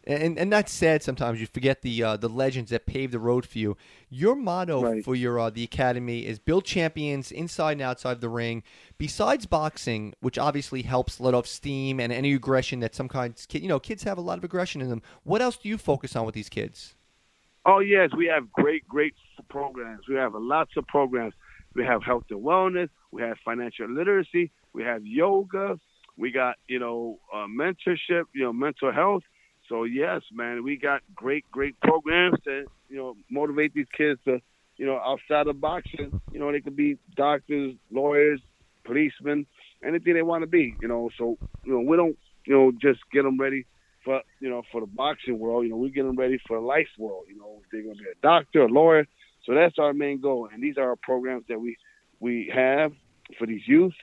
And 0.07 0.39
and 0.39 0.53
that's 0.53 0.71
sad. 0.71 1.03
Sometimes 1.03 1.41
you 1.41 1.47
forget 1.47 1.81
the 1.83 2.03
uh, 2.03 2.17
the 2.19 2.29
legends 2.29 2.71
that 2.71 2.85
paved 2.85 3.13
the 3.13 3.19
road 3.19 3.47
for 3.47 3.59
you. 3.59 3.77
Your 4.11 4.35
motto 4.35 4.83
Right. 4.83 5.05
for 5.05 5.15
your 5.15 5.39
uh, 5.41 5.51
the 5.51 5.65
academy 5.65 6.27
is 6.27 6.39
build 6.39 6.65
champions 6.67 7.33
inside 7.33 7.73
and 7.73 7.83
outside 7.83 8.21
the 8.21 8.29
ring. 8.29 8.63
Besides 8.99 9.47
boxing, 9.47 10.15
which 10.21 10.37
obviously 10.39 10.83
helps 10.83 11.21
let 11.21 11.33
off 11.33 11.47
steam 11.47 12.01
and 12.01 12.13
any 12.13 12.35
aggression 12.35 12.81
that 12.81 12.95
some 12.95 13.09
kinds 13.09 13.47
kid 13.47 13.63
you 13.63 13.69
know 13.69 13.81
kids 13.81 14.03
have 14.03 14.19
a 14.19 14.21
lot 14.21 14.37
of 14.37 14.45
aggression 14.45 14.83
in 14.83 14.91
them. 14.91 15.01
What 15.23 15.41
else 15.41 15.57
do 15.57 15.69
you 15.71 15.79
focus 15.79 16.15
on 16.15 16.27
with 16.27 16.35
these 16.35 16.51
kids? 16.51 16.95
Oh 17.65 17.79
yes, 17.79 18.11
we 18.15 18.27
have 18.27 18.53
great, 18.53 18.87
great 18.87 19.15
programs. 19.49 20.07
We 20.07 20.17
have 20.17 20.35
lots 20.35 20.73
of 20.77 20.87
programs. 20.87 21.33
We 21.75 21.85
have 21.85 22.03
health 22.03 22.25
and 22.31 22.45
wellness. 22.45 22.91
We 23.11 23.23
have 23.23 23.39
financial 23.43 23.89
literacy. 23.89 24.51
We 24.75 24.83
have 24.83 25.07
yoga. 25.07 25.79
We 26.19 26.31
got 26.31 26.57
you 26.69 26.79
know 26.79 27.21
uh, 27.33 27.47
mentorship. 27.49 28.25
You 28.35 28.43
know 28.45 28.53
mental 28.53 28.93
health. 28.93 29.23
So 29.69 29.85
yes, 29.85 30.23
man, 30.33 30.63
we 30.63 30.77
got 30.77 31.03
great, 31.15 31.51
great 31.51 31.79
programs 31.81 32.39
to 32.45 32.67
you 32.89 32.97
know 32.97 33.17
motivate 33.31 33.75
these 33.75 33.87
kids 33.97 34.21
to 34.25 34.41
you 34.77 34.87
know 34.87 34.99
outside 35.05 35.47
of 35.47 35.61
boxing. 35.61 36.21
You 36.31 36.39
know 36.39 36.53
they 36.53 36.61
could 36.61 36.77
be 36.77 36.99
doctors, 37.17 37.75
lawyers, 37.91 38.41
policemen, 38.85 39.47
anything 39.85 40.15
they 40.15 40.23
want 40.23 40.43
to 40.43 40.47
be. 40.47 40.77
You 40.81 40.89
know, 40.89 41.11
so 41.19 41.39
you 41.65 41.73
know 41.73 41.81
we 41.81 41.97
don't 41.97 42.17
you 42.47 42.55
know 42.55 42.73
just 42.81 43.01
get 43.13 43.23
them 43.23 43.39
ready 43.39 43.67
for 44.05 44.21
you 44.41 44.51
know 44.51 44.63
for 44.71 44.81
the 44.81 44.87
boxing 44.87 45.39
world. 45.39 45.65
You 45.65 45.71
know, 45.71 45.77
we 45.77 45.91
get 45.91 46.05
them 46.05 46.17
ready 46.17 46.39
for 46.47 46.59
the 46.61 46.67
life 46.67 46.89
world. 46.99 47.25
You 47.29 47.39
know, 47.39 47.61
they're 47.73 47.83
gonna 47.83 47.95
be 47.95 48.05
a 48.05 48.23
doctor, 48.23 48.63
a 48.63 48.69
lawyer. 48.69 49.07
So 49.45 49.55
that's 49.55 49.79
our 49.79 49.93
main 49.93 50.21
goal, 50.21 50.49
and 50.53 50.63
these 50.63 50.79
are 50.79 50.91
our 50.91 50.97
programs 50.97 51.45
that 51.49 51.61
we 51.61 51.77
we 52.21 52.51
have 52.55 52.93
for 53.39 53.47
these 53.47 53.67
youth, 53.67 53.95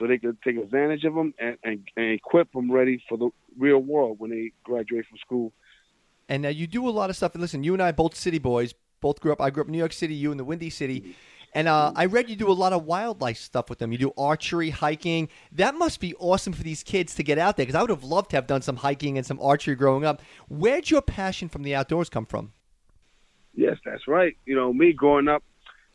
so 0.00 0.06
they 0.06 0.18
can 0.18 0.36
take 0.42 0.56
advantage 0.56 1.04
of 1.04 1.14
them 1.14 1.34
and, 1.38 1.58
and, 1.62 1.86
and 1.96 2.12
equip 2.12 2.50
them 2.52 2.72
ready 2.72 3.02
for 3.06 3.18
the 3.18 3.28
real 3.58 3.80
world 3.80 4.18
when 4.18 4.30
they 4.30 4.50
graduate 4.64 5.04
from 5.06 5.18
school. 5.18 5.52
And 6.28 6.42
now 6.42 6.48
you 6.48 6.66
do 6.66 6.88
a 6.88 6.90
lot 6.90 7.10
of 7.10 7.16
stuff. 7.16 7.34
And 7.34 7.42
listen, 7.42 7.62
you 7.62 7.74
and 7.74 7.82
I 7.82 7.92
both 7.92 8.16
city 8.16 8.38
boys, 8.38 8.74
both 9.00 9.20
grew 9.20 9.32
up. 9.32 9.40
I 9.40 9.50
grew 9.50 9.62
up 9.62 9.68
in 9.68 9.72
New 9.72 9.78
York 9.78 9.92
City. 9.92 10.14
You 10.14 10.32
in 10.32 10.38
the 10.38 10.44
Windy 10.44 10.70
City. 10.70 11.14
And 11.52 11.68
uh, 11.68 11.92
I 11.94 12.06
read 12.06 12.30
you 12.30 12.36
do 12.36 12.50
a 12.50 12.52
lot 12.52 12.72
of 12.72 12.84
wildlife 12.84 13.36
stuff 13.36 13.68
with 13.68 13.80
them. 13.80 13.92
You 13.92 13.98
do 13.98 14.12
archery, 14.16 14.70
hiking. 14.70 15.28
That 15.52 15.74
must 15.74 16.00
be 16.00 16.14
awesome 16.14 16.52
for 16.52 16.62
these 16.62 16.82
kids 16.82 17.14
to 17.16 17.24
get 17.24 17.38
out 17.38 17.56
there 17.56 17.66
because 17.66 17.74
I 17.74 17.82
would 17.82 17.90
have 17.90 18.04
loved 18.04 18.30
to 18.30 18.36
have 18.36 18.46
done 18.46 18.62
some 18.62 18.76
hiking 18.76 19.18
and 19.18 19.26
some 19.26 19.40
archery 19.40 19.74
growing 19.74 20.04
up. 20.04 20.22
Where'd 20.48 20.90
your 20.90 21.02
passion 21.02 21.48
from 21.48 21.64
the 21.64 21.74
outdoors 21.74 22.08
come 22.08 22.24
from? 22.24 22.52
Yes, 23.52 23.76
that's 23.84 24.06
right. 24.06 24.36
You 24.46 24.54
know, 24.54 24.72
me 24.72 24.92
growing 24.92 25.26
up 25.26 25.42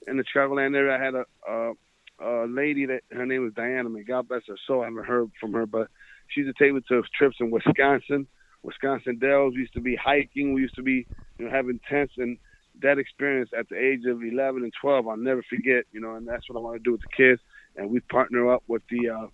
in 0.07 0.17
the 0.17 0.23
Chicagoland 0.23 0.75
area, 0.75 0.97
I 0.97 1.03
had 1.03 1.15
a, 1.15 1.25
a 1.49 1.73
a 2.19 2.45
lady 2.47 2.85
that 2.85 3.01
her 3.11 3.25
name 3.25 3.43
was 3.43 3.53
Diana. 3.53 3.89
May 3.89 4.03
God 4.03 4.27
bless 4.27 4.43
her 4.47 4.57
soul. 4.67 4.81
I 4.81 4.85
haven't 4.85 5.05
heard 5.05 5.31
from 5.39 5.53
her, 5.53 5.65
but 5.65 5.87
she 6.27 6.41
used 6.41 6.55
to 6.55 6.63
take 6.63 6.73
me 6.73 6.81
to 6.89 7.03
trips 7.17 7.37
in 7.39 7.51
Wisconsin, 7.51 8.27
Wisconsin 8.63 9.19
Dells. 9.19 9.53
We 9.53 9.61
used 9.61 9.73
to 9.73 9.81
be 9.81 9.95
hiking. 9.95 10.53
We 10.53 10.61
used 10.61 10.75
to 10.75 10.83
be, 10.83 11.05
you 11.37 11.45
know, 11.45 11.51
having 11.51 11.79
tents 11.89 12.13
and 12.17 12.37
that 12.81 12.97
experience 12.97 13.51
at 13.57 13.69
the 13.69 13.77
age 13.77 14.01
of 14.05 14.21
11 14.21 14.63
and 14.63 14.73
12, 14.81 15.07
I'll 15.07 15.17
never 15.17 15.43
forget. 15.49 15.85
You 15.91 16.01
know, 16.01 16.15
and 16.15 16.27
that's 16.27 16.49
what 16.49 16.57
I 16.57 16.61
want 16.61 16.77
to 16.77 16.83
do 16.83 16.91
with 16.91 17.01
the 17.01 17.15
kids. 17.15 17.41
And 17.75 17.89
we 17.89 17.99
partner 18.01 18.51
up 18.51 18.63
with 18.67 18.83
the 18.89 19.09
uh, 19.09 19.27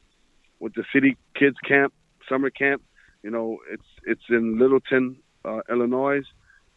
with 0.60 0.74
the 0.74 0.84
city 0.94 1.18
kids 1.36 1.58
camp, 1.68 1.94
summer 2.28 2.50
camp. 2.50 2.82
You 3.24 3.30
know, 3.30 3.58
it's 3.72 3.86
it's 4.06 4.24
in 4.30 4.58
Littleton, 4.60 5.18
uh, 5.46 5.60
Illinois, 5.70 6.22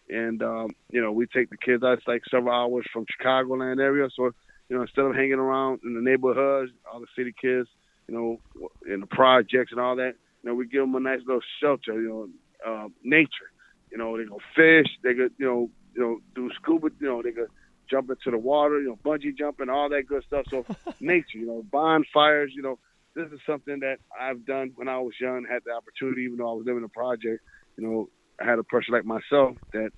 and 0.09 0.43
um, 0.43 0.71
you 0.91 1.01
know 1.01 1.13
we 1.13 1.27
take 1.27 1.51
the 1.51 1.57
kids 1.57 1.83
out. 1.83 2.01
Like 2.07 2.23
several 2.31 2.55
hours 2.55 2.87
from 2.93 3.07
Chicagoland 3.07 3.81
area, 3.81 4.09
so 4.15 4.33
you 4.69 4.77
know, 4.77 4.83
instead 4.83 5.05
of 5.05 5.15
hanging 5.15 5.35
around 5.35 5.81
in 5.85 5.95
the 5.95 6.01
neighborhoods, 6.01 6.73
all 6.91 7.01
the 7.01 7.07
city 7.17 7.35
kids, 7.41 7.69
you 8.09 8.15
know, 8.15 8.41
in 8.87 9.01
the 9.01 9.07
projects 9.07 9.73
and 9.73 9.81
all 9.81 9.97
that, 9.97 10.15
you 10.43 10.51
know, 10.51 10.55
we 10.55 10.67
give 10.67 10.83
them 10.83 10.95
a 10.95 11.01
nice 11.01 11.21
little 11.27 11.43
shelter, 11.61 12.01
you 12.01 12.09
know, 12.09 12.29
uh, 12.67 12.89
nature. 13.03 13.51
You 13.91 13.99
know, 13.99 14.17
they 14.17 14.25
go 14.25 14.39
fish, 14.57 14.91
they 15.03 15.15
could, 15.15 15.33
you 15.39 15.47
know, 15.47 15.71
you 15.95 16.03
know, 16.03 16.19
do 16.35 16.51
scuba, 16.57 16.89
you 17.01 17.07
know, 17.07 17.23
they 17.23 17.33
could 17.33 17.49
jump 17.91 18.11
into 18.11 18.31
the 18.31 18.39
water, 18.39 18.81
you 18.81 18.89
know, 18.89 18.99
bungee 19.05 19.37
jumping, 19.37 19.69
all 19.69 19.89
that 19.91 20.07
good 20.09 20.25
stuff. 20.27 20.47
So 20.51 20.65
nature, 21.01 21.39
you 21.39 21.47
know, 21.47 21.65
bonfires, 21.71 22.53
you 22.55 22.63
know, 22.63 22.79
this 23.15 23.31
is 23.33 23.41
something 23.47 23.81
that 23.81 23.99
I've 24.19 24.45
done 24.45 24.73
when 24.75 24.89
I 24.89 24.99
was 24.99 25.15
young, 25.21 25.47
had 25.49 25.63
the 25.65 25.73
opportunity, 25.73 26.23
even 26.23 26.39
though 26.39 26.51
I 26.51 26.55
was 26.55 26.65
living 26.67 26.79
in 26.79 26.85
a 26.85 26.89
project, 26.89 27.43
you 27.77 27.87
know, 27.87 28.09
I 28.41 28.45
had 28.45 28.59
a 28.59 28.65
person 28.65 28.95
like 28.95 29.05
myself 29.05 29.57
that 29.73 29.91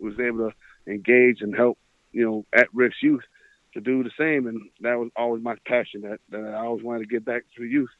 was 0.00 0.14
able 0.18 0.50
to 0.50 0.90
engage 0.90 1.42
and 1.42 1.54
help, 1.54 1.78
you 2.12 2.24
know, 2.24 2.46
at 2.54 2.68
risk 2.72 2.96
youth 3.02 3.22
to 3.74 3.80
do 3.80 4.02
the 4.02 4.10
same. 4.18 4.46
And 4.46 4.60
that 4.80 4.98
was 4.98 5.10
always 5.16 5.42
my 5.42 5.56
passion 5.66 6.02
that, 6.02 6.20
that 6.30 6.44
I 6.54 6.58
always 6.58 6.84
wanted 6.84 7.00
to 7.00 7.06
get 7.06 7.24
back 7.24 7.44
to 7.56 7.64
youth 7.64 7.90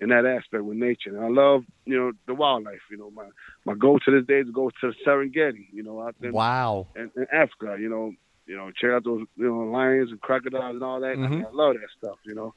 in 0.00 0.10
that 0.10 0.26
aspect 0.26 0.62
with 0.62 0.76
nature. 0.76 1.16
And 1.16 1.24
I 1.24 1.28
love, 1.28 1.64
you 1.84 1.96
know, 1.96 2.12
the 2.26 2.34
wildlife. 2.34 2.80
You 2.90 2.98
know, 2.98 3.10
my 3.10 3.28
my 3.64 3.74
goal 3.74 3.98
to 4.00 4.10
this 4.10 4.26
day 4.26 4.40
is 4.40 4.46
to 4.46 4.52
go 4.52 4.70
to 4.70 4.92
the 4.92 4.94
Serengeti. 5.06 5.66
You 5.72 5.82
know, 5.82 6.02
out 6.02 6.14
there. 6.20 6.32
Wow. 6.32 6.88
In, 6.96 7.10
in 7.16 7.26
Africa, 7.32 7.76
you 7.80 7.88
know, 7.88 8.12
you 8.46 8.56
know, 8.56 8.70
check 8.70 8.90
out 8.90 9.04
those 9.04 9.26
you 9.36 9.48
know 9.48 9.70
lions 9.70 10.10
and 10.10 10.20
crocodiles 10.20 10.74
and 10.74 10.82
all 10.82 11.00
that. 11.00 11.16
Mm-hmm. 11.16 11.44
I, 11.46 11.48
I 11.48 11.52
love 11.52 11.74
that 11.74 11.88
stuff. 11.98 12.18
You 12.24 12.34
know. 12.34 12.54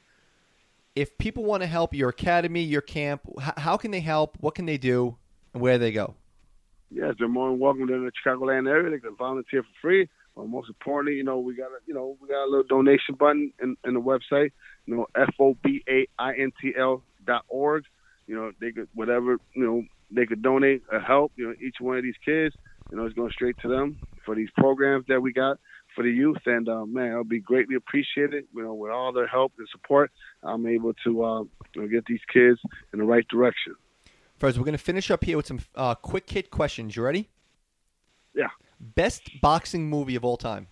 If 0.96 1.18
people 1.18 1.46
want 1.46 1.64
to 1.64 1.68
help 1.68 1.94
your 1.94 2.10
academy, 2.10 2.62
your 2.62 2.82
camp, 2.82 3.22
how 3.58 3.78
can 3.78 3.92
they 3.92 4.02
help? 4.02 4.38
What 4.42 4.56
can 4.56 4.66
they 4.66 4.78
do? 4.78 5.16
And 5.54 5.62
where 5.62 5.76
do 5.76 5.80
they 5.80 5.92
go? 5.92 6.16
Yes, 6.92 7.14
they're 7.20 7.28
more 7.28 7.52
than 7.52 7.60
welcome 7.60 7.88
to 7.88 8.06
the 8.06 8.12
Chicagoland 8.12 8.68
area. 8.68 8.90
They 8.90 9.00
can 9.00 9.16
volunteer 9.16 9.64
for 9.64 9.70
free. 9.82 10.10
But 10.40 10.48
most 10.48 10.70
importantly, 10.70 11.18
you 11.18 11.26
know, 11.26 11.38
we 11.40 11.54
got 11.54 11.66
a, 11.66 11.80
you 11.86 11.94
know, 11.94 12.16
we 12.22 12.30
got 12.30 12.46
a 12.46 12.50
little 12.50 12.64
donation 12.64 13.16
button 13.20 13.52
in, 13.62 13.76
in 13.84 13.94
the 13.94 14.00
website. 14.00 14.52
You 14.86 14.96
know, 14.96 15.08
f 15.14 15.34
o 15.38 15.58
b 15.62 15.84
a 15.90 16.08
i 16.18 16.34
n 16.34 16.54
t 16.62 16.74
l 16.78 17.04
dot 17.28 17.44
org. 17.50 17.84
You 18.26 18.38
know, 18.38 18.54
they 18.62 18.72
could 18.72 18.88
whatever 18.94 19.38
you 19.54 19.66
know 19.66 19.84
they 20.10 20.26
could 20.26 20.42
donate 20.42 20.84
a 20.94 21.02
help. 21.02 21.34
You 21.36 21.48
know, 21.48 21.56
each 21.62 21.76
one 21.82 21.98
of 21.98 22.04
these 22.04 22.16
kids, 22.24 22.56
you 22.90 22.96
know, 22.96 23.06
is 23.06 23.12
going 23.12 23.32
straight 23.32 23.58
to 23.64 23.68
them 23.68 24.00
for 24.26 24.34
these 24.34 24.48
programs 24.56 25.04
that 25.10 25.22
we 25.22 25.34
got 25.34 25.60
for 25.94 26.06
the 26.06 26.10
youth. 26.10 26.38
And 26.46 26.70
uh, 26.70 26.86
man, 26.86 27.12
it'll 27.12 27.26
be 27.26 27.42
greatly 27.42 27.76
appreciated. 27.76 28.46
You 28.56 28.64
know, 28.64 28.74
with 28.74 28.92
all 28.92 29.12
their 29.12 29.28
help 29.28 29.52
and 29.58 29.68
support, 29.70 30.10
I'm 30.42 30.66
able 30.68 30.94
to 31.04 31.24
uh, 31.26 31.42
you 31.76 31.82
know, 31.82 31.88
get 31.90 32.06
these 32.06 32.24
kids 32.32 32.62
in 32.94 33.00
the 33.00 33.06
right 33.06 33.28
direction. 33.28 33.76
First, 34.38 34.58
we're 34.58 34.64
going 34.64 34.72
to 34.72 34.78
finish 34.78 35.12
up 35.12 35.26
here 35.26 35.36
with 35.36 35.48
some 35.48 35.60
uh, 35.76 35.96
quick 35.96 36.30
hit 36.30 36.50
questions. 36.50 36.96
You 36.96 37.04
ready? 37.04 37.28
Yeah. 38.34 38.48
Best 38.80 39.42
boxing 39.42 39.90
movie 39.90 40.16
of 40.16 40.24
all 40.24 40.38
time. 40.38 40.68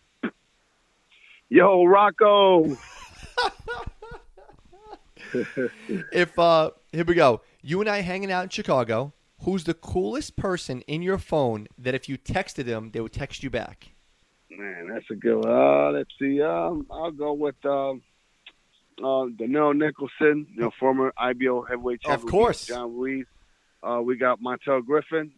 Yo, 1.49 1.84
Rocco. 1.86 2.66
if 6.12 6.38
uh 6.38 6.72
here 6.91 7.05
we 7.05 7.16
go. 7.16 7.41
You 7.62 7.82
and 7.82 7.89
I 7.89 8.01
hanging 8.01 8.32
out 8.32 8.43
in 8.43 8.49
Chicago. 8.49 9.14
Who's 9.43 9.66
the 9.66 9.76
coolest 9.76 10.36
person 10.36 10.82
in 10.82 11.01
your 11.03 11.20
phone 11.20 11.68
that 11.78 11.93
if 11.93 12.10
you 12.10 12.18
texted 12.18 12.66
them, 12.66 12.89
they 12.91 12.99
would 12.99 13.14
text 13.14 13.43
you 13.43 13.51
back? 13.51 13.89
Man, 14.49 14.89
that's 14.91 15.05
a 15.12 15.16
good 15.16 15.45
one. 15.45 15.47
Uh, 15.47 15.91
let's 15.91 16.10
see. 16.18 16.41
Um, 16.41 16.88
I'll 16.89 17.12
go 17.12 17.34
with 17.34 17.55
um, 17.64 18.01
uh, 18.99 19.30
Danell 19.38 19.78
Nicholson, 19.78 20.47
you 20.55 20.62
know, 20.62 20.72
former 20.80 21.14
IBO 21.18 21.62
heavyweight 21.62 22.01
champion. 22.01 22.26
Of 22.26 22.32
course. 22.32 22.66
John 22.66 22.95
Ruiz. 22.95 23.28
Uh, 23.84 24.01
we 24.01 24.18
got 24.18 24.41
Montel 24.41 24.84
Griffin, 24.84 25.32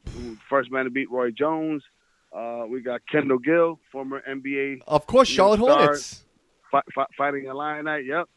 first 0.49 0.71
man 0.71 0.85
to 0.85 0.89
beat 0.89 1.11
Roy 1.11 1.31
Jones. 1.31 1.83
Uh, 2.31 2.65
we 2.69 2.81
got 2.81 3.01
Kendall 3.11 3.39
Gill, 3.39 3.79
former 3.91 4.21
NBA. 4.27 4.81
Of 4.87 5.07
course, 5.07 5.27
Charlotte 5.27 5.59
know, 5.59 5.67
Hornets. 5.67 6.23
Fight, 6.71 6.83
fight, 6.93 7.07
fighting 7.17 7.45
Illini. 7.45 8.05
Yep. 8.07 8.29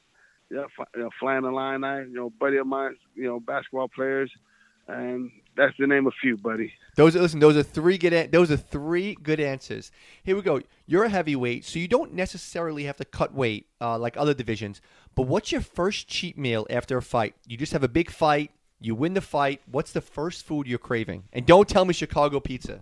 Yep. 0.50 0.66
You 0.96 1.02
know, 1.02 1.10
flying 1.20 1.44
Illini. 1.44 2.10
You 2.10 2.14
know, 2.14 2.30
buddy 2.30 2.56
of 2.56 2.66
mine. 2.66 2.96
You 3.14 3.24
know, 3.24 3.40
basketball 3.40 3.88
players, 3.88 4.30
and 4.88 5.30
that's 5.56 5.74
the 5.78 5.86
name 5.86 6.06
of 6.06 6.14
few, 6.20 6.38
buddy. 6.38 6.72
Those 6.96 7.14
listen. 7.16 7.40
Those 7.40 7.56
are 7.56 7.62
three 7.62 7.98
good. 7.98 8.32
Those 8.32 8.50
are 8.50 8.56
three 8.56 9.14
good 9.22 9.40
answers. 9.40 9.90
Here 10.22 10.36
we 10.36 10.42
go. 10.42 10.62
You're 10.86 11.04
a 11.04 11.10
heavyweight, 11.10 11.64
so 11.64 11.78
you 11.78 11.88
don't 11.88 12.14
necessarily 12.14 12.84
have 12.84 12.96
to 12.96 13.04
cut 13.04 13.34
weight 13.34 13.66
uh, 13.80 13.98
like 13.98 14.16
other 14.16 14.34
divisions. 14.34 14.80
But 15.14 15.22
what's 15.22 15.52
your 15.52 15.60
first 15.60 16.08
cheat 16.08 16.38
meal 16.38 16.66
after 16.70 16.96
a 16.96 17.02
fight? 17.02 17.34
You 17.46 17.58
just 17.58 17.72
have 17.72 17.82
a 17.82 17.88
big 17.88 18.10
fight. 18.10 18.50
You 18.80 18.94
win 18.94 19.14
the 19.14 19.20
fight. 19.20 19.60
What's 19.70 19.92
the 19.92 20.00
first 20.00 20.44
food 20.44 20.66
you're 20.66 20.78
craving? 20.78 21.24
And 21.32 21.46
don't 21.46 21.68
tell 21.68 21.84
me 21.84 21.92
Chicago 21.92 22.40
pizza 22.40 22.80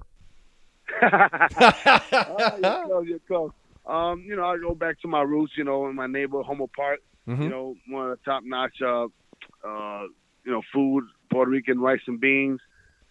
oh, 1.03 3.03
you 3.03 3.21
go, 3.29 3.53
Um, 3.87 4.25
you 4.27 4.37
know, 4.37 4.45
I 4.45 4.59
go 4.59 4.75
back 4.75 5.01
to 5.01 5.09
my 5.09 5.23
roots. 5.23 5.53
You 5.57 5.65
know, 5.65 5.89
in 5.89 5.97
my 5.97 6.07
neighborhood, 6.07 6.47
Humboldt 6.47 6.73
Park. 6.73 7.01
Mm-hmm. 7.29 7.43
You 7.43 7.49
know, 7.49 7.77
one 7.89 8.11
of 8.11 8.19
the 8.19 8.25
top 8.25 8.43
notch, 8.45 8.81
uh, 8.83 9.05
uh, 9.67 10.03
you 10.45 10.53
know, 10.53 10.63
food, 10.73 11.05
Puerto 11.31 11.51
Rican 11.51 11.81
rice 11.81 12.01
and 12.07 12.21
beans 12.21 12.61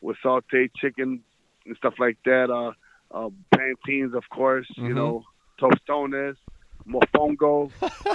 with 0.01 0.17
sauteed 0.23 0.71
chicken 0.75 1.21
and 1.65 1.77
stuff 1.77 1.93
like 1.99 2.17
that. 2.25 2.49
Uh, 2.49 2.73
uh, 3.11 3.29
plantains, 3.53 4.13
of 4.13 4.23
course. 4.29 4.67
Mm-hmm. 4.71 4.87
You 4.87 4.93
know, 4.93 5.23
tostones, 5.59 6.35
mofongo. 6.87 7.71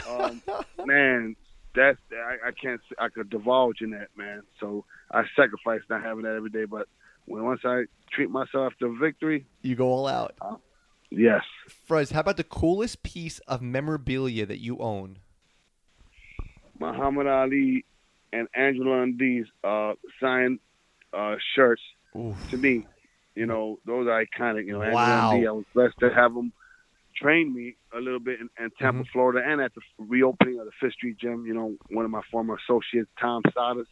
um, 0.09 0.43
man, 0.87 1.37
that's 1.75 1.99
I, 2.13 2.49
I 2.49 2.51
can't. 2.53 2.81
I 2.99 3.09
could 3.09 3.31
divulge 3.31 3.81
in 3.81 3.91
that, 3.91 4.09
man. 4.17 4.43
So 4.61 4.85
I 5.11 5.25
sacrifice 5.37 5.81
not 5.89 6.03
having 6.03 6.25
that 6.25 6.37
every 6.37 6.51
day, 6.51 6.65
but 6.65 6.89
once 7.27 7.61
I 7.65 7.85
treat 8.13 8.31
myself 8.31 8.73
to 8.81 8.97
victory, 8.99 9.47
you 9.63 9.75
go 9.75 9.89
all 9.89 10.07
out. 10.07 10.35
Uh, 10.41 10.57
yes. 11.11 11.43
Fres, 11.87 12.11
how 12.11 12.21
about 12.21 12.37
the 12.37 12.45
coolest 12.45 13.03
piece 13.03 13.39
of 13.41 13.63
memorabilia 13.63 14.47
that 14.47 14.59
you 14.59 14.79
own? 14.79 15.19
Muhammad 16.79 17.27
Ali 17.27 17.85
and 18.33 18.49
Angelo 18.55 18.97
Dundee's 18.99 19.47
uh, 19.63 19.93
signed 20.21 20.59
uh, 21.13 21.37
shirts 21.55 21.83
Oof. 22.17 22.37
to 22.51 22.57
me. 22.57 22.87
You 23.35 23.47
know, 23.47 23.79
those 23.87 24.07
are 24.07 24.25
iconic. 24.25 24.67
You 24.67 24.79
know, 24.79 24.91
wow. 24.91 25.33
Angelo 25.33 25.53
I 25.53 25.57
was 25.57 25.65
blessed 25.75 25.99
to 26.01 26.11
have 26.11 26.35
them 26.35 26.53
train 27.17 27.55
me 27.55 27.77
a 27.97 28.01
little 28.01 28.21
bit 28.21 28.41
in, 28.41 28.49
in 28.63 28.71
Tampa, 28.79 29.03
mm-hmm. 29.03 29.13
Florida, 29.13 29.43
and 29.47 29.61
at 29.61 29.73
the 29.75 29.81
reopening 29.99 30.59
of 30.59 30.67
the 30.67 30.73
Fifth 30.81 30.95
Street 30.95 31.17
Gym. 31.19 31.45
You 31.47 31.55
know, 31.55 31.77
one 31.91 32.05
of 32.05 32.11
my 32.11 32.23
former 32.31 32.57
associates, 32.57 33.11
Tom 33.21 33.43
Tsatas, 33.45 33.87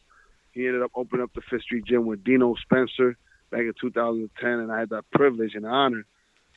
he 0.53 0.65
ended 0.67 0.81
up 0.81 0.91
opening 0.95 1.23
up 1.23 1.33
the 1.33 1.41
Fifth 1.49 1.63
Street 1.63 1.85
Gym 1.85 2.05
with 2.05 2.23
Dino 2.23 2.55
Spencer 2.55 3.17
back 3.51 3.61
in 3.61 3.73
2010, 3.79 4.49
and 4.49 4.71
I 4.71 4.79
had 4.79 4.89
that 4.89 5.09
privilege 5.11 5.55
and 5.55 5.65
honor 5.65 6.05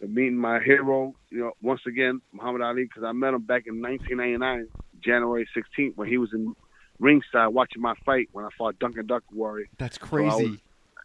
of 0.03 0.11
meeting 0.11 0.37
my 0.37 0.61
hero, 0.61 1.15
you 1.31 1.39
know, 1.39 1.53
once 1.63 1.81
again, 1.87 2.21
Muhammad 2.33 2.63
Ali, 2.63 2.85
because 2.85 3.03
I 3.03 3.13
met 3.13 3.35
him 3.35 3.43
back 3.43 3.65
in 3.67 3.81
1999, 3.81 4.69
January 5.03 5.49
16th, 5.57 5.97
when 5.97 6.09
he 6.09 6.19
was 6.19 6.31
in 6.33 6.55
ringside 6.99 7.49
watching 7.49 7.83
my 7.83 7.95
fight 8.05 8.29
when 8.33 8.45
I 8.45 8.49
fought 8.57 8.79
Duncan 8.79 9.07
Duck 9.07 9.23
Warrior. 9.33 9.67
That's 9.79 9.99
crazy. 9.99 10.31
So 10.31 10.37
was, 10.37 10.59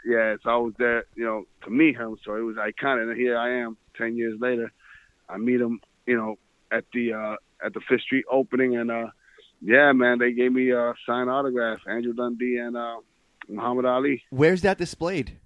yeah, 0.06 0.36
so 0.44 0.50
I 0.50 0.58
was 0.58 0.74
there, 0.78 1.06
you 1.16 1.26
know, 1.26 1.46
to 1.64 1.70
meet 1.70 1.96
him. 1.96 2.18
So 2.24 2.36
it 2.36 2.42
was 2.42 2.56
iconic. 2.56 3.10
And 3.10 3.18
here 3.18 3.38
I 3.38 3.62
am, 3.62 3.78
10 3.98 4.18
years 4.18 4.39
later. 4.39 4.72
I 5.30 5.38
meet 5.38 5.62
him, 5.62 5.80
you 6.06 6.18
know, 6.18 6.38
at 6.72 6.86
the 6.94 7.14
uh, 7.14 7.36
at 7.64 7.74
the 7.74 7.82
Fifth 7.88 8.02
Street 8.02 8.26
opening, 8.30 8.76
and 8.76 8.92
uh, 8.92 9.08
yeah, 9.62 9.91
man, 9.91 10.20
they 10.20 10.32
gave 10.32 10.51
me 10.51 10.72
a 10.72 10.93
signed 11.05 11.30
autograph, 11.30 11.80
Andrew 11.88 12.14
Dundee 12.14 12.57
and 12.57 12.76
uh, 12.76 12.97
Muhammad 13.47 13.86
Ali. 13.86 14.24
Where's 14.30 14.62
that 14.62 14.78
displayed? 14.78 15.38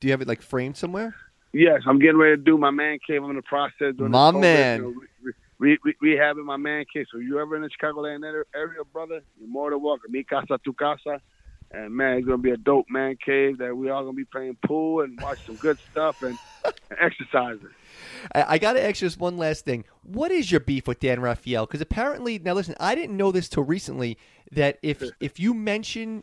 Do 0.00 0.08
you 0.08 0.12
have 0.12 0.20
it 0.20 0.28
like 0.28 0.42
framed 0.42 0.76
somewhere? 0.76 1.14
Yes, 1.52 1.82
I'm 1.86 2.00
getting 2.00 2.16
ready 2.16 2.36
to 2.36 2.42
do 2.42 2.58
my 2.58 2.70
man 2.70 2.98
cave. 3.06 3.22
I'm 3.22 3.30
in 3.30 3.36
the 3.36 3.42
process. 3.42 3.94
Doing 3.96 4.10
My 4.10 4.32
man. 4.32 4.80
you 4.80 4.94
know, 5.22 5.32
re, 5.58 5.78
re, 5.84 5.94
re, 6.00 6.16
rehabbing 6.16 6.44
my 6.44 6.56
man 6.56 6.84
cave. 6.92 7.06
So 7.12 7.18
you 7.18 7.38
ever 7.38 7.54
in 7.54 7.62
the 7.62 7.70
Chicagoland 7.70 8.24
area, 8.54 8.84
brother? 8.92 9.20
You're 9.38 9.48
more 9.48 9.70
than 9.70 9.80
welcome. 9.80 10.10
Mi 10.10 10.24
casa, 10.24 10.58
tu 10.64 10.72
casa. 10.72 11.20
And 11.70 11.94
man, 11.94 12.18
it's 12.18 12.26
gonna 12.26 12.38
be 12.38 12.50
a 12.50 12.56
dope 12.56 12.86
man 12.90 13.16
cave 13.24 13.58
that 13.58 13.76
we 13.76 13.88
all 13.88 14.02
gonna 14.02 14.14
be 14.14 14.24
playing 14.24 14.56
pool 14.64 15.02
and 15.02 15.20
watch 15.20 15.38
some 15.46 15.56
good 15.56 15.78
stuff 15.90 16.22
and, 16.22 16.36
and 16.64 16.98
exercising. 17.00 17.70
I, 18.34 18.44
I 18.54 18.58
got 18.58 18.74
to 18.74 18.82
ask 18.82 19.00
you 19.00 19.06
just 19.08 19.18
one 19.18 19.36
last 19.36 19.64
thing. 19.64 19.84
What 20.02 20.30
is 20.30 20.50
your 20.50 20.60
beef 20.60 20.86
with 20.86 21.00
Dan 21.00 21.20
Rafael? 21.20 21.66
Because 21.66 21.80
apparently, 21.80 22.38
now 22.38 22.54
listen, 22.54 22.74
I 22.78 22.94
didn't 22.94 23.16
know 23.16 23.32
this 23.32 23.48
till 23.48 23.62
recently 23.64 24.18
that 24.52 24.78
if 24.82 25.02
if 25.20 25.40
you 25.40 25.54
mention 25.54 26.22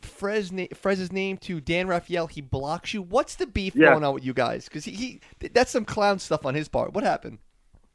Fres 0.00 0.52
na- 0.52 0.66
Fres's 0.74 1.12
name 1.12 1.36
to 1.38 1.60
Dan 1.60 1.88
Rafael, 1.88 2.26
he 2.26 2.40
blocks 2.40 2.94
you. 2.94 3.02
What's 3.02 3.34
the 3.36 3.46
beef 3.46 3.74
Yeah. 3.74 3.90
going 3.90 4.04
on 4.04 4.14
with 4.14 4.24
you 4.24 4.32
guys? 4.34 4.64
Because 4.66 4.84
he, 4.84 4.92
he 4.92 5.20
that's 5.52 5.70
some 5.70 5.84
clown 5.84 6.18
stuff 6.18 6.46
on 6.46 6.54
his 6.54 6.68
part. 6.68 6.92
What 6.92 7.04
happened? 7.04 7.38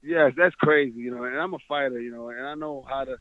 Yes, 0.02 0.34
that's 0.36 0.56
crazy, 0.56 1.00
you 1.00 1.12
know. 1.16 1.24
And 1.24 1.38
I'm 1.38 1.54
a 1.54 1.60
fighter, 1.68 2.00
you 2.00 2.12
know, 2.12 2.30
and 2.30 2.46
I 2.46 2.56
know 2.56 2.86
how 2.90 3.06
to, 3.06 3.16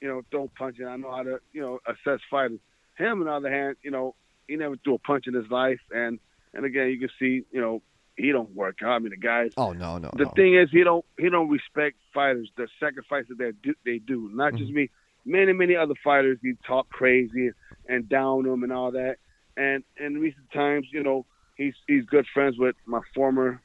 you 0.00 0.06
know, 0.06 0.22
throw 0.30 0.48
punches. 0.56 0.86
I 0.88 0.96
know 0.96 1.10
how 1.10 1.24
to, 1.24 1.40
you 1.52 1.60
know, 1.60 1.80
assess 1.86 2.20
fighters. 2.30 2.60
Him, 2.96 3.20
on 3.20 3.24
the 3.26 3.32
other 3.32 3.50
hand, 3.50 3.76
you 3.82 3.90
know, 3.90 4.14
he 4.46 4.54
never 4.56 4.76
threw 4.76 4.94
a 4.94 4.98
punch 4.98 5.26
in 5.26 5.34
his 5.34 5.50
life, 5.50 5.80
and 5.90 6.20
and 6.54 6.64
again, 6.64 6.88
you 6.90 6.98
can 7.00 7.10
see, 7.18 7.42
you 7.50 7.60
know, 7.60 7.82
he 8.18 8.32
don't 8.32 8.54
work 8.54 8.78
out. 8.82 8.90
I 8.90 8.98
mean, 8.98 9.10
the 9.10 9.16
guys. 9.16 9.52
Oh 9.56 9.72
no, 9.72 9.98
no, 9.98 10.10
The 10.16 10.24
no. 10.24 10.30
thing 10.30 10.54
is, 10.56 10.68
he 10.70 10.82
don't 10.84 11.04
he 11.18 11.30
don't 11.30 11.48
respect 11.48 11.96
fighters. 12.12 12.50
The 12.56 12.68
sacrifices 12.80 13.36
that 13.38 13.54
do, 13.62 13.74
they 13.84 13.98
do, 13.98 14.30
not 14.34 14.54
just 14.54 14.70
me. 14.72 14.90
Many 15.24 15.52
many 15.52 15.76
other 15.76 15.94
fighters, 16.02 16.38
he 16.42 16.54
talk 16.66 16.88
crazy 16.90 17.50
and 17.88 18.08
down 18.08 18.44
them 18.44 18.62
and 18.62 18.72
all 18.72 18.90
that. 18.92 19.16
And 19.56 19.82
in 19.98 20.14
recent 20.18 20.50
times, 20.52 20.86
you 20.92 21.02
know, 21.02 21.26
he's 21.56 21.74
he's 21.86 22.04
good 22.04 22.26
friends 22.34 22.56
with 22.58 22.76
my 22.86 23.00
former 23.14 23.60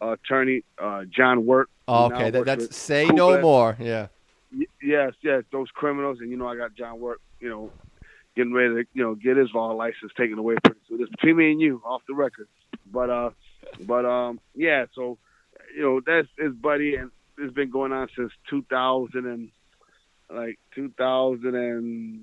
uh, 0.00 0.12
attorney, 0.12 0.62
uh, 0.78 1.04
John 1.04 1.46
Wirt. 1.46 1.68
who 1.86 1.92
Oh, 1.94 2.06
okay, 2.12 2.30
that, 2.30 2.44
that's 2.44 2.76
say 2.76 3.06
no 3.06 3.40
more. 3.40 3.76
Yeah. 3.80 4.08
Y- 4.56 4.66
yes, 4.82 5.12
yes, 5.22 5.42
those 5.52 5.68
criminals, 5.72 6.18
and 6.20 6.30
you 6.30 6.36
know, 6.36 6.46
I 6.46 6.56
got 6.56 6.74
John 6.74 7.00
Wirt, 7.00 7.20
you 7.40 7.48
know, 7.48 7.70
getting 8.36 8.52
ready 8.52 8.74
to, 8.74 8.84
you 8.92 9.02
know, 9.02 9.14
get 9.14 9.36
his 9.36 9.48
law 9.54 9.72
license 9.72 10.12
taken 10.16 10.38
away 10.38 10.56
pretty 10.62 10.80
soon. 10.88 11.00
It's 11.00 11.10
between 11.10 11.36
me 11.36 11.50
and 11.52 11.60
you, 11.60 11.82
off 11.84 12.02
the 12.08 12.14
record. 12.14 12.48
But 12.92 13.10
uh, 13.10 13.30
but 13.86 14.04
um, 14.04 14.40
yeah. 14.54 14.86
So, 14.94 15.18
you 15.74 15.82
know, 15.82 16.00
that's 16.04 16.28
his 16.38 16.54
buddy, 16.54 16.96
and 16.96 17.10
it's 17.38 17.54
been 17.54 17.70
going 17.70 17.92
on 17.92 18.08
since 18.16 18.32
2000 18.50 19.26
and 19.26 19.50
like 20.32 20.58
2000 20.74 21.54
and 21.54 22.22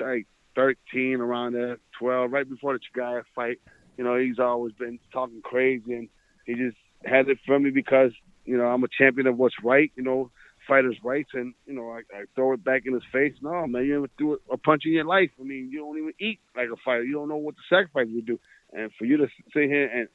like 0.00 0.26
13 0.54 1.20
around 1.20 1.54
there, 1.54 1.78
12, 1.98 2.30
right 2.30 2.48
before 2.48 2.74
the 2.74 2.80
Chagaev 3.00 3.22
fight. 3.34 3.58
You 3.96 4.04
know, 4.04 4.16
he's 4.16 4.38
always 4.38 4.72
been 4.74 4.98
talking 5.12 5.40
crazy, 5.42 5.94
and 5.94 6.08
he 6.46 6.54
just 6.54 6.76
had 7.04 7.28
it 7.28 7.38
for 7.46 7.58
me 7.58 7.70
because 7.70 8.12
you 8.44 8.56
know 8.56 8.66
I'm 8.66 8.84
a 8.84 8.88
champion 8.88 9.26
of 9.26 9.36
what's 9.36 9.56
right. 9.62 9.90
You 9.96 10.04
know, 10.04 10.30
fighters' 10.66 10.96
rights, 11.02 11.30
and 11.34 11.54
you 11.66 11.74
know 11.74 11.90
I, 11.90 12.00
I 12.16 12.24
throw 12.34 12.52
it 12.52 12.62
back 12.62 12.82
in 12.86 12.94
his 12.94 13.02
face. 13.12 13.34
No, 13.42 13.66
man, 13.66 13.84
you 13.84 13.94
never 13.94 14.08
threw 14.16 14.38
a 14.50 14.56
punch 14.56 14.82
in 14.84 14.92
your 14.92 15.04
life. 15.04 15.30
I 15.40 15.44
mean, 15.44 15.68
you 15.72 15.80
don't 15.80 15.98
even 15.98 16.12
eat 16.20 16.40
like 16.56 16.68
a 16.72 16.76
fighter. 16.84 17.04
You 17.04 17.14
don't 17.14 17.28
know 17.28 17.36
what 17.36 17.56
the 17.56 17.62
sacrifice 17.68 18.06
you 18.08 18.22
do, 18.22 18.38
and 18.72 18.90
for 18.98 19.04
you 19.04 19.16
to 19.18 19.28
sit 19.52 19.64
here 19.64 19.86
and 19.86 20.08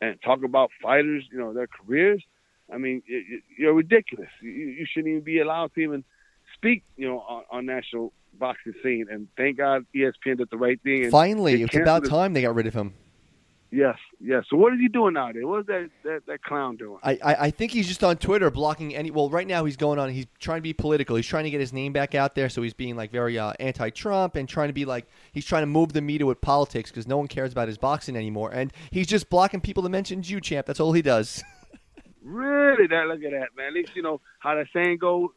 and 0.00 0.20
talk 0.22 0.42
about 0.44 0.70
fighters, 0.82 1.24
you 1.32 1.38
know, 1.38 1.52
their 1.54 1.66
careers. 1.66 2.22
I 2.72 2.76
mean, 2.78 3.02
y- 3.08 3.22
y- 3.30 3.38
you're 3.56 3.72
ridiculous. 3.74 4.28
You, 4.42 4.50
you 4.50 4.86
shouldn't 4.86 5.10
even 5.10 5.22
be 5.22 5.38
allowed 5.40 5.72
to 5.74 5.80
even 5.80 6.04
speak, 6.54 6.84
you 6.96 7.08
know, 7.08 7.20
on, 7.20 7.44
on 7.50 7.66
national 7.66 8.12
boxing 8.38 8.74
scene. 8.82 9.06
And 9.10 9.28
thank 9.36 9.56
God 9.56 9.86
ESPN 9.94 10.36
did 10.38 10.50
the 10.50 10.58
right 10.58 10.80
thing. 10.82 11.04
And 11.04 11.10
Finally, 11.12 11.62
it's 11.62 11.74
about 11.74 12.04
time 12.08 12.34
they 12.34 12.42
got 12.42 12.54
rid 12.54 12.66
of 12.66 12.74
him. 12.74 12.92
Yes, 13.70 13.96
yes. 14.20 14.44
So 14.48 14.56
what 14.56 14.72
is 14.72 14.78
he 14.80 14.88
doing 14.88 15.14
nowadays? 15.14 15.42
What 15.44 15.60
is 15.60 15.66
that 15.66 15.90
that, 16.04 16.26
that 16.26 16.42
clown 16.42 16.76
doing? 16.76 16.98
I, 17.02 17.18
I, 17.22 17.34
I 17.34 17.50
think 17.50 17.72
he's 17.72 17.88
just 17.88 18.04
on 18.04 18.16
Twitter 18.16 18.50
blocking 18.50 18.94
any. 18.94 19.10
Well, 19.10 19.28
right 19.28 19.46
now 19.46 19.64
he's 19.64 19.76
going 19.76 19.98
on. 19.98 20.10
He's 20.10 20.26
trying 20.38 20.58
to 20.58 20.62
be 20.62 20.72
political. 20.72 21.16
He's 21.16 21.26
trying 21.26 21.44
to 21.44 21.50
get 21.50 21.60
his 21.60 21.72
name 21.72 21.92
back 21.92 22.14
out 22.14 22.34
there. 22.34 22.48
So 22.48 22.62
he's 22.62 22.74
being 22.74 22.96
like 22.96 23.10
very 23.10 23.38
uh, 23.38 23.52
anti-Trump 23.58 24.36
and 24.36 24.48
trying 24.48 24.68
to 24.68 24.72
be 24.72 24.84
like 24.84 25.06
he's 25.32 25.44
trying 25.44 25.62
to 25.62 25.66
move 25.66 25.92
the 25.92 26.00
media 26.00 26.26
with 26.26 26.40
politics 26.40 26.90
because 26.90 27.08
no 27.08 27.16
one 27.16 27.26
cares 27.26 27.52
about 27.52 27.66
his 27.66 27.76
boxing 27.76 28.16
anymore. 28.16 28.52
And 28.52 28.72
he's 28.90 29.08
just 29.08 29.28
blocking 29.28 29.60
people 29.60 29.82
that 29.82 29.90
mention 29.90 30.22
you, 30.24 30.40
champ. 30.40 30.66
That's 30.66 30.80
all 30.80 30.92
he 30.92 31.02
does. 31.02 31.42
Really? 32.26 32.88
That 32.88 33.06
look 33.06 33.22
at 33.22 33.30
that, 33.30 33.56
man. 33.56 33.68
At 33.68 33.72
least 33.72 33.92
you 33.94 34.02
know 34.02 34.20
how 34.40 34.56
that 34.56 34.66
saying 34.72 34.98
goes. 34.98 35.28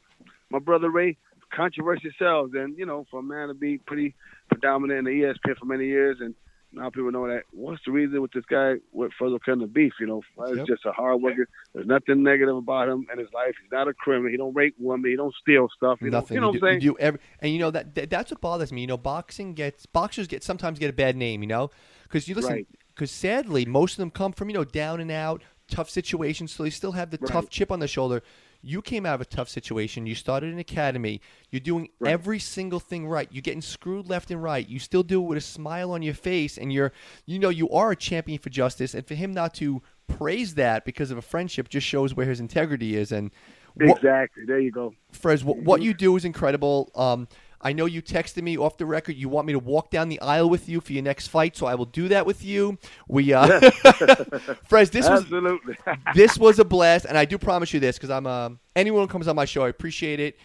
My 0.50 0.58
brother 0.58 0.90
Ray, 0.90 1.18
controversy 1.54 2.12
sells, 2.18 2.50
and 2.56 2.76
you 2.80 2.86
know, 2.88 3.06
for 3.12 3.20
a 3.20 3.24
man 3.24 3.50
to 3.50 3.54
be 3.54 3.78
pretty 3.78 4.16
predominant 4.50 4.98
in 4.98 5.06
the 5.06 5.12
ESPN 5.12 5.56
for 5.60 5.66
many 5.66 5.86
years, 5.86 6.18
and 6.20 6.34
now 6.72 6.90
people 6.90 7.12
know 7.12 7.28
that. 7.28 7.44
What's 7.52 7.82
the 7.86 7.92
reason 7.92 8.22
with 8.22 8.32
this 8.32 8.46
guy 8.46 8.76
with 8.92 9.12
further 9.18 9.40
kind 9.40 9.62
of 9.62 9.74
beef? 9.74 9.94
You 10.00 10.08
know, 10.08 10.22
he's 10.48 10.58
Yep. 10.58 10.68
just 10.68 10.86
a 10.86 10.92
hard 10.92 11.22
worker. 11.22 11.48
There's 11.74 11.88
nothing 11.88 12.22
negative 12.24 12.56
about 12.56 12.88
him 12.90 13.08
and 13.10 13.20
his 13.20 13.30
life. 13.34 13.56
He's 13.62 13.72
not 13.72 13.88
a 13.88 13.94
criminal. 13.94 14.30
He 14.32 14.38
don't 14.38 14.54
rape 14.54 14.76
women. 14.78 15.10
He 15.10 15.18
don't 15.18 15.34
steal 15.42 15.68
stuff. 15.76 16.00
You 16.02 16.10
Nothing. 16.12 16.36
Know, 16.40 16.48
you 16.48 16.54
know 16.54 16.54
do, 16.54 16.60
what 16.62 16.68
I'm 16.68 16.74
saying? 16.74 16.80
do 16.82 16.98
every, 17.00 17.20
and 17.40 17.52
you 17.54 17.60
know 17.60 17.72
that, 17.72 17.96
that 17.96 18.10
that's 18.10 18.32
what 18.32 18.42
bothers 18.42 18.72
me. 18.72 18.82
You 18.82 18.88
know, 18.88 18.98
boxing 18.98 19.54
gets 19.54 19.86
boxers 19.86 20.28
get 20.28 20.44
sometimes 20.44 20.80
get 20.80 20.90
a 20.90 20.94
bad 20.94 21.16
name. 21.16 21.42
You 21.42 21.48
know, 21.48 21.72
because 22.04 22.28
you 22.28 22.36
listen. 22.36 22.54
Right. 22.54 22.68
Because 22.96 23.12
sadly, 23.12 23.66
most 23.66 23.94
of 23.94 23.98
them 23.98 24.12
come 24.12 24.34
from 24.34 24.50
you 24.50 24.54
know 24.56 24.66
down 24.66 25.00
and 25.00 25.10
out, 25.10 25.42
tough 25.70 25.90
situations, 25.90 26.52
so 26.52 26.64
they 26.64 26.70
still 26.70 26.92
have 26.92 27.12
the 27.12 27.18
Right. 27.22 27.32
tough 27.32 27.50
chip 27.50 27.72
on 27.72 27.80
their 27.80 27.88
shoulder. 27.88 28.22
You 28.62 28.82
came 28.82 29.06
out 29.06 29.16
of 29.16 29.22
a 29.22 29.26
tough 29.26 29.48
situation. 29.50 30.06
You 30.06 30.16
started 30.16 30.52
an 30.52 30.60
academy. 30.60 31.22
You're 31.50 31.62
doing 31.62 31.90
Right. 32.00 32.12
every 32.12 32.40
single 32.40 32.80
thing 32.80 33.08
right. 33.08 33.30
You're 33.32 33.42
getting 33.42 33.62
screwed 33.62 34.10
left 34.10 34.32
and 34.32 34.44
right. 34.44 34.68
You 34.68 34.80
still 34.80 35.04
do 35.04 35.22
it 35.22 35.26
with 35.26 35.38
a 35.38 35.42
smile 35.42 35.92
on 35.92 36.02
your 36.02 36.14
face, 36.14 36.58
and 36.58 36.72
you're, 36.74 36.92
you 37.26 37.40
know, 37.40 37.50
you 37.50 37.70
are 37.70 37.92
a 37.92 37.96
champion 37.96 38.38
for 38.40 38.50
justice. 38.50 38.94
And 38.94 39.08
for 39.08 39.16
him 39.16 39.34
not 39.34 39.54
to 39.56 39.82
praise 40.08 40.56
that 40.56 40.86
because 40.86 41.12
of 41.12 41.18
a 41.18 41.22
friendship 41.22 41.70
just 41.70 41.88
shows 41.88 42.14
where 42.16 42.26
his 42.26 42.40
integrity 42.40 42.98
is. 42.98 43.12
And 43.12 43.32
what, 43.76 43.98
exactly. 43.98 44.44
There 44.46 44.60
you 44.60 44.72
go. 44.72 44.94
Fres, 45.12 45.44
what, 45.44 45.58
what 45.58 45.82
you 45.82 45.94
do 45.94 46.16
is 46.18 46.26
incredible. 46.26 46.92
Um, 46.96 47.28
I 47.62 47.74
know 47.74 47.86
you 47.86 48.02
texted 48.02 48.42
me 48.42 48.58
off 48.58 48.78
the 48.78 48.86
record. 48.86 49.16
You 49.16 49.28
want 49.28 49.46
me 49.48 49.54
to 49.54 49.60
walk 49.60 49.90
down 49.90 50.10
the 50.10 50.20
aisle 50.22 50.50
with 50.50 50.70
you 50.70 50.80
for 50.80 50.94
your 50.94 51.04
next 51.04 51.28
fight, 51.28 51.58
so 51.58 51.66
I 51.66 51.76
will 51.76 51.86
do 51.86 52.08
that 52.08 52.26
with 52.26 52.44
you. 52.44 52.78
We, 53.08 53.34
uh, 53.34 53.60
Fres, 54.66 54.90
this 54.90 55.10
was 55.10 55.26
this 56.16 56.38
was 56.38 56.60
a 56.60 56.66
blast, 56.66 57.06
and 57.06 57.18
I 57.18 57.26
do 57.26 57.38
promise 57.38 57.74
you 57.74 57.80
this 57.80 57.98
because 57.98 58.10
I'm 58.10 58.28
uh, 58.28 58.52
anyone 58.76 59.02
who 59.02 59.08
comes 59.08 59.28
on 59.28 59.36
my 59.36 59.46
show, 59.46 59.64
I 59.64 59.70
appreciate 59.70 60.20
it. 60.20 60.40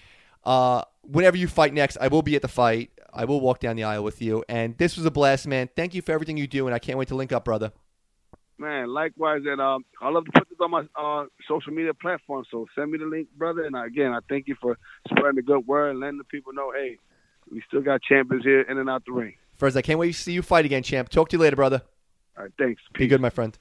Uh, 0.44 0.82
whenever 1.02 1.36
you 1.36 1.46
fight 1.46 1.72
next, 1.72 1.96
I 2.00 2.08
will 2.08 2.22
be 2.22 2.36
at 2.36 2.42
the 2.42 2.48
fight. 2.48 2.90
I 3.12 3.26
will 3.26 3.40
walk 3.40 3.60
down 3.60 3.76
the 3.76 3.84
aisle 3.84 4.02
with 4.02 4.20
you, 4.20 4.44
and 4.48 4.76
this 4.76 4.96
was 4.96 5.06
a 5.06 5.10
blast, 5.10 5.46
man. 5.46 5.68
Thank 5.76 5.94
you 5.94 6.02
for 6.02 6.12
everything 6.12 6.36
you 6.36 6.48
do, 6.48 6.66
and 6.66 6.74
I 6.74 6.80
can't 6.80 6.98
wait 6.98 7.08
to 7.08 7.14
link 7.14 7.32
up, 7.32 7.44
brother. 7.44 7.72
Man, 8.57 8.88
likewise, 8.88 9.42
and 9.46 9.61
um, 9.61 9.84
I 10.00 10.11
love 10.11 10.26
to 10.26 10.30
put 10.32 10.48
this 10.48 10.59
on 10.61 10.70
my 10.70 10.86
uh, 10.96 11.26
social 11.48 11.72
media 11.72 11.92
platform. 11.92 12.44
So 12.50 12.66
send 12.76 12.92
me 12.92 12.98
the 12.98 13.05
link, 13.07 13.28
brother. 13.36 13.64
And 13.64 13.76
again, 13.76 14.12
I 14.12 14.20
thank 14.28 14.46
you 14.46 14.55
for 14.61 14.78
spreading 15.09 15.36
the 15.36 15.42
good 15.42 15.66
word 15.66 15.90
and 15.90 16.00
letting 16.00 16.18
the 16.18 16.24
people 16.24 16.52
know, 16.52 16.72
hey, 16.72 16.98
we 17.50 17.62
still 17.66 17.82
got 17.82 18.00
champions 18.02 18.44
here 18.44 18.61
in 18.62 18.78
and 18.78 18.88
out 18.88 19.05
the 19.07 19.12
ring. 19.12 19.34
First, 19.57 19.76
I 19.76 19.82
can't 19.82 19.98
wait 19.98 20.12
to 20.12 20.18
see 20.18 20.32
you 20.32 20.42
fight 20.42 20.64
again, 20.64 20.82
champ. 20.84 21.09
Talk 21.09 21.30
to 21.30 21.36
you 21.36 21.40
later, 21.40 21.57
brother. 21.57 21.82
All 22.36 22.44
right, 22.44 22.52
thanks. 22.59 22.80
Be 22.94 23.07
good, 23.07 23.20
my 23.20 23.30
friend. 23.30 23.59